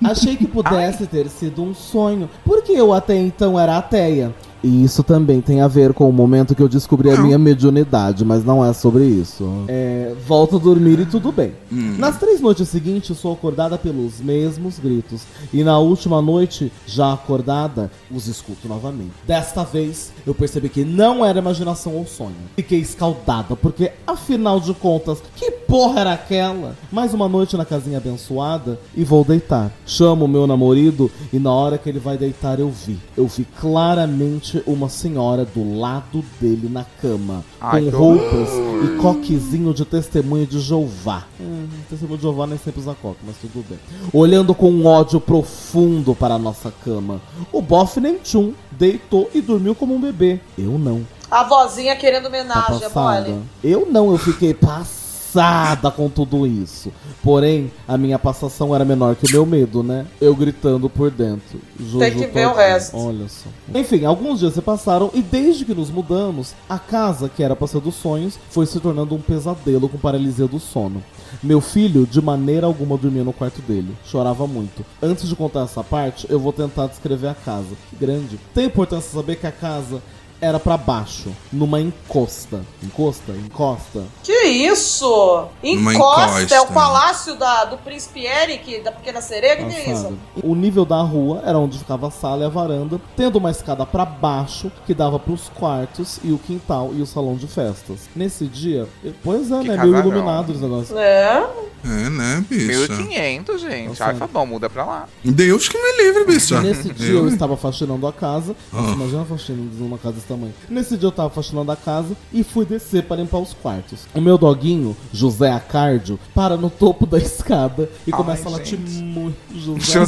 [0.03, 4.33] Achei que pudesse ter sido um sonho, porque eu até então era ateia.
[4.63, 8.23] E isso também tem a ver com o momento que eu descobri a minha mediunidade,
[8.25, 9.47] mas não é sobre isso.
[9.67, 11.53] É, volto a dormir e tudo bem.
[11.71, 15.21] Nas três noites seguintes, sou acordada pelos mesmos gritos.
[15.53, 19.11] E na última noite, já acordada, os escuto novamente.
[19.25, 22.35] Desta vez, eu percebi que não era imaginação ou sonho.
[22.55, 26.75] Fiquei escaldada, porque afinal de contas, que porra era aquela?
[26.91, 29.71] Mais uma noite na casinha abençoada e vou deitar.
[29.85, 32.99] Chamo o meu namorado e na hora que ele vai deitar eu vi.
[33.15, 38.49] Eu vi claramente uma senhora do lado dele na cama, Ai, com roupas
[38.83, 41.25] e coquezinho de testemunho de Jeová.
[41.39, 43.79] Hum, testemunho de Jeová nem sempre usa coque, mas tudo bem.
[44.13, 47.21] Olhando com um ódio profundo para a nossa cama.
[47.51, 50.39] O bofe nem tchum, deitou e dormiu como um bebê.
[50.57, 51.05] Eu não.
[51.29, 53.41] A vozinha querendo Tá homenagem, é mole.
[53.63, 55.06] Eu não, eu fiquei passada.
[55.27, 56.91] Estressada com tudo isso.
[57.21, 60.05] Porém, a minha passação era menor que o meu medo, né?
[60.21, 61.59] Eu gritando por dentro.
[61.79, 62.97] Jojo Tem que ver o resto.
[62.97, 63.49] Olha só.
[63.73, 67.67] Enfim, alguns dias se passaram e desde que nos mudamos, a casa, que era pra
[67.67, 71.03] ser dos sonhos, foi se tornando um pesadelo com paralisia do sono.
[71.43, 73.93] Meu filho, de maneira alguma, dormia no quarto dele.
[74.05, 74.85] Chorava muito.
[75.01, 77.67] Antes de contar essa parte, eu vou tentar descrever a casa.
[77.89, 78.39] Que grande.
[78.53, 80.01] Tem importância saber que a casa
[80.39, 82.61] era pra baixo, numa encosta.
[82.83, 83.31] Encosta?
[83.33, 84.03] Encosta?
[84.23, 85.47] Que isso?
[85.63, 86.55] Uma Encosta, encosta.
[86.55, 90.03] é o palácio da, do príncipe Eric, da pequena sereia, que que é isso?
[90.03, 90.17] Passado.
[90.43, 93.85] O nível da rua era onde ficava a sala e a varanda, tendo uma escada
[93.85, 98.01] pra baixo que dava pros quartos e o quintal e o salão de festas.
[98.15, 98.87] Nesse dia,
[99.23, 99.77] pois é, Que né?
[99.77, 99.99] Meio casarão.
[100.11, 100.97] iluminado os negócios.
[100.97, 101.45] É.
[101.85, 102.87] É, né, bicha?
[102.97, 103.87] 1500, gente.
[103.89, 104.05] Nossa.
[104.05, 105.07] Ai, tá bom, muda pra lá.
[105.23, 106.59] Deus que me livre, bicha.
[106.59, 108.55] Nesse dia eu estava faxinando a casa.
[108.73, 108.91] Ah.
[108.93, 110.53] imagina faxinando numa casa tamanho.
[110.69, 114.05] Nesse dia eu estava faxinando a casa e fui descer para limpar os quartos.
[114.13, 118.77] O meu doguinho, José Acárdio, para no topo da escada e Ai, começa a latir
[118.77, 119.03] gente.
[119.03, 119.37] muito.
[119.55, 120.07] José Deus.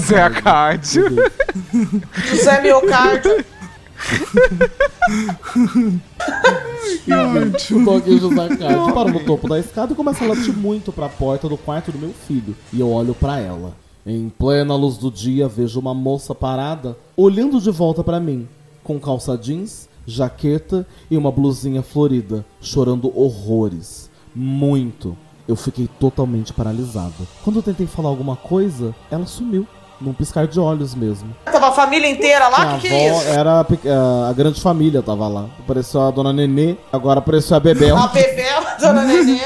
[2.29, 3.45] José Miocárdio.
[7.71, 11.05] O doguinho José Acárdio para no topo da escada e começa a latir muito para
[11.07, 12.55] a porta do quarto do meu filho.
[12.71, 13.73] E eu olho para ela.
[14.05, 18.47] Em plena luz do dia, vejo uma moça parada, olhando de volta para mim,
[18.83, 24.09] com calça jeans, jaqueta e uma blusinha florida, chorando horrores.
[24.35, 25.17] Muito.
[25.47, 27.27] Eu fiquei totalmente paralisado.
[27.43, 29.67] Quando eu tentei falar alguma coisa, ela sumiu.
[30.01, 31.35] Num piscar de olhos mesmo.
[31.43, 32.75] Tava a família inteira lá?
[32.75, 33.27] a Que que é isso?
[33.27, 35.49] era a, a- a grande família, tava lá.
[35.59, 37.97] Apareceu a dona Nenê, agora apareceu a Bebel.
[37.97, 39.41] A Bebel, Dona Nenê.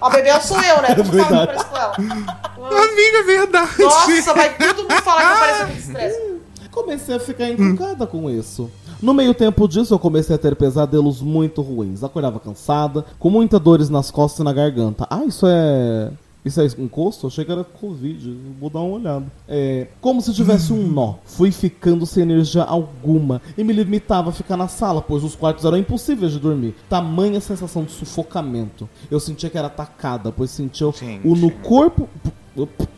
[0.00, 0.94] A Bebel sou eu, né?
[0.94, 1.46] Tu ficava verdade.
[1.46, 1.94] preso com ela.
[1.96, 3.70] Amiga, é verdade.
[3.78, 6.35] Nossa, vai todo mundo falar que eu pareço muito estresse.
[6.76, 8.70] Comecei a ficar encucada com isso.
[9.00, 12.04] No meio tempo disso, eu comecei a ter pesadelos muito ruins.
[12.04, 15.06] Acordava cansada, com muitas dores nas costas e na garganta.
[15.08, 16.10] Ah, isso é.
[16.44, 17.28] Isso é encosto?
[17.28, 18.38] Achei que era Covid.
[18.60, 19.24] Vou dar uma olhada.
[19.48, 19.86] É.
[20.02, 21.14] Como se tivesse um nó.
[21.24, 25.64] Fui ficando sem energia alguma e me limitava a ficar na sala, pois os quartos
[25.64, 26.74] eram impossíveis de dormir.
[26.90, 28.86] Tamanha sensação de sufocamento.
[29.10, 32.06] Eu sentia que era atacada, pois sentia o no corpo.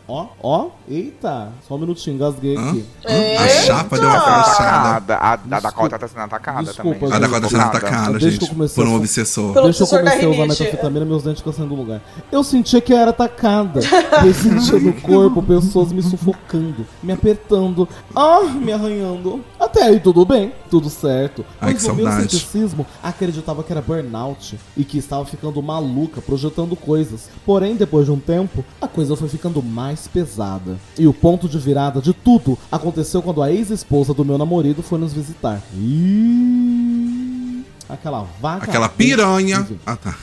[0.09, 2.83] Ó, ó, eita, só um minutinho, engasguei aqui.
[3.05, 4.17] A chapa deu uma.
[4.17, 5.15] Atacada.
[5.15, 5.35] A, a.
[5.59, 7.13] Dakota tá sendo atacada Desculpa, também.
[7.15, 7.77] A Dakota sendo Desculpa.
[7.77, 9.53] atacada, gente, por um a- obsessor.
[9.53, 12.01] Pelo que eu comecei a usar metafetamina, meus dentes ficam saindo do lugar.
[12.31, 13.79] Eu sentia que eu era atacada.
[14.25, 19.43] Eu sentia no corpo pessoas me sufocando, me apertando, ah, me arranhando.
[19.59, 21.45] Até aí tudo bem, tudo certo.
[21.61, 22.31] Ai, Mas que o meu saudade.
[22.31, 27.29] ceticismo acreditava que era burnout e que estava ficando maluca, projetando coisas.
[27.45, 30.77] Porém, depois de um tempo, a coisa foi ficando mais pesada.
[30.97, 34.99] E o ponto de virada de tudo aconteceu quando a ex-esposa do meu namorado foi
[34.99, 35.61] nos visitar.
[35.75, 38.65] E aquela vaca.
[38.65, 39.67] Aquela piranha.
[39.85, 40.15] Ah, tá.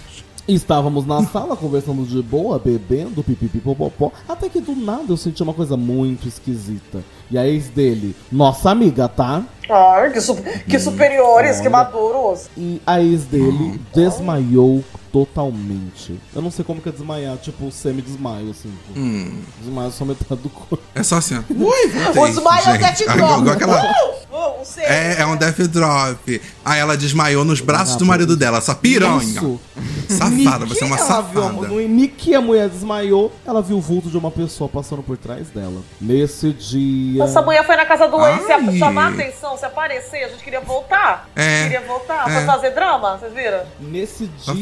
[0.49, 5.53] Estávamos na sala conversando de boa, bebendo, pipipipopopó, até que do nada eu senti uma
[5.53, 7.03] coisa muito esquisita.
[7.29, 9.43] E a ex dele, nossa amiga, tá?
[9.69, 10.37] Ai, que, su-
[10.69, 12.47] que superiores, que maduros.
[12.57, 16.19] E a ex dele desmaiou totalmente.
[16.35, 18.73] Eu não sei como que é desmaiar, tipo semi-desmaio, assim.
[18.87, 20.79] tipo, Hum, Desmaio só metade do corpo.
[20.95, 21.43] é só assim, ó.
[21.53, 23.41] Ui, O desmaio é o death drop.
[23.41, 23.83] igual aquela...
[23.83, 24.57] Uh, uh.
[24.79, 26.43] É, é um death drop.
[26.65, 29.23] Aí ela desmaiou nos braços do marido dela, essa piranha.
[29.23, 29.61] Isso.
[30.09, 31.69] Safada, você é uma ela viu, safada.
[31.69, 35.49] no que a mulher desmaiou, ela viu o vulto de uma pessoa passando por trás
[35.51, 35.83] dela.
[36.01, 37.25] Nesse dia.
[37.25, 38.43] Essa mulher foi na casa do ex
[38.73, 41.29] se chamar a atenção, se aparecer, a gente queria voltar.
[41.35, 41.65] É.
[41.65, 42.29] Queria voltar.
[42.29, 42.35] É.
[42.35, 43.61] Foi fazer drama, vocês viram?
[43.81, 44.55] Nesse dia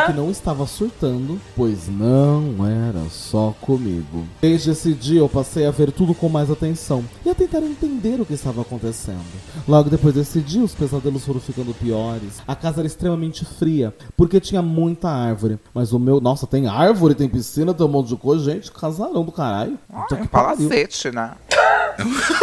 [0.00, 4.24] Vi que não estava surtando, pois não era só comigo.
[4.40, 8.20] Desde esse dia eu passei a ver tudo com mais atenção e a tentar entender
[8.20, 9.20] o que estava acontecendo.
[9.68, 12.40] Logo depois desse dia, os pesadelos foram ficando piores.
[12.46, 15.58] A casa era extremamente fria, porque tinha muita árvore.
[15.74, 16.20] Mas o meu.
[16.20, 18.44] Nossa, tem árvore, tem piscina, tem um monte de coisa.
[18.52, 19.78] Gente, casarão do caralho.
[19.92, 20.68] É um que pariu.
[20.68, 21.32] palacete, né?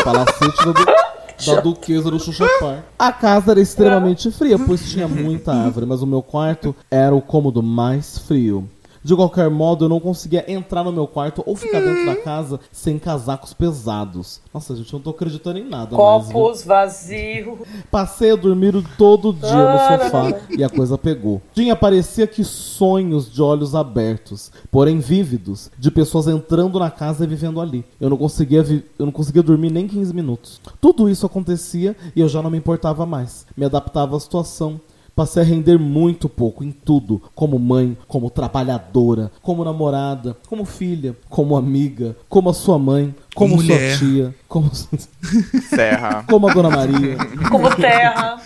[0.03, 2.83] Palacete da, du- da duquesa do Xuxapar.
[2.97, 7.21] A casa era extremamente fria, pois tinha muita árvore, mas o meu quarto era o
[7.21, 8.67] cômodo mais frio.
[9.09, 12.59] De qualquer modo, eu não conseguia entrar no meu quarto ou ficar dentro da casa
[12.71, 14.39] sem casacos pesados.
[14.53, 15.95] Nossa, gente, eu não tô acreditando em nada?
[15.95, 17.57] Copos vazios.
[17.89, 21.41] Passei a dormir todo dia no Ah, sofá e a coisa pegou.
[21.55, 27.27] Tinha parecia que sonhos de olhos abertos, porém vívidos, de pessoas entrando na casa e
[27.27, 27.83] vivendo ali.
[27.99, 28.63] Eu não conseguia
[28.99, 30.61] eu não conseguia dormir nem 15 minutos.
[30.79, 33.47] Tudo isso acontecia e eu já não me importava mais.
[33.57, 34.79] Me adaptava à situação.
[35.19, 41.13] Passei a render muito pouco em tudo, como mãe, como trabalhadora, como namorada, como filha,
[41.29, 43.97] como amiga, como a sua mãe, como Mulher.
[43.97, 44.71] sua tia, como,
[45.69, 46.23] Serra.
[46.25, 47.17] como a Dona Maria.
[47.51, 48.37] Como terra.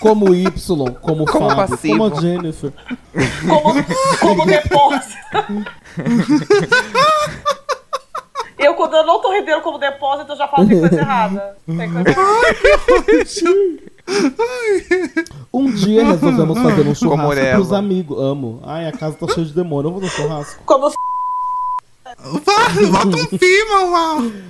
[0.00, 0.44] Como Y,
[1.02, 1.98] como, Como Fábio, passivo.
[1.98, 2.72] como a Jennifer.
[3.46, 3.74] Como,
[4.20, 5.18] como depósito.
[8.58, 11.56] Eu, quando eu não tô rendendo como depósito, eu já falo que tem coisa errada.
[11.66, 12.48] Tem coisa errada.
[15.52, 17.54] Um dia resolvemos fazer um churrasco Morella.
[17.56, 18.18] pros amigos.
[18.20, 18.60] Amo.
[18.62, 19.88] Ai, a casa tá cheia de demônio.
[19.88, 20.62] Eu vou no churrasco.
[20.64, 20.92] Como Vai,
[22.90, 24.48] Bota um fim, mamãe.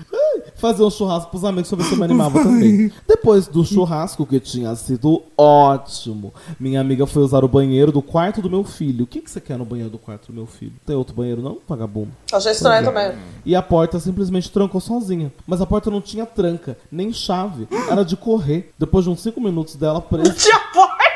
[0.56, 2.90] Fazer um churrasco pros amigos pra ver se eu me animava também.
[3.06, 8.40] Depois do churrasco, que tinha sido ótimo, minha amiga foi usar o banheiro do quarto
[8.40, 9.04] do meu filho.
[9.04, 10.72] O que, que você quer no banheiro do quarto do meu filho?
[10.86, 12.10] Tem outro banheiro, não, vagabundo?
[12.32, 13.12] Achei estranho também.
[13.44, 15.32] E a porta simplesmente trancou sozinha.
[15.46, 17.68] Mas a porta não tinha tranca, nem chave.
[17.90, 18.72] Era de correr.
[18.78, 20.32] Depois de uns 5 minutos dela presa.
[20.32, 21.07] Tinha porta.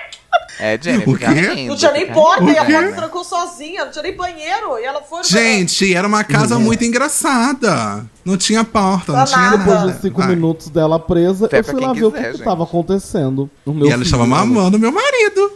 [0.65, 1.67] É, Jenny, O quê?
[1.67, 3.85] Não tinha nem fica porta e a porta trancou sozinha.
[3.85, 4.79] Não tinha nem banheiro.
[4.79, 5.25] E ela foi.
[5.25, 8.05] Gente, era uma casa muito engraçada.
[8.25, 9.57] Não tinha porta, não tinha Nada.
[9.59, 10.29] Depois de 5 Vai.
[10.29, 12.45] minutos dela presa, Até eu fui lá ver o quiser, que, que gente.
[12.45, 13.51] tava acontecendo.
[13.67, 14.29] O meu E ela estava né?
[14.29, 15.51] mamando meu marido.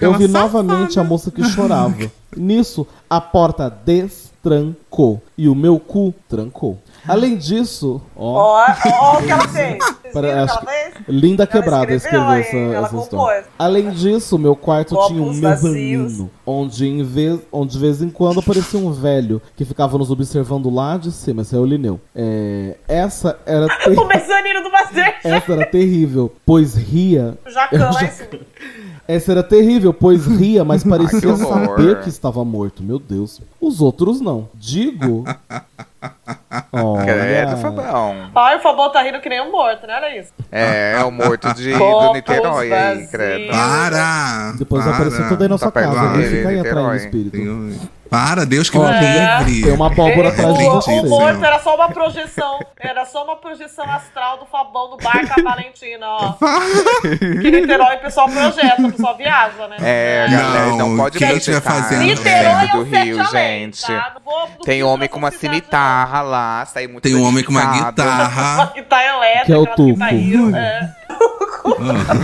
[0.00, 0.44] Eu vi safada.
[0.44, 1.96] novamente a moça que chorava.
[2.36, 6.78] Nisso, a porta destrancou e o meu cu trancou.
[7.06, 9.78] Além disso, ó, Ó, o que ela fez.
[10.12, 10.94] Para- que acho ela fez?
[11.08, 13.44] linda quebrada escreveu, escreveu essa, Ela essa história.
[13.58, 18.10] Além disso, meu quarto Copos tinha um mezanino, onde, em vez, onde de vez em
[18.10, 21.40] quando aparecia um velho que ficava nos observando lá de cima.
[21.42, 21.98] Esse é o Lineu.
[22.14, 23.66] É, essa era
[23.98, 25.14] O mezanino do Master.
[25.24, 28.40] essa era terrível, pois ria O Jacan lá em cima.
[29.06, 32.82] Essa era terrível, pois ria, mas parecia saber que estava morto.
[32.82, 33.40] Meu Deus.
[33.60, 34.48] Os outros não.
[34.54, 35.24] Digo.
[37.04, 37.56] Credo, Olha.
[37.56, 38.30] Fabão.
[38.34, 39.94] Ai, o Fabão tá rindo que nem um morto, né?
[39.96, 40.32] Olha isso.
[40.50, 43.52] É, é o morto de, do Niterói aí, credo.
[43.52, 44.52] Para!
[44.58, 44.94] Depois para.
[44.94, 46.18] apareceu tudo aí na sua Tá casa.
[46.18, 47.38] Ele fica aí atrás do espírito.
[48.12, 49.38] Para, Deus que me É.
[49.42, 49.62] livre.
[49.62, 50.90] Tem uma abóbora atrás de o, você.
[51.00, 52.58] o morto era só uma projeção.
[52.78, 56.34] Era só uma projeção astral do Fabão do Barca Valentina, ó.
[57.40, 59.76] Que Niterói o pessoal projeta, o pessoal viaja, né?
[59.80, 63.86] É, galera, não, Não, pode quem estiver projetar Niterói é do um Rio, além, gente.
[63.86, 64.12] tá?
[64.14, 67.50] Não vou- não Tem homem com uma cimitarra lá, sai muito Tem um homem com
[67.50, 67.72] uma não.
[67.86, 68.66] guitarra.
[68.74, 70.90] Que tá elétrica, Que é o que tá é.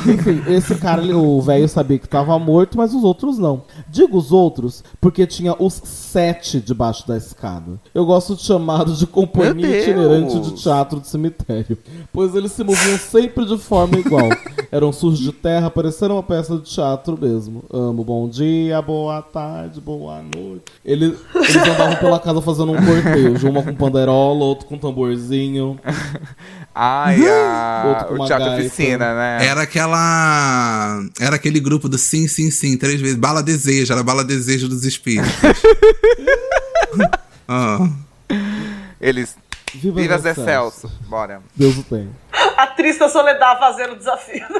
[0.06, 3.62] Enfim, esse cara, o velho sabia que tava morto, mas os outros não.
[3.89, 7.78] Digo os outros porque tinha os sete debaixo da escada.
[7.94, 11.78] Eu gosto de chamá-los de companhia itinerante de teatro de cemitério,
[12.12, 14.28] pois eles se moviam sempre de forma igual.
[14.70, 17.65] Eram sujos de terra, parecendo uma peça de teatro mesmo.
[17.73, 20.65] Amo, bom dia, boa tarde, boa noite.
[20.85, 25.78] Eles, eles andavam pela casa fazendo um cortejo, uma com panderola, outro com tamborzinho.
[26.74, 27.85] Ai, a...
[27.89, 28.66] Outro com o teatro gaita.
[28.66, 29.27] oficina, né?
[29.40, 31.02] Era aquela.
[31.20, 33.16] Era aquele grupo do sim, sim, sim, três vezes.
[33.16, 35.32] Bala desejo, era bala desejo dos espíritos.
[37.50, 37.78] Ah.
[39.00, 39.34] Eles.
[39.74, 40.90] Viva, Vira Zé Zé Celso.
[41.09, 41.40] Bora.
[41.56, 42.10] Deus o tenha.
[42.59, 44.44] A triste Soledad fazendo o desafio.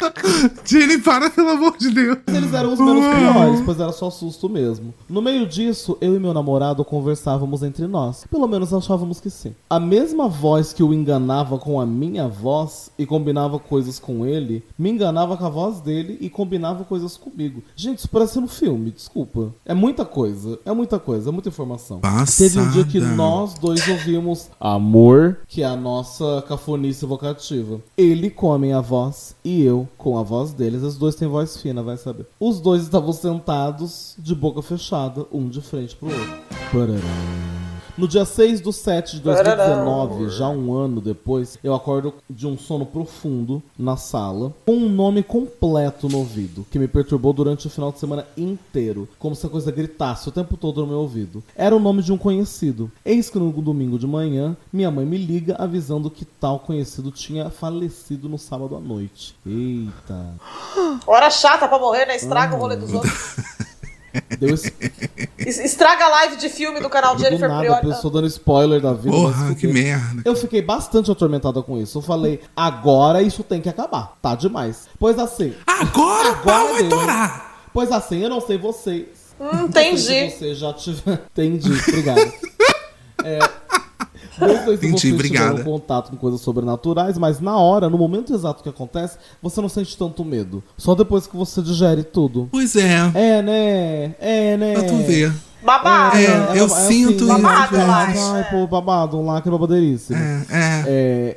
[0.64, 2.18] Jenny, para, pelo amor de Deus.
[2.26, 4.94] Mas eles eram os menos piores, pois era só susto mesmo.
[5.08, 8.24] No meio disso, eu e meu namorado conversávamos entre nós.
[8.30, 9.54] Pelo menos achávamos que sim.
[9.68, 14.64] A mesma voz que o enganava com a minha voz e combinava coisas com ele,
[14.78, 17.62] me enganava com a voz dele e combinava coisas comigo.
[17.76, 19.52] Gente, isso parece um filme, desculpa.
[19.64, 22.00] É muita coisa, é muita coisa, é muita informação.
[22.36, 23.16] Teve um dia que Passada.
[23.16, 27.80] nós dois ouvimos Amor, que é a nossa cafonice vocativa.
[27.96, 30.82] Ele com a voz e eu com a voz deles.
[30.82, 32.26] Os dois têm voz fina, vai saber.
[32.38, 36.38] Os dois estavam sentados de boca fechada, um de frente pro outro.
[36.72, 37.69] Parará.
[38.00, 42.56] No dia 6 do 7 de 2019, já um ano depois, eu acordo de um
[42.56, 47.70] sono profundo na sala, com um nome completo no ouvido, que me perturbou durante o
[47.70, 51.44] final de semana inteiro, como se a coisa gritasse o tempo todo no meu ouvido.
[51.54, 52.90] Era o nome de um conhecido.
[53.04, 57.50] Eis que no domingo de manhã, minha mãe me liga avisando que tal conhecido tinha
[57.50, 59.36] falecido no sábado à noite.
[59.44, 60.36] Eita.
[61.06, 62.16] Hora chata pra morrer, né?
[62.16, 63.36] Estraga o rolê dos outros.
[64.38, 64.54] Deu
[65.38, 67.86] Estraga a live de filme do canal do Jennifer nada, a Priori.
[67.94, 69.10] pessoa dando spoiler da vida.
[69.10, 70.22] Porra, que merda.
[70.24, 71.98] Eu fiquei bastante atormentada com isso.
[71.98, 74.16] Eu falei, agora isso tem que acabar.
[74.20, 74.88] Tá demais.
[74.98, 76.90] Pois assim, Agora, o pau Agora vai deu.
[76.98, 77.68] torar.
[77.72, 79.08] pois assim, eu não sei vocês.
[79.40, 80.00] Hum, Não sei entendi.
[80.30, 81.22] se você já tiver.
[81.32, 82.20] Entendi, obrigado.
[83.22, 83.38] É,
[84.40, 85.50] Sei se Entendi, vocês obrigada.
[85.50, 89.68] tiveram contato com coisas sobrenaturais, mas na hora, no momento exato que acontece, você não
[89.68, 90.62] sente tanto medo.
[90.76, 92.48] Só depois que você digere tudo.
[92.50, 94.14] Pois é, É, né?
[94.20, 94.72] É, né?
[94.74, 95.32] pra tu ver.
[95.62, 96.16] Babado.
[96.16, 97.90] É, eu sinto assim, isso, Babado, gente.
[97.90, 98.32] acho.
[98.32, 100.18] Ai, pô, babado, um lacre babadeiríssimo.
[100.18, 100.84] É, é.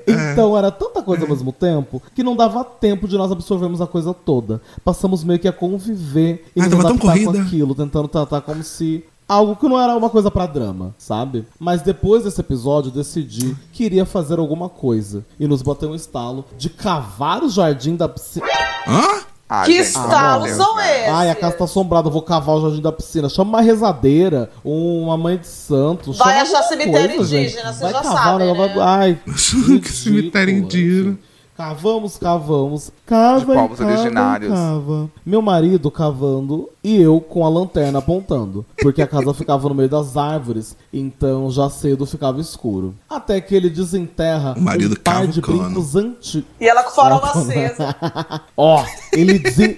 [0.08, 3.82] É, então era tanta coisa ao mesmo tempo que não dava tempo de nós absorvermos
[3.82, 4.62] a coisa toda.
[4.82, 8.40] Passamos meio que a conviver e Ai, nos tava tão adaptar com aquilo, tentando tratar
[8.42, 9.04] como se
[9.34, 11.46] algo que não era uma coisa pra drama, sabe?
[11.60, 15.26] Mas depois desse episódio, eu decidi que iria fazer alguma coisa.
[15.40, 18.46] E nos bateu um estalo de cavar o jardim da piscina.
[18.88, 19.24] Hã?
[19.50, 21.00] Ah, Que de Deus, são né?
[21.02, 21.10] esses?
[21.14, 23.30] Ai, a casa tá assombrada, eu vou cavar o jardim da piscina.
[23.30, 26.12] Chama uma rezadeira, uma mãe de santo.
[26.14, 27.78] Vai chama achar cemitério coisa, indígena, gente.
[27.78, 28.74] vocês Vai já cavar, negócio né?
[28.76, 29.20] vai- Ai,
[29.82, 31.18] Que cemitério ridículo, indígena.
[31.56, 32.92] Cavamos, cavamos.
[33.06, 34.52] Cava, De povos cava, originários.
[34.52, 35.10] Cava.
[35.26, 38.66] Meu marido cavando e eu com a lanterna apontando.
[38.82, 42.96] Porque a casa ficava no meio das árvores, então já cedo ficava escuro.
[43.10, 46.50] Até que ele desenterra O marido um par de brincos antigos.
[46.60, 47.84] E ela com o farol aceso.
[48.58, 49.76] Ó, ele, desen...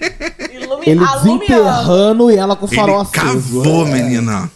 [0.52, 0.82] Ilumi...
[0.86, 3.60] ele desenterrando e ela com o farol Ele aceso.
[3.62, 3.90] cavou, É.
[3.92, 4.50] menina.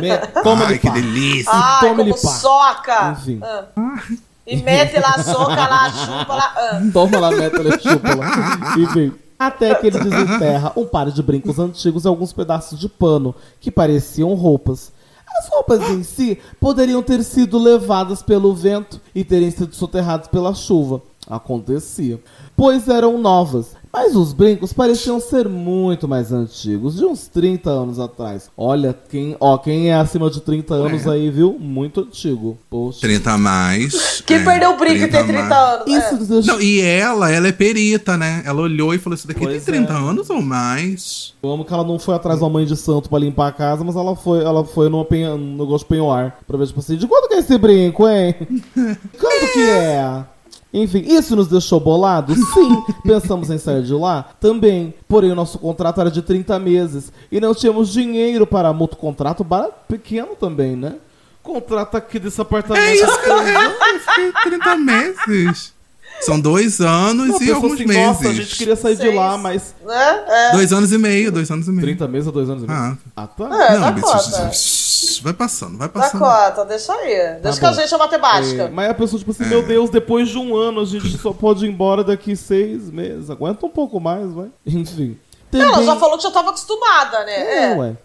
[0.00, 0.42] Me...
[0.42, 0.92] Toma Ai, que pá.
[0.94, 1.50] delícia.
[1.52, 3.16] Ai, Toma como soca.
[3.18, 3.40] Enfim.
[3.42, 4.02] Ah.
[4.46, 6.54] E mete lá, soca lá, chupa lá.
[6.56, 6.80] ah.
[6.92, 8.76] Toma lá, meta, ele chupa lá.
[8.78, 9.12] Enfim.
[9.38, 13.70] Até que ele desenterra um par de brincos antigos e alguns pedaços de pano que
[13.70, 14.92] pareciam roupas.
[15.38, 20.54] As roupas em si poderiam ter sido levadas pelo vento e terem sido soterradas pela
[20.54, 21.02] chuva.
[21.28, 22.20] Acontecia.
[22.56, 23.74] Pois eram novas.
[23.96, 28.50] Mas os brincos pareciam ser muito mais antigos, de uns 30 anos atrás.
[28.54, 31.56] Olha, quem, ó, quem é acima de 30 anos aí, viu?
[31.58, 32.58] Muito antigo.
[32.68, 33.00] Poxa.
[33.00, 34.22] 30 a mais.
[34.26, 36.12] Quem é, perdeu o brinco e tem a 30 mais.
[36.12, 36.28] anos.
[36.28, 36.52] Isso é.
[36.52, 38.42] Não, e ela, ela é perita, né?
[38.44, 39.96] Ela olhou e falou: Isso daqui Pois tem 30 é.
[39.96, 41.32] anos ou mais.
[41.42, 43.82] Eu amo que ela não foi atrás da mãe de santo pra limpar a casa,
[43.82, 46.36] mas ela foi, ela foi numa penha, num negócio de penhoar.
[46.46, 48.34] Pra ver, tipo assim, de quanto que é esse brinco, hein?
[49.18, 50.24] Quanto que é?
[50.72, 52.36] Enfim, isso nos deixou bolados?
[52.52, 52.84] Sim.
[53.02, 54.26] Pensamos em sair de lá?
[54.40, 54.94] Também.
[55.08, 57.12] Porém, o nosso contrato era de 30 meses.
[57.30, 60.96] E não tínhamos dinheiro para mútuo contrato barato, pequeno também, né?
[61.42, 62.84] Contrato aqui desse apartamento.
[62.84, 65.75] É isso que eu eu fiquei 30 meses.
[66.20, 68.02] São dois anos Não, e alguns assim, meses.
[68.06, 69.14] Nossa, a gente queria sair de Seis.
[69.14, 69.74] lá, mas.
[69.84, 70.24] Né?
[70.28, 70.52] É.
[70.52, 71.82] Dois anos e meio, dois anos e meio.
[71.82, 72.78] 30 meses ou dois anos e meio?
[72.78, 72.96] Ah.
[73.14, 73.44] Ah, tá.
[73.44, 76.20] É, Não, bicho, vai passando, vai passando.
[76.20, 77.38] conta, deixa aí.
[77.42, 78.62] Deixa que a gente é matemática.
[78.62, 81.32] É, mas a pessoa, tipo assim, meu Deus, depois de um ano a gente só
[81.32, 83.30] pode ir embora daqui seis meses.
[83.30, 84.48] Aguenta um pouco mais, vai.
[84.66, 85.16] Enfim.
[85.52, 87.32] Ela Também- já falou que já tava acostumada, né?
[87.32, 87.76] É, É.
[87.76, 87.96] ué.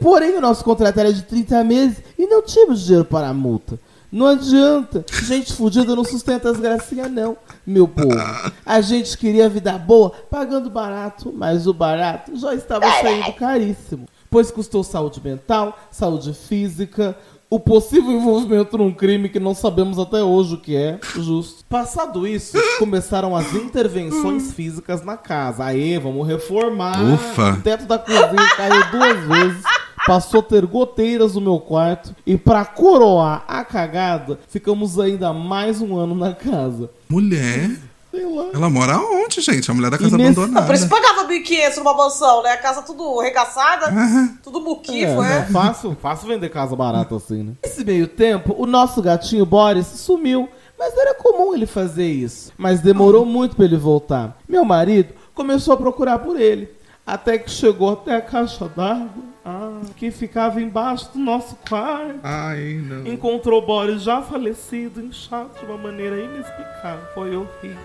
[0.00, 3.78] Porém, o nosso contrato era de 30 meses e não tínhamos dinheiro para a multa.
[4.16, 5.04] Não adianta.
[5.24, 7.36] Gente fudida não sustenta as gracinhas, não,
[7.66, 8.16] meu povo.
[8.64, 14.06] A gente queria vida boa pagando barato, mas o barato já estava saindo caríssimo.
[14.30, 17.14] Pois custou saúde mental, saúde física,
[17.50, 21.64] o possível envolvimento num crime que não sabemos até hoje o que é, justo.
[21.68, 25.64] Passado isso, começaram as intervenções físicas na casa.
[25.64, 27.00] Aê, vamos reformar.
[27.04, 27.52] Ufa.
[27.52, 29.62] O teto da cozinha caiu duas vezes.
[30.06, 32.14] Passou a ter goteiras no meu quarto.
[32.24, 36.90] E pra coroar a cagada, ficamos ainda mais um ano na casa.
[37.08, 37.70] Mulher,
[38.10, 38.46] Sei lá.
[38.54, 39.70] ela mora onde, gente?
[39.70, 40.66] A mulher da casa nesse- abandonada.
[40.66, 42.50] Por isso pagava 1.500 numa mansão, né?
[42.52, 43.92] A casa tudo regaçada,
[44.44, 45.46] tudo É, muquifo, né?
[45.48, 45.52] é.
[45.52, 47.52] fácil, fácil vender casa barata assim, né?
[47.64, 50.48] Nesse meio tempo, o nosso gatinho Boris sumiu.
[50.78, 52.52] Mas era comum ele fazer isso.
[52.58, 54.36] Mas demorou muito pra ele voltar.
[54.46, 56.68] Meu marido começou a procurar por ele.
[57.06, 59.08] Até que chegou até a caixa d'água.
[59.48, 62.18] Ah, que ficava embaixo do nosso quarto.
[62.24, 63.06] Ai, não.
[63.06, 67.04] Encontrou Boris já falecido, inchado de uma maneira inexplicável.
[67.14, 67.78] Foi horrível.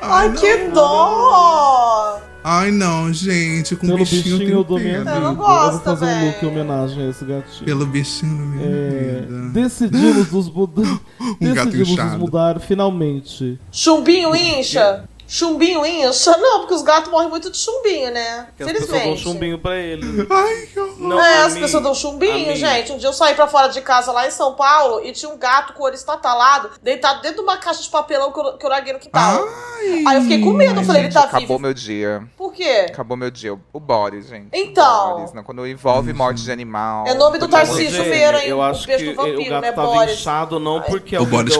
[0.00, 2.20] Ai, que dó!
[2.44, 3.76] Ai, não, gente.
[3.76, 5.14] Com Pelo bichinho, bichinho eu dou tem minha pena.
[5.14, 5.42] Eu não vida.
[5.42, 6.26] Eu vou gosto fazer um também.
[6.26, 7.64] look em homenagem a esse gatinho.
[7.64, 9.48] Pelo bichinho da minha É, vida.
[9.52, 10.82] decidimos nos mudar.
[11.40, 13.58] Um gato decidimos nos mudar finalmente.
[13.70, 15.04] Chumbinho incha?
[15.32, 16.36] Chumbinho incha?
[16.36, 18.48] Não, porque os gatos morrem muito de chumbinho, né?
[18.54, 19.58] Felizmente.
[19.62, 20.26] pra ele.
[20.30, 20.98] Ai, que horror.
[20.98, 22.92] Não, é, as mim- pessoas dão a chumbinho, mim- gente.
[22.92, 25.38] Um dia eu saí pra fora de casa lá em São Paulo e tinha um
[25.38, 28.66] gato com o olho estatalado, deitado dentro de uma caixa de papelão que eu, que
[28.66, 29.42] eu larguei no quintal.
[29.80, 31.58] Ai, Aí eu fiquei com medo, eu falei, ele Gente, tá acabou vivo.
[31.60, 32.22] meu dia.
[32.36, 32.86] Por quê?
[32.90, 33.58] Acabou meu dia.
[33.72, 34.48] O Boris, gente.
[34.52, 35.12] Então.
[35.12, 37.06] O Boris, não, quando envolve morte de animal.
[37.06, 38.48] É nome do Tarcísio Meira, hein?
[38.50, 40.12] Eu O acho que beijo do vampiro, o gato né, tava Boris?
[40.12, 41.56] inchado não porque O Boris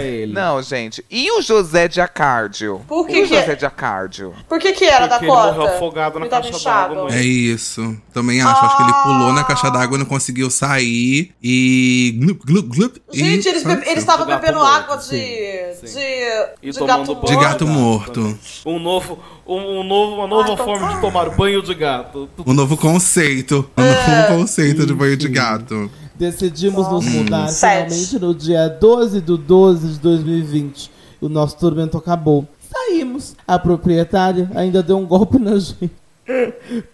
[0.00, 0.32] ele.
[0.32, 1.04] Não, gente.
[1.10, 2.82] E o José de Acárdio?
[2.86, 4.32] Por que E o que- José de Acárdio?
[4.48, 5.52] Por que que era Porque da ele cota?
[5.52, 7.96] morreu afogado na Ele caixa d'água, É isso.
[8.12, 8.64] Também acho.
[8.64, 11.32] Acho que ele pulou na caixa d'água e não conseguiu sair.
[11.42, 12.16] E.
[12.20, 13.90] Glup, glup, glup, e Gente, eles, be- faleceu.
[13.92, 15.16] eles estavam De bebendo morto, água de, sim,
[15.82, 15.98] de, sim.
[16.62, 17.40] E de tomando gato De morto.
[17.40, 18.38] gato morto.
[18.66, 20.94] Um novo, um, um novo, uma nova Ai, forma tá.
[20.94, 22.28] de tomar banho de gato.
[22.46, 23.68] Um novo conceito.
[23.76, 24.26] Um É.
[24.28, 25.90] novo conceito de banho de gato.
[26.14, 27.88] Decidimos nos mudar Sete.
[27.94, 30.90] finalmente no dia 12 do 12 de 2020.
[31.20, 32.46] O nosso tormento acabou.
[32.70, 33.34] Saímos.
[33.46, 35.90] A proprietária ainda deu um golpe na gente.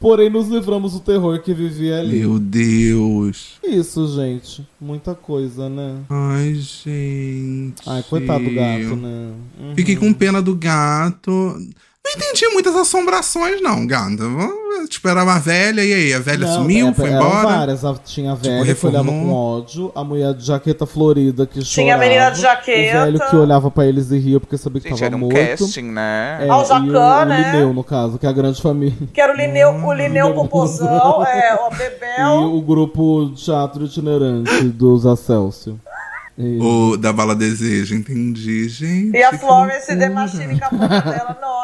[0.01, 2.20] Porém, nos livramos do terror que vivia ali.
[2.20, 3.59] Meu Deus.
[3.62, 4.66] Isso, gente.
[4.81, 5.98] Muita coisa, né?
[6.09, 7.82] Ai, gente.
[7.86, 9.32] Ai, coitado do gato, né?
[9.61, 9.74] Uhum.
[9.74, 11.59] Fiquei com pena do gato.
[12.07, 14.16] Não entendi muitas assombrações, não, gata.
[14.19, 16.15] Vamos esperar uma velha, e aí?
[16.15, 17.49] A velha Não, sumiu, é, foi embora?
[17.49, 17.81] várias.
[18.05, 19.01] Tinha a velha que reformou.
[19.03, 21.73] olhava com ódio, a mulher de jaqueta florida que chorava.
[21.73, 22.99] Tinha a menina de jaqueta.
[23.01, 25.19] O velho que olhava pra eles e ria porque sabia que Gente, tava era um
[25.19, 25.35] morto.
[25.35, 26.39] casting, né?
[26.43, 27.51] É, Ah, o e Jacan, o, né?
[27.53, 28.97] Lineu, no caso, que é a grande família.
[29.12, 32.55] Que era o Lineu, o Lineu Hum, Popozão, é, o E Bebel.
[32.55, 35.81] o grupo de teatro itinerante dos Acélcio.
[36.39, 39.16] E- O da Bala Desejo, entendi, gente.
[39.16, 40.09] E a que Florence The.
[40.11, 41.39] Machine com a boca dela.
[41.41, 41.56] Nossa,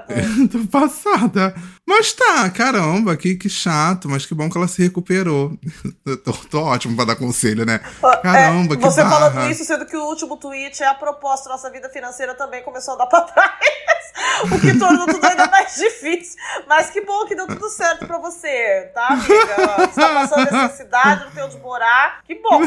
[0.00, 0.22] cara.
[0.50, 1.54] Tô passada.
[1.86, 5.56] Mas tá, caramba, que, que chato, mas que bom que ela se recuperou.
[6.04, 7.80] Eu tô, tô ótimo pra dar conselho, né?
[8.22, 9.30] Caramba, É, que Você barra.
[9.30, 12.94] falando isso, sendo que o último tweet é a proposta, nossa vida financeira também começou
[12.94, 13.50] a dar pra trás.
[14.50, 16.36] o que tornou tudo ainda mais difícil.
[16.66, 19.86] Mas que bom que deu tudo certo pra você, tá, amiga?
[19.88, 22.20] Você tá passando necessidade, não tem onde morar.
[22.24, 22.60] Que bom.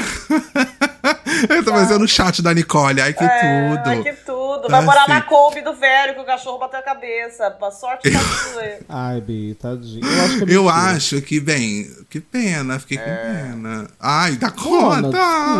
[1.49, 3.89] Eu tô fazendo o chat da Nicole, ai que É, tudo.
[3.89, 4.61] ai, que tudo.
[4.63, 5.11] Tá Vai morar assim.
[5.13, 7.49] na Kombi do velho, que o cachorro bateu a cabeça.
[7.51, 8.77] Pra sorte tá tudo aí.
[8.89, 10.05] Ai, Bi, tadinho.
[10.05, 13.88] Eu acho que é Eu acho que, bem, que pena, fiquei com pena.
[13.99, 15.09] Ai, dá conta.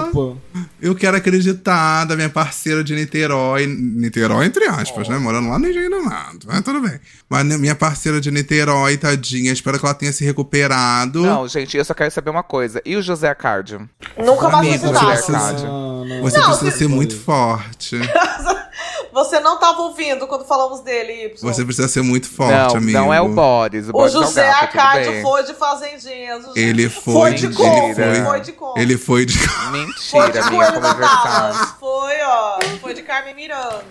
[0.03, 0.41] desculpa.
[0.81, 3.65] Eu quero acreditar da minha parceira de Niterói.
[3.67, 5.17] Niterói, entre aspas, né?
[5.17, 6.47] Morando lá no Engenho do Mato.
[6.47, 6.99] Mas tudo bem.
[7.30, 11.22] Mas minha parceira de Niterói, tadinha, espero que ela tenha se recuperado.
[11.22, 12.81] Não, gente, eu só quero saber uma coisa.
[12.84, 13.88] E o José Acárdio?
[14.18, 16.22] Nunca mais Amigo, você precisa- Não, não.
[16.23, 17.97] Você Não, precisa se- ser muito forte.
[19.11, 21.38] Você não tava ouvindo quando falamos dele, Y.
[21.41, 22.91] Você precisa ser muito forte, não, amigo.
[22.97, 23.88] não é o Boris.
[23.88, 25.22] O, O Boris José é o gato, tudo Arcádio bem.
[25.23, 26.45] foi de Fazendinhas.
[26.56, 27.64] Ele foi, Foi de ele com,
[27.95, 28.73] foi, foi de com.
[28.77, 29.38] Ele foi de.
[29.38, 31.80] Foi Mentira, de amiga, Coelho como da é.
[31.80, 32.60] Foi, ó.
[32.80, 33.81] Foi de Carmen Miranda.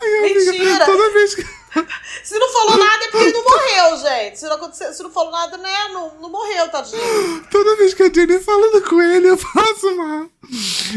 [0.00, 0.84] Amiga, Mentira.
[0.84, 1.46] Toda vez que.
[2.24, 4.38] Se não falou nada é porque ele não morreu, gente.
[4.38, 5.70] Se não, aconteceu, se não falou nada, né?
[5.92, 7.00] Não, não morreu, tadinho.
[7.50, 10.26] Toda vez que a Jenny fala com ele, eu faço mal.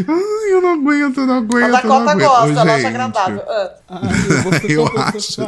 [0.07, 1.63] Ai, eu não aguento, eu não A aguento.
[1.63, 2.27] eu não Dakota aguento.
[2.27, 3.43] gosta, ela acha gente, agradável.
[3.47, 3.71] Ah.
[3.89, 5.41] Ai, você Eu tá acho.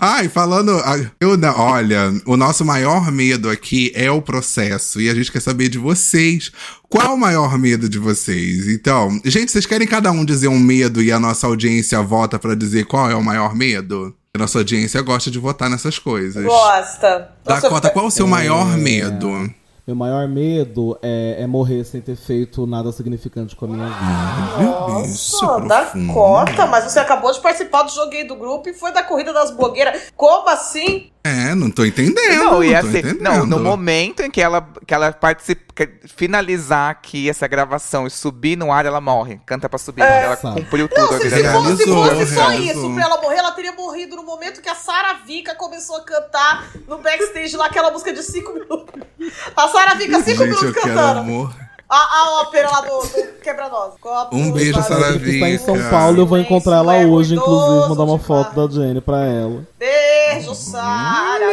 [0.00, 0.72] Ai, falando.
[0.84, 5.00] ah, Eu, não- olha, o nosso maior medo aqui é o processo.
[5.00, 6.50] E a gente quer saber de vocês.
[6.88, 8.68] Qual o maior medo de vocês?
[8.68, 12.54] Então, gente, vocês querem cada um dizer um medo e a nossa audiência vota pra
[12.54, 14.14] dizer qual é o maior medo?
[14.36, 16.44] A nossa audiência gosta de votar nessas coisas.
[16.44, 17.30] Gosta.
[17.44, 18.76] Dakota, qual o seu maior É.
[18.76, 19.50] medo?
[19.86, 25.06] Meu maior medo é, é morrer sem ter feito nada significante com a minha vida.
[25.06, 25.68] Isso, Nossa, profundo.
[26.08, 29.50] Dakota, mas você acabou de participar do joguinho do grupo e foi da corrida das
[29.50, 30.04] blogueiras.
[30.16, 31.10] Como assim?
[31.26, 32.36] É, não tô entendendo.
[32.36, 33.22] Não, e tô assim, entendendo.
[33.22, 38.10] não, no momento em que ela, que ela participa, que finalizar aqui essa gravação e
[38.10, 39.40] subir no ar, ela morre.
[39.46, 40.02] Canta pra subir.
[40.02, 40.60] Ela Sabe.
[40.60, 43.52] cumpriu tudo a Se, se fosse, se Realizou, fosse só isso pra ela morrer, ela
[43.52, 47.90] teria morrido no momento que a Sara Vika começou a cantar no backstage lá, aquela
[47.90, 49.02] música de 5 minutos.
[49.56, 51.20] A Sara Vika, 5 Gente, eu minutos quero cantando.
[51.20, 51.63] amor.
[51.88, 53.94] A, a ópera lá do, do Quebra-Nós.
[54.32, 55.76] Um beijo, Sara Ela está em São.
[55.90, 59.62] Paulo, eu vou encontrar ela é hoje, inclusive, mandar uma foto da Jenny pra ela.
[59.78, 61.44] Beijo, Sara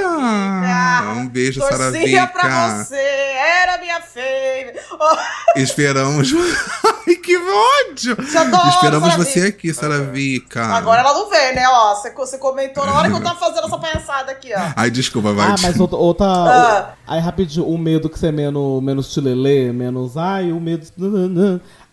[1.18, 4.80] um beijo, Sara Torcia pra você, era minha fave.
[4.94, 5.18] Oh,
[5.60, 6.32] Esperamos.
[7.08, 8.14] Ai, que ódio!
[8.14, 9.48] Adoro, Esperamos Sara você Vika.
[9.48, 10.64] aqui, Sara Vika.
[10.66, 11.68] agora ela não vem, né?
[11.68, 14.60] Ó, você, você comentou na hora que eu tava fazendo essa palhaçada aqui, ó.
[14.76, 15.48] Ai, desculpa, vai.
[15.52, 15.98] Ah, mas outra.
[15.98, 16.94] outra Ah.
[17.08, 20.16] Aí, rapidinho, o medo que você é menos, menos tilelê, menos.
[20.16, 20.88] Ai, o medo.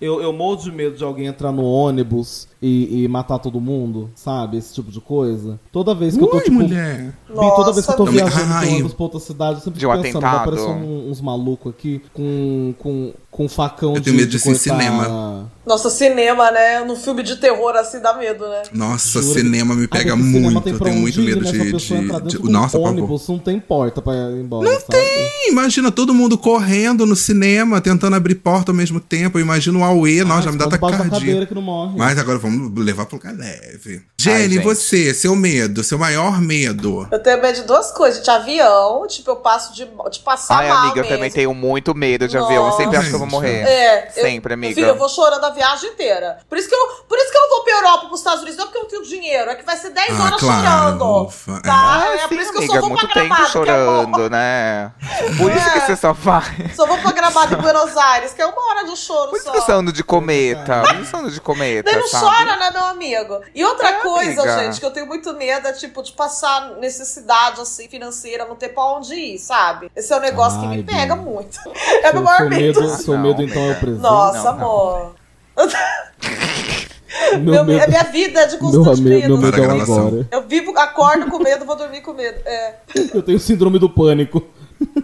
[0.01, 4.09] Eu, eu morro de medo de alguém entrar no ônibus e, e matar todo mundo,
[4.15, 4.57] sabe?
[4.57, 5.59] Esse tipo de coisa.
[5.73, 6.55] Toda vez que eu tô, Ui, tipo.
[6.55, 7.13] mulher.
[7.29, 8.67] Bi, toda vez que eu tô viajando Ai.
[8.69, 11.21] de ônibus pra outra cidade, eu sempre De fico um pensando, vai aparecer um- uns
[11.21, 15.51] malucos aqui com, com, com facão Eu tenho medo disso em cortar- cinema.
[15.69, 16.81] Nossa, cinema, né?
[16.81, 18.63] No filme de terror assim dá medo, né?
[18.73, 19.35] Nossa, Juro.
[19.35, 20.61] cinema me Ah, pega cinema muito.
[20.63, 21.51] tem Eu tenho muito medo né?
[21.53, 21.59] De.
[21.73, 22.89] de, de- um Nossa, pavor.
[22.93, 24.97] ônibus, não tem porta pra ir embora, não sabe?
[24.97, 29.39] Ih, Imagina todo mundo correndo no cinema, tentando abrir porta ao mesmo tempo.
[29.39, 31.95] Eu imagino o Aue, nossa, já me dá cadeira que não morre.
[31.97, 34.03] Mas agora vamos levar pro lugar leve.
[34.19, 34.65] Jenny, gente.
[34.65, 37.07] você, seu medo, seu maior medo.
[37.11, 40.69] Eu tenho medo de duas coisas, de avião, tipo, eu passo de, de passar Ai,
[40.69, 41.17] mal amiga, eu mesmo.
[41.17, 42.67] também tenho muito medo de avião.
[42.67, 43.63] Eu sempre acho que eu vou morrer.
[43.67, 44.75] É, eu- Sempre, amiga.
[44.75, 46.39] Filho, eu vou chorando a viagem inteira.
[46.49, 48.57] Por isso que eu, por isso que eu não vou pra Europa, pros Estados Unidos,
[48.59, 49.51] não porque eu não tenho dinheiro.
[49.51, 51.23] É que vai ser 10 Ah, horas claro, chorando.
[51.27, 51.73] ufa, Tá?
[51.75, 53.57] Ah, É, por sim, isso que eu amiga, só vou muito pra tempo Gramado, que
[53.57, 54.93] é uma- chorando, né?
[55.37, 55.81] Por isso que É.
[55.87, 56.71] você só vai.
[56.75, 59.47] Só vou pra Gramado em Buenos Aires, que é uma hora de choro Por isso
[59.47, 59.53] só.
[59.53, 60.83] que você anda de cometa.
[60.83, 62.25] Por isso anda de cometa, não sabe?
[62.27, 63.41] chora, né, meu amigo?
[63.55, 64.59] E outra É, coisa, amiga.
[64.61, 68.69] gente, que eu tenho muito medo é, tipo, de passar necessidade, assim, financeira, não ter
[68.71, 69.91] pra onde ir, sabe?
[69.97, 71.25] Esse é um negócio que Ai, me pega Bia.
[71.25, 71.59] muito.
[72.03, 72.89] É meu maior medo.
[72.97, 74.01] seu medo então é o presente.
[74.03, 74.51] Nossa, Não, não.
[74.51, 75.15] amor.
[77.33, 79.29] Meu Meu, medo, é minha vida de meu, constante meu, medo.
[79.29, 80.29] meu medo é a agora.
[80.31, 82.39] Eu vivo, acordo com medo, vou dormir com medo.
[82.45, 82.77] É.
[83.13, 84.43] Eu tenho síndrome do pânico.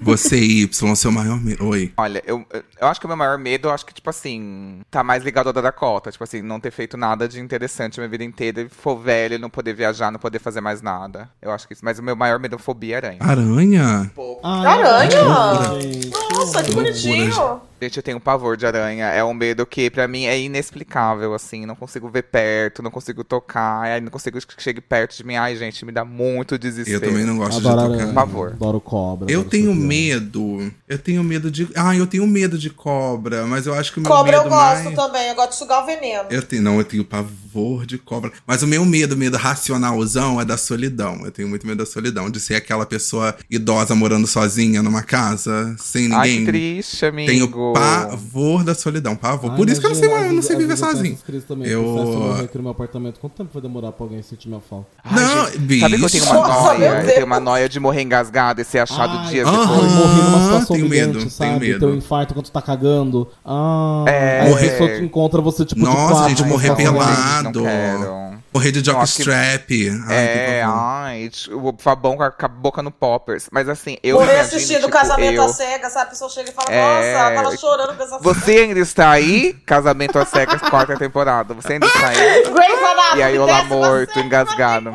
[0.02, 1.66] Você, Y, seu maior medo.
[1.66, 1.92] Oi.
[1.96, 2.44] Olha, eu,
[2.80, 5.48] eu acho que o meu maior medo, eu acho que, tipo assim, tá mais ligado
[5.48, 6.12] ao da Dakota.
[6.12, 9.38] Tipo assim, não ter feito nada de interessante a minha vida inteira e for velho,
[9.38, 11.28] não poder viajar, não poder fazer mais nada.
[11.42, 11.84] Eu acho que isso.
[11.84, 13.18] Mas o meu maior medo é fobia é aranha.
[13.20, 14.12] Aranha?
[14.42, 15.80] Ai, Aranha?
[15.80, 16.10] gente.
[16.10, 17.60] Nossa, que loucura, bonitinho.
[17.80, 19.06] Gente, eu tenho pavor de aranha.
[19.06, 21.66] É um medo que, pra mim, é inexplicável, assim.
[21.66, 25.36] Não consigo ver perto, não consigo tocar, não consigo que chegue perto de mim.
[25.36, 27.00] Ai, gente, me dá muito Eu desespero.
[27.00, 27.98] também não gosto Adoro de aranha.
[27.98, 28.06] tocar.
[28.06, 28.48] Por favor.
[28.52, 29.30] Adoro cobra.
[29.30, 30.72] Eu adoro tenho medo.
[30.88, 31.68] Eu tenho medo de.
[31.74, 34.50] Ah, eu tenho medo de cobra, mas eu acho que o meu Cobra eu medo
[34.50, 34.96] gosto mais.
[34.96, 36.24] também, eu gosto de sugar o veneno.
[36.30, 38.32] Eu tenho, não, eu tenho pavor de cobra.
[38.46, 41.24] Mas o meu medo, medo racionalzão, é da solidão.
[41.24, 45.74] Eu tenho muito medo da solidão, de ser aquela pessoa idosa morando sozinha numa casa,
[45.78, 46.38] sem Ai, ninguém.
[46.44, 47.30] que triste, amigo.
[47.30, 49.50] Tenho pavor da solidão, pavor.
[49.52, 51.18] Ai, Por isso que eu não sei, eu não sei viver sozinho.
[51.46, 53.18] também, Eu- aqui no meu apartamento.
[53.20, 54.86] Quanto tempo vai demorar pra alguém sentir minha falta?
[55.02, 55.80] Ai, Não, gente, bicho.
[55.80, 56.84] Sabe que eu tenho uma noia?
[57.00, 59.60] Eu tenho uma noia de morrer engasgado e ser achado Ai, dias aham.
[59.60, 59.92] depois.
[59.92, 61.58] Ai, morrer numa situação tenho medo, tenho sabe?
[61.66, 61.78] medo.
[61.80, 63.28] Ter um infarto quando tu tá cagando.
[63.44, 64.52] Ah, É.
[64.52, 67.60] a pessoa te encontra você, tipo, de Nossa, quatro, gente, morrer pelado.
[67.60, 68.33] Não quero.
[68.54, 69.70] Morrer de jockstrap.
[70.08, 73.48] É, ai, o Fabão com a, boca no poppers.
[73.50, 75.44] Mas assim, eu Morrer assistindo tipo, Casamento eu...
[75.44, 76.06] às Cegas, sabe?
[76.06, 76.80] A pessoa chega e fala, É.
[76.80, 79.54] nossa, ela tava chorando com essa Você ainda está aí?
[79.66, 81.52] Casamento às cegas, quarta temporada.
[81.54, 82.44] Você ainda está aí?
[83.04, 84.92] Anatomy, E aí, olá, morto, engasgado.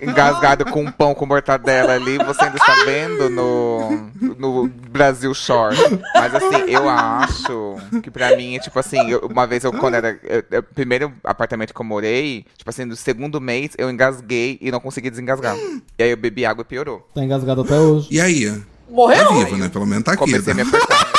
[0.00, 2.18] Engasgado com um pão com mortadela ali.
[2.18, 5.76] Você ainda está vendo no, no Brasil Shore.
[6.14, 9.94] Mas assim, eu acho que pra mim, é tipo assim, eu- uma vez eu, quando
[9.94, 10.18] era.
[10.22, 14.70] eu- eu- primeiro apartamento que eu morei, tipo assim, no segundo mês, eu engasguei e
[14.70, 15.56] não consegui desengasgar.
[15.98, 17.08] E aí eu bebi água e piorou.
[17.14, 18.08] Tá engasgado até hoje.
[18.10, 18.50] E aí?
[18.50, 18.60] Tá
[18.90, 19.32] Morreu?
[19.34, 19.68] vivo, né?
[19.68, 20.20] Pelo menos tá aqui.
[20.20, 20.64] Comecei a né?
[20.64, 21.11] me apertar.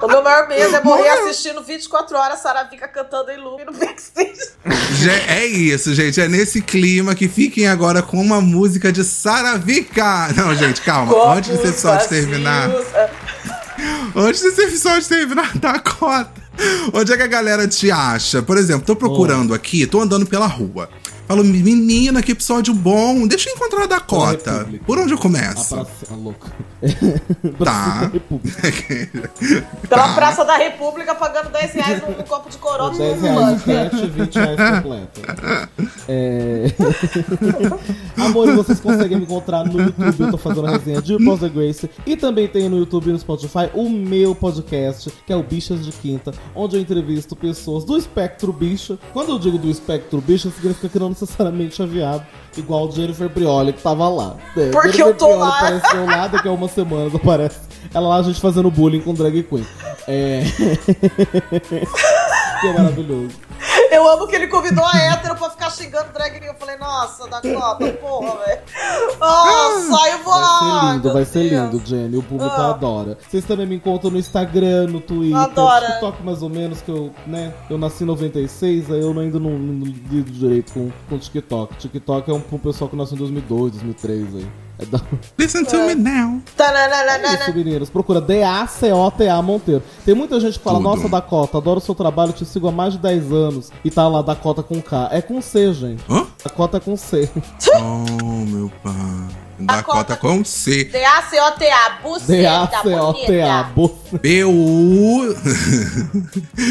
[0.00, 3.72] O meu maior medo é morrer assistindo 24 horas, Sarah fica cantando em loop no
[3.72, 4.50] backstage.
[5.02, 6.20] Já- É isso, gente.
[6.20, 10.28] É nesse clima que fiquem agora com uma música de Saravica.
[10.36, 11.34] Não, gente, calma.
[11.34, 12.68] Antes desse episódio terminar.
[12.70, 12.86] Vazios.
[14.14, 16.30] Antes desse episódio terminar, Dakota.
[16.92, 18.42] Onde é que a galera te acha?
[18.42, 20.88] Por exemplo, tô procurando aqui, tô andando pela rua.
[21.28, 23.28] Falo, menina, que episódio bom.
[23.28, 24.60] Deixa eu encontrar a Dakota.
[24.60, 24.84] República.
[24.86, 25.74] Por onde eu A começo?
[25.74, 25.90] praça...
[26.10, 26.48] A louca.
[27.58, 27.58] Tá.
[27.58, 29.30] Praça da República.
[29.88, 34.06] Pela Praça da República, pagando 10 reais num, copo de corote 10 no reais frete,
[34.06, 35.20] 20 reais completo.
[36.10, 36.64] É...
[38.16, 40.20] Amor, vocês conseguem me encontrar no YouTube.
[40.20, 41.90] Eu tô fazendo a resenha de Pause the Grace.
[42.06, 45.84] E também tem no YouTube e no Spotify o meu podcast, que é o Bichas
[45.84, 48.98] de Quinta, onde eu entrevisto pessoas do espectro bicha.
[49.12, 52.26] Quando eu digo do espectro bicha, significa que não necessariamente viado,
[52.56, 54.34] igual Jennifer Prioli, que tava lá.
[54.56, 55.58] É, Porque Jennifer eu tô Prioli lá.
[55.58, 59.42] apareceu lá, daqui a uma semana aparece ela lá, a gente fazendo bullying com drag
[59.44, 59.66] queen.
[60.06, 60.42] É.
[62.60, 63.30] que é maravilhoso.
[63.90, 66.44] Eu amo que ele convidou a hétero pra ficar xingando drag.
[66.44, 68.60] Eu falei, nossa, Dakota, porra, velho.
[69.18, 70.34] Nossa, eu vou.
[70.34, 72.16] Vai ser lindo, vai ser lindo, Jenny.
[72.16, 72.70] O público Ah.
[72.70, 73.18] adora.
[73.28, 75.86] Vocês também me encontram no Instagram, no Twitter, Adora.
[75.86, 77.52] TikTok mais ou menos, que eu, né?
[77.70, 81.76] Eu nasci em 96, aí eu não- ainda não, não lido direito com, com TikTok.
[81.76, 84.48] TikTok é um, um pessoal que nasceu em 2002, 2003 aí.
[84.78, 84.84] É.
[85.38, 86.40] Listen to me now.
[86.56, 87.34] Tananana.
[87.34, 87.90] Isso, meninos.
[87.90, 89.82] Procura D-A-C-O-T-A Monteiro.
[90.04, 90.88] Tem muita gente que fala, Tudo.
[90.88, 93.70] nossa, Dakota, adoro o seu trabalho, te sigo há mais de 10 anos.
[93.84, 95.08] E tá lá Dakota com K.
[95.12, 96.04] É com C, gente.
[96.08, 96.26] Hã?
[96.42, 97.28] Dakota é com C.
[97.80, 99.47] Oh, meu pai.
[99.58, 100.84] Dakota Dakota- com C.
[100.84, 103.62] D-A-C-O-T-A, buceta, D-A-C-O-T-A.
[103.74, 105.34] Bo- B-U...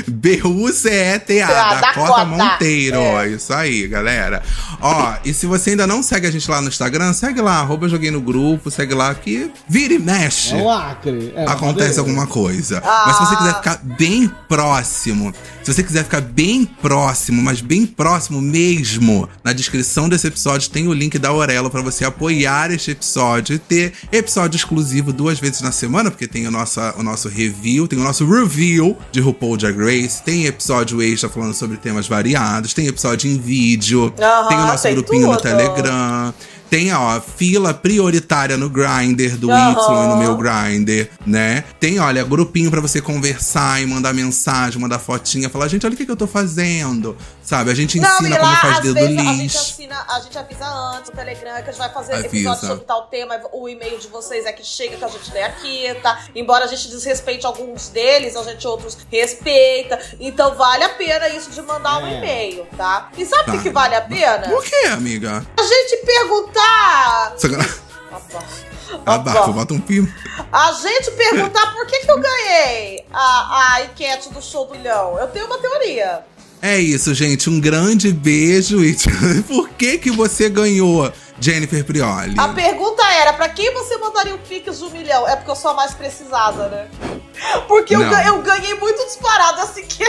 [0.08, 1.48] B-U-C-E-T-A.
[1.82, 2.26] Dakota.
[2.26, 2.98] Monteiro.
[2.98, 3.28] É.
[3.28, 4.42] É isso aí, galera.
[4.82, 7.88] Ó, e se você ainda não segue a gente lá no Instagram, segue lá, arroba
[7.90, 10.54] Joguei no Grupo, segue lá que vira e mexe.
[10.54, 11.34] É um lacre.
[11.36, 12.82] É, acontece alguma coisa.
[12.86, 13.04] Ah.
[13.08, 15.34] Mas se você quiser ficar bem próximo,
[15.68, 20.88] se você quiser ficar bem próximo, mas bem próximo mesmo, na descrição desse episódio tem
[20.88, 25.60] o link da Aurelo pra você apoiar este episódio e ter episódio exclusivo duas vezes
[25.60, 29.58] na semana, porque tem o nosso, o nosso review, tem o nosso review de RuPaul
[29.58, 34.14] Drag Race, tem episódio extra falando sobre temas variados, tem episódio em vídeo,
[34.48, 35.42] tem o nosso grupinho no tudo.
[35.42, 36.34] Telegram.
[36.70, 39.72] Tem, ó, fila prioritária no Grindr do Aham.
[39.72, 41.64] Y e no meu Grindr, né?
[41.80, 45.98] Tem, olha, grupinho pra você conversar e mandar mensagem, mandar fotinha, falar, gente, olha o
[45.98, 47.72] que, que eu tô fazendo, sabe?
[47.72, 50.38] A gente Não, ensina como lá, faz às dedo vezes, a gente ensina, a gente
[50.38, 52.28] avisa antes no Telegram que a gente vai fazer Avisa.
[52.28, 55.44] episódio sobre tal tema, o e-mail de vocês é que chega, que a gente lê
[55.44, 56.26] aqui, tá?
[56.36, 60.00] Embora a gente desrespeite alguns deles, a gente outros respeita.
[60.20, 62.18] Então vale a pena isso de mandar um É.
[62.18, 63.10] e-mail, tá?
[63.18, 63.64] E sabe o que Tá.
[63.64, 64.50] que vale a pena?
[64.50, 65.46] Por quê, amiga?
[65.58, 66.06] A gente
[66.58, 67.34] perguntar.
[69.06, 69.54] Abafo.
[69.54, 70.12] Bota um pino.
[70.52, 75.18] A gente perguntar por que, que eu ganhei a, a enquete do show do Leão.
[75.20, 76.22] Eu tenho uma teoria.
[76.62, 77.50] É isso, gente.
[77.50, 78.84] Um grande beijo.
[78.84, 78.96] E
[79.48, 82.36] por que que você ganhou, Jennifer Prioli?
[82.38, 85.28] A pergunta era, pra quem você mandaria o Pix de um milhão?
[85.28, 86.88] É porque eu sou a mais precisada, né?
[87.68, 88.22] Porque eu, Não.
[88.22, 90.06] eu ganhei muito disparado assim que.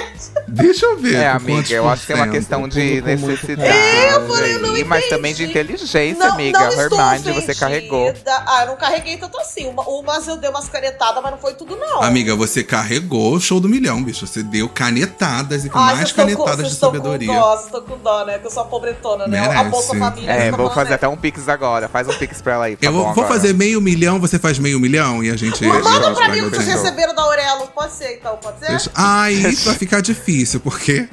[0.48, 1.16] Deixa eu ver.
[1.16, 3.68] É, amiga, eu acho que tem uma questão de necessidade.
[3.68, 5.60] É, eu falei, eu não aí, mas também de entendi.
[5.60, 6.58] inteligência, amiga.
[6.58, 8.12] não estou Hermind, você carregou.
[8.46, 9.66] Ah, eu não carreguei tanto assim.
[9.68, 12.02] Uma, umas eu dei umas canetadas, mas não foi tudo, não.
[12.02, 14.26] Amiga, você carregou o show do milhão, bicho.
[14.26, 17.28] Você deu canetadas e Ai, mais com- canetadas vocês de sabedoria.
[17.28, 18.38] Com dó, estão com dó, né?
[18.38, 19.38] Que eu sou a pobretona, né?
[19.38, 19.70] A Merece.
[19.70, 20.30] Bolsa Família.
[20.32, 20.94] É, tá vou fazer né?
[20.96, 21.88] até um pix agora.
[21.88, 22.76] Faz um pix pra ela aí.
[22.76, 23.40] tá Eu vou, bom vou agora.
[23.40, 25.64] fazer meio milhão, você faz meio milhão e a gente.
[25.64, 27.66] Manda pra mim o que vocês receberam da Aurelo.
[27.68, 28.68] Pode ser, então, pode ser?
[28.68, 31.08] Deixa- Ah, isso vai ficar difícil, porque.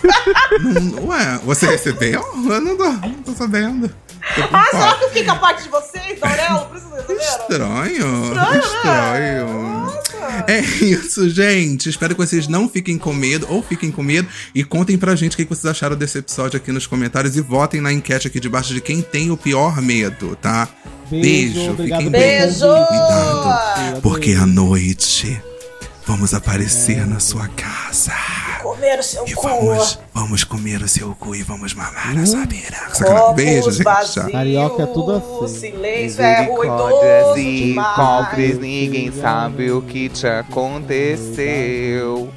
[0.60, 2.20] Não- Ué, você recebeu?
[2.48, 3.90] Eu não tô, não tô sabendo.
[4.52, 6.66] Ah, será que com a parte de vocês, Aurelo?
[6.66, 7.86] Por isso vocês receberam?
[7.86, 8.24] Estranho.
[8.24, 9.79] Estranho, Estranho.
[10.46, 11.88] É isso, gente.
[11.88, 15.34] Espero que vocês não fiquem com medo ou fiquem com medo e contem pra gente
[15.34, 18.72] o que vocês acharam desse episódio aqui nos comentários e votem na enquete aqui debaixo
[18.74, 20.68] de quem tem o pior medo, tá?
[21.10, 22.20] Beijo, obrigado fiquem bem.
[22.20, 22.58] Beijo!
[22.88, 25.40] Cuidado, porque à noite
[26.06, 28.12] vamos aparecer na sua casa.
[28.70, 29.42] Comer o seu E cu.
[29.42, 32.22] vamos, vamos comer o seu cu e vamos mamar Hum.
[32.22, 32.94] a sua piroca.
[32.94, 33.34] Sacanagem.
[33.34, 33.84] Beijo, gente.
[34.12, 34.30] Tchau.
[34.30, 35.60] Carioca é tudo assim.
[35.60, 42.30] Silêncio é ruidoso e cofres, ninguém sabe o que te aconteceu.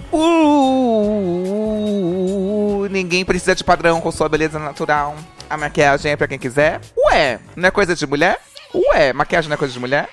[1.14, 5.16] Uh, ninguém precisa de padrão com sua beleza natural.
[5.50, 6.80] A maquiagem é pra quem quiser.
[7.12, 8.40] Ué, não é coisa de mulher?
[8.74, 10.10] Ué, maquiagem não é coisa de mulher?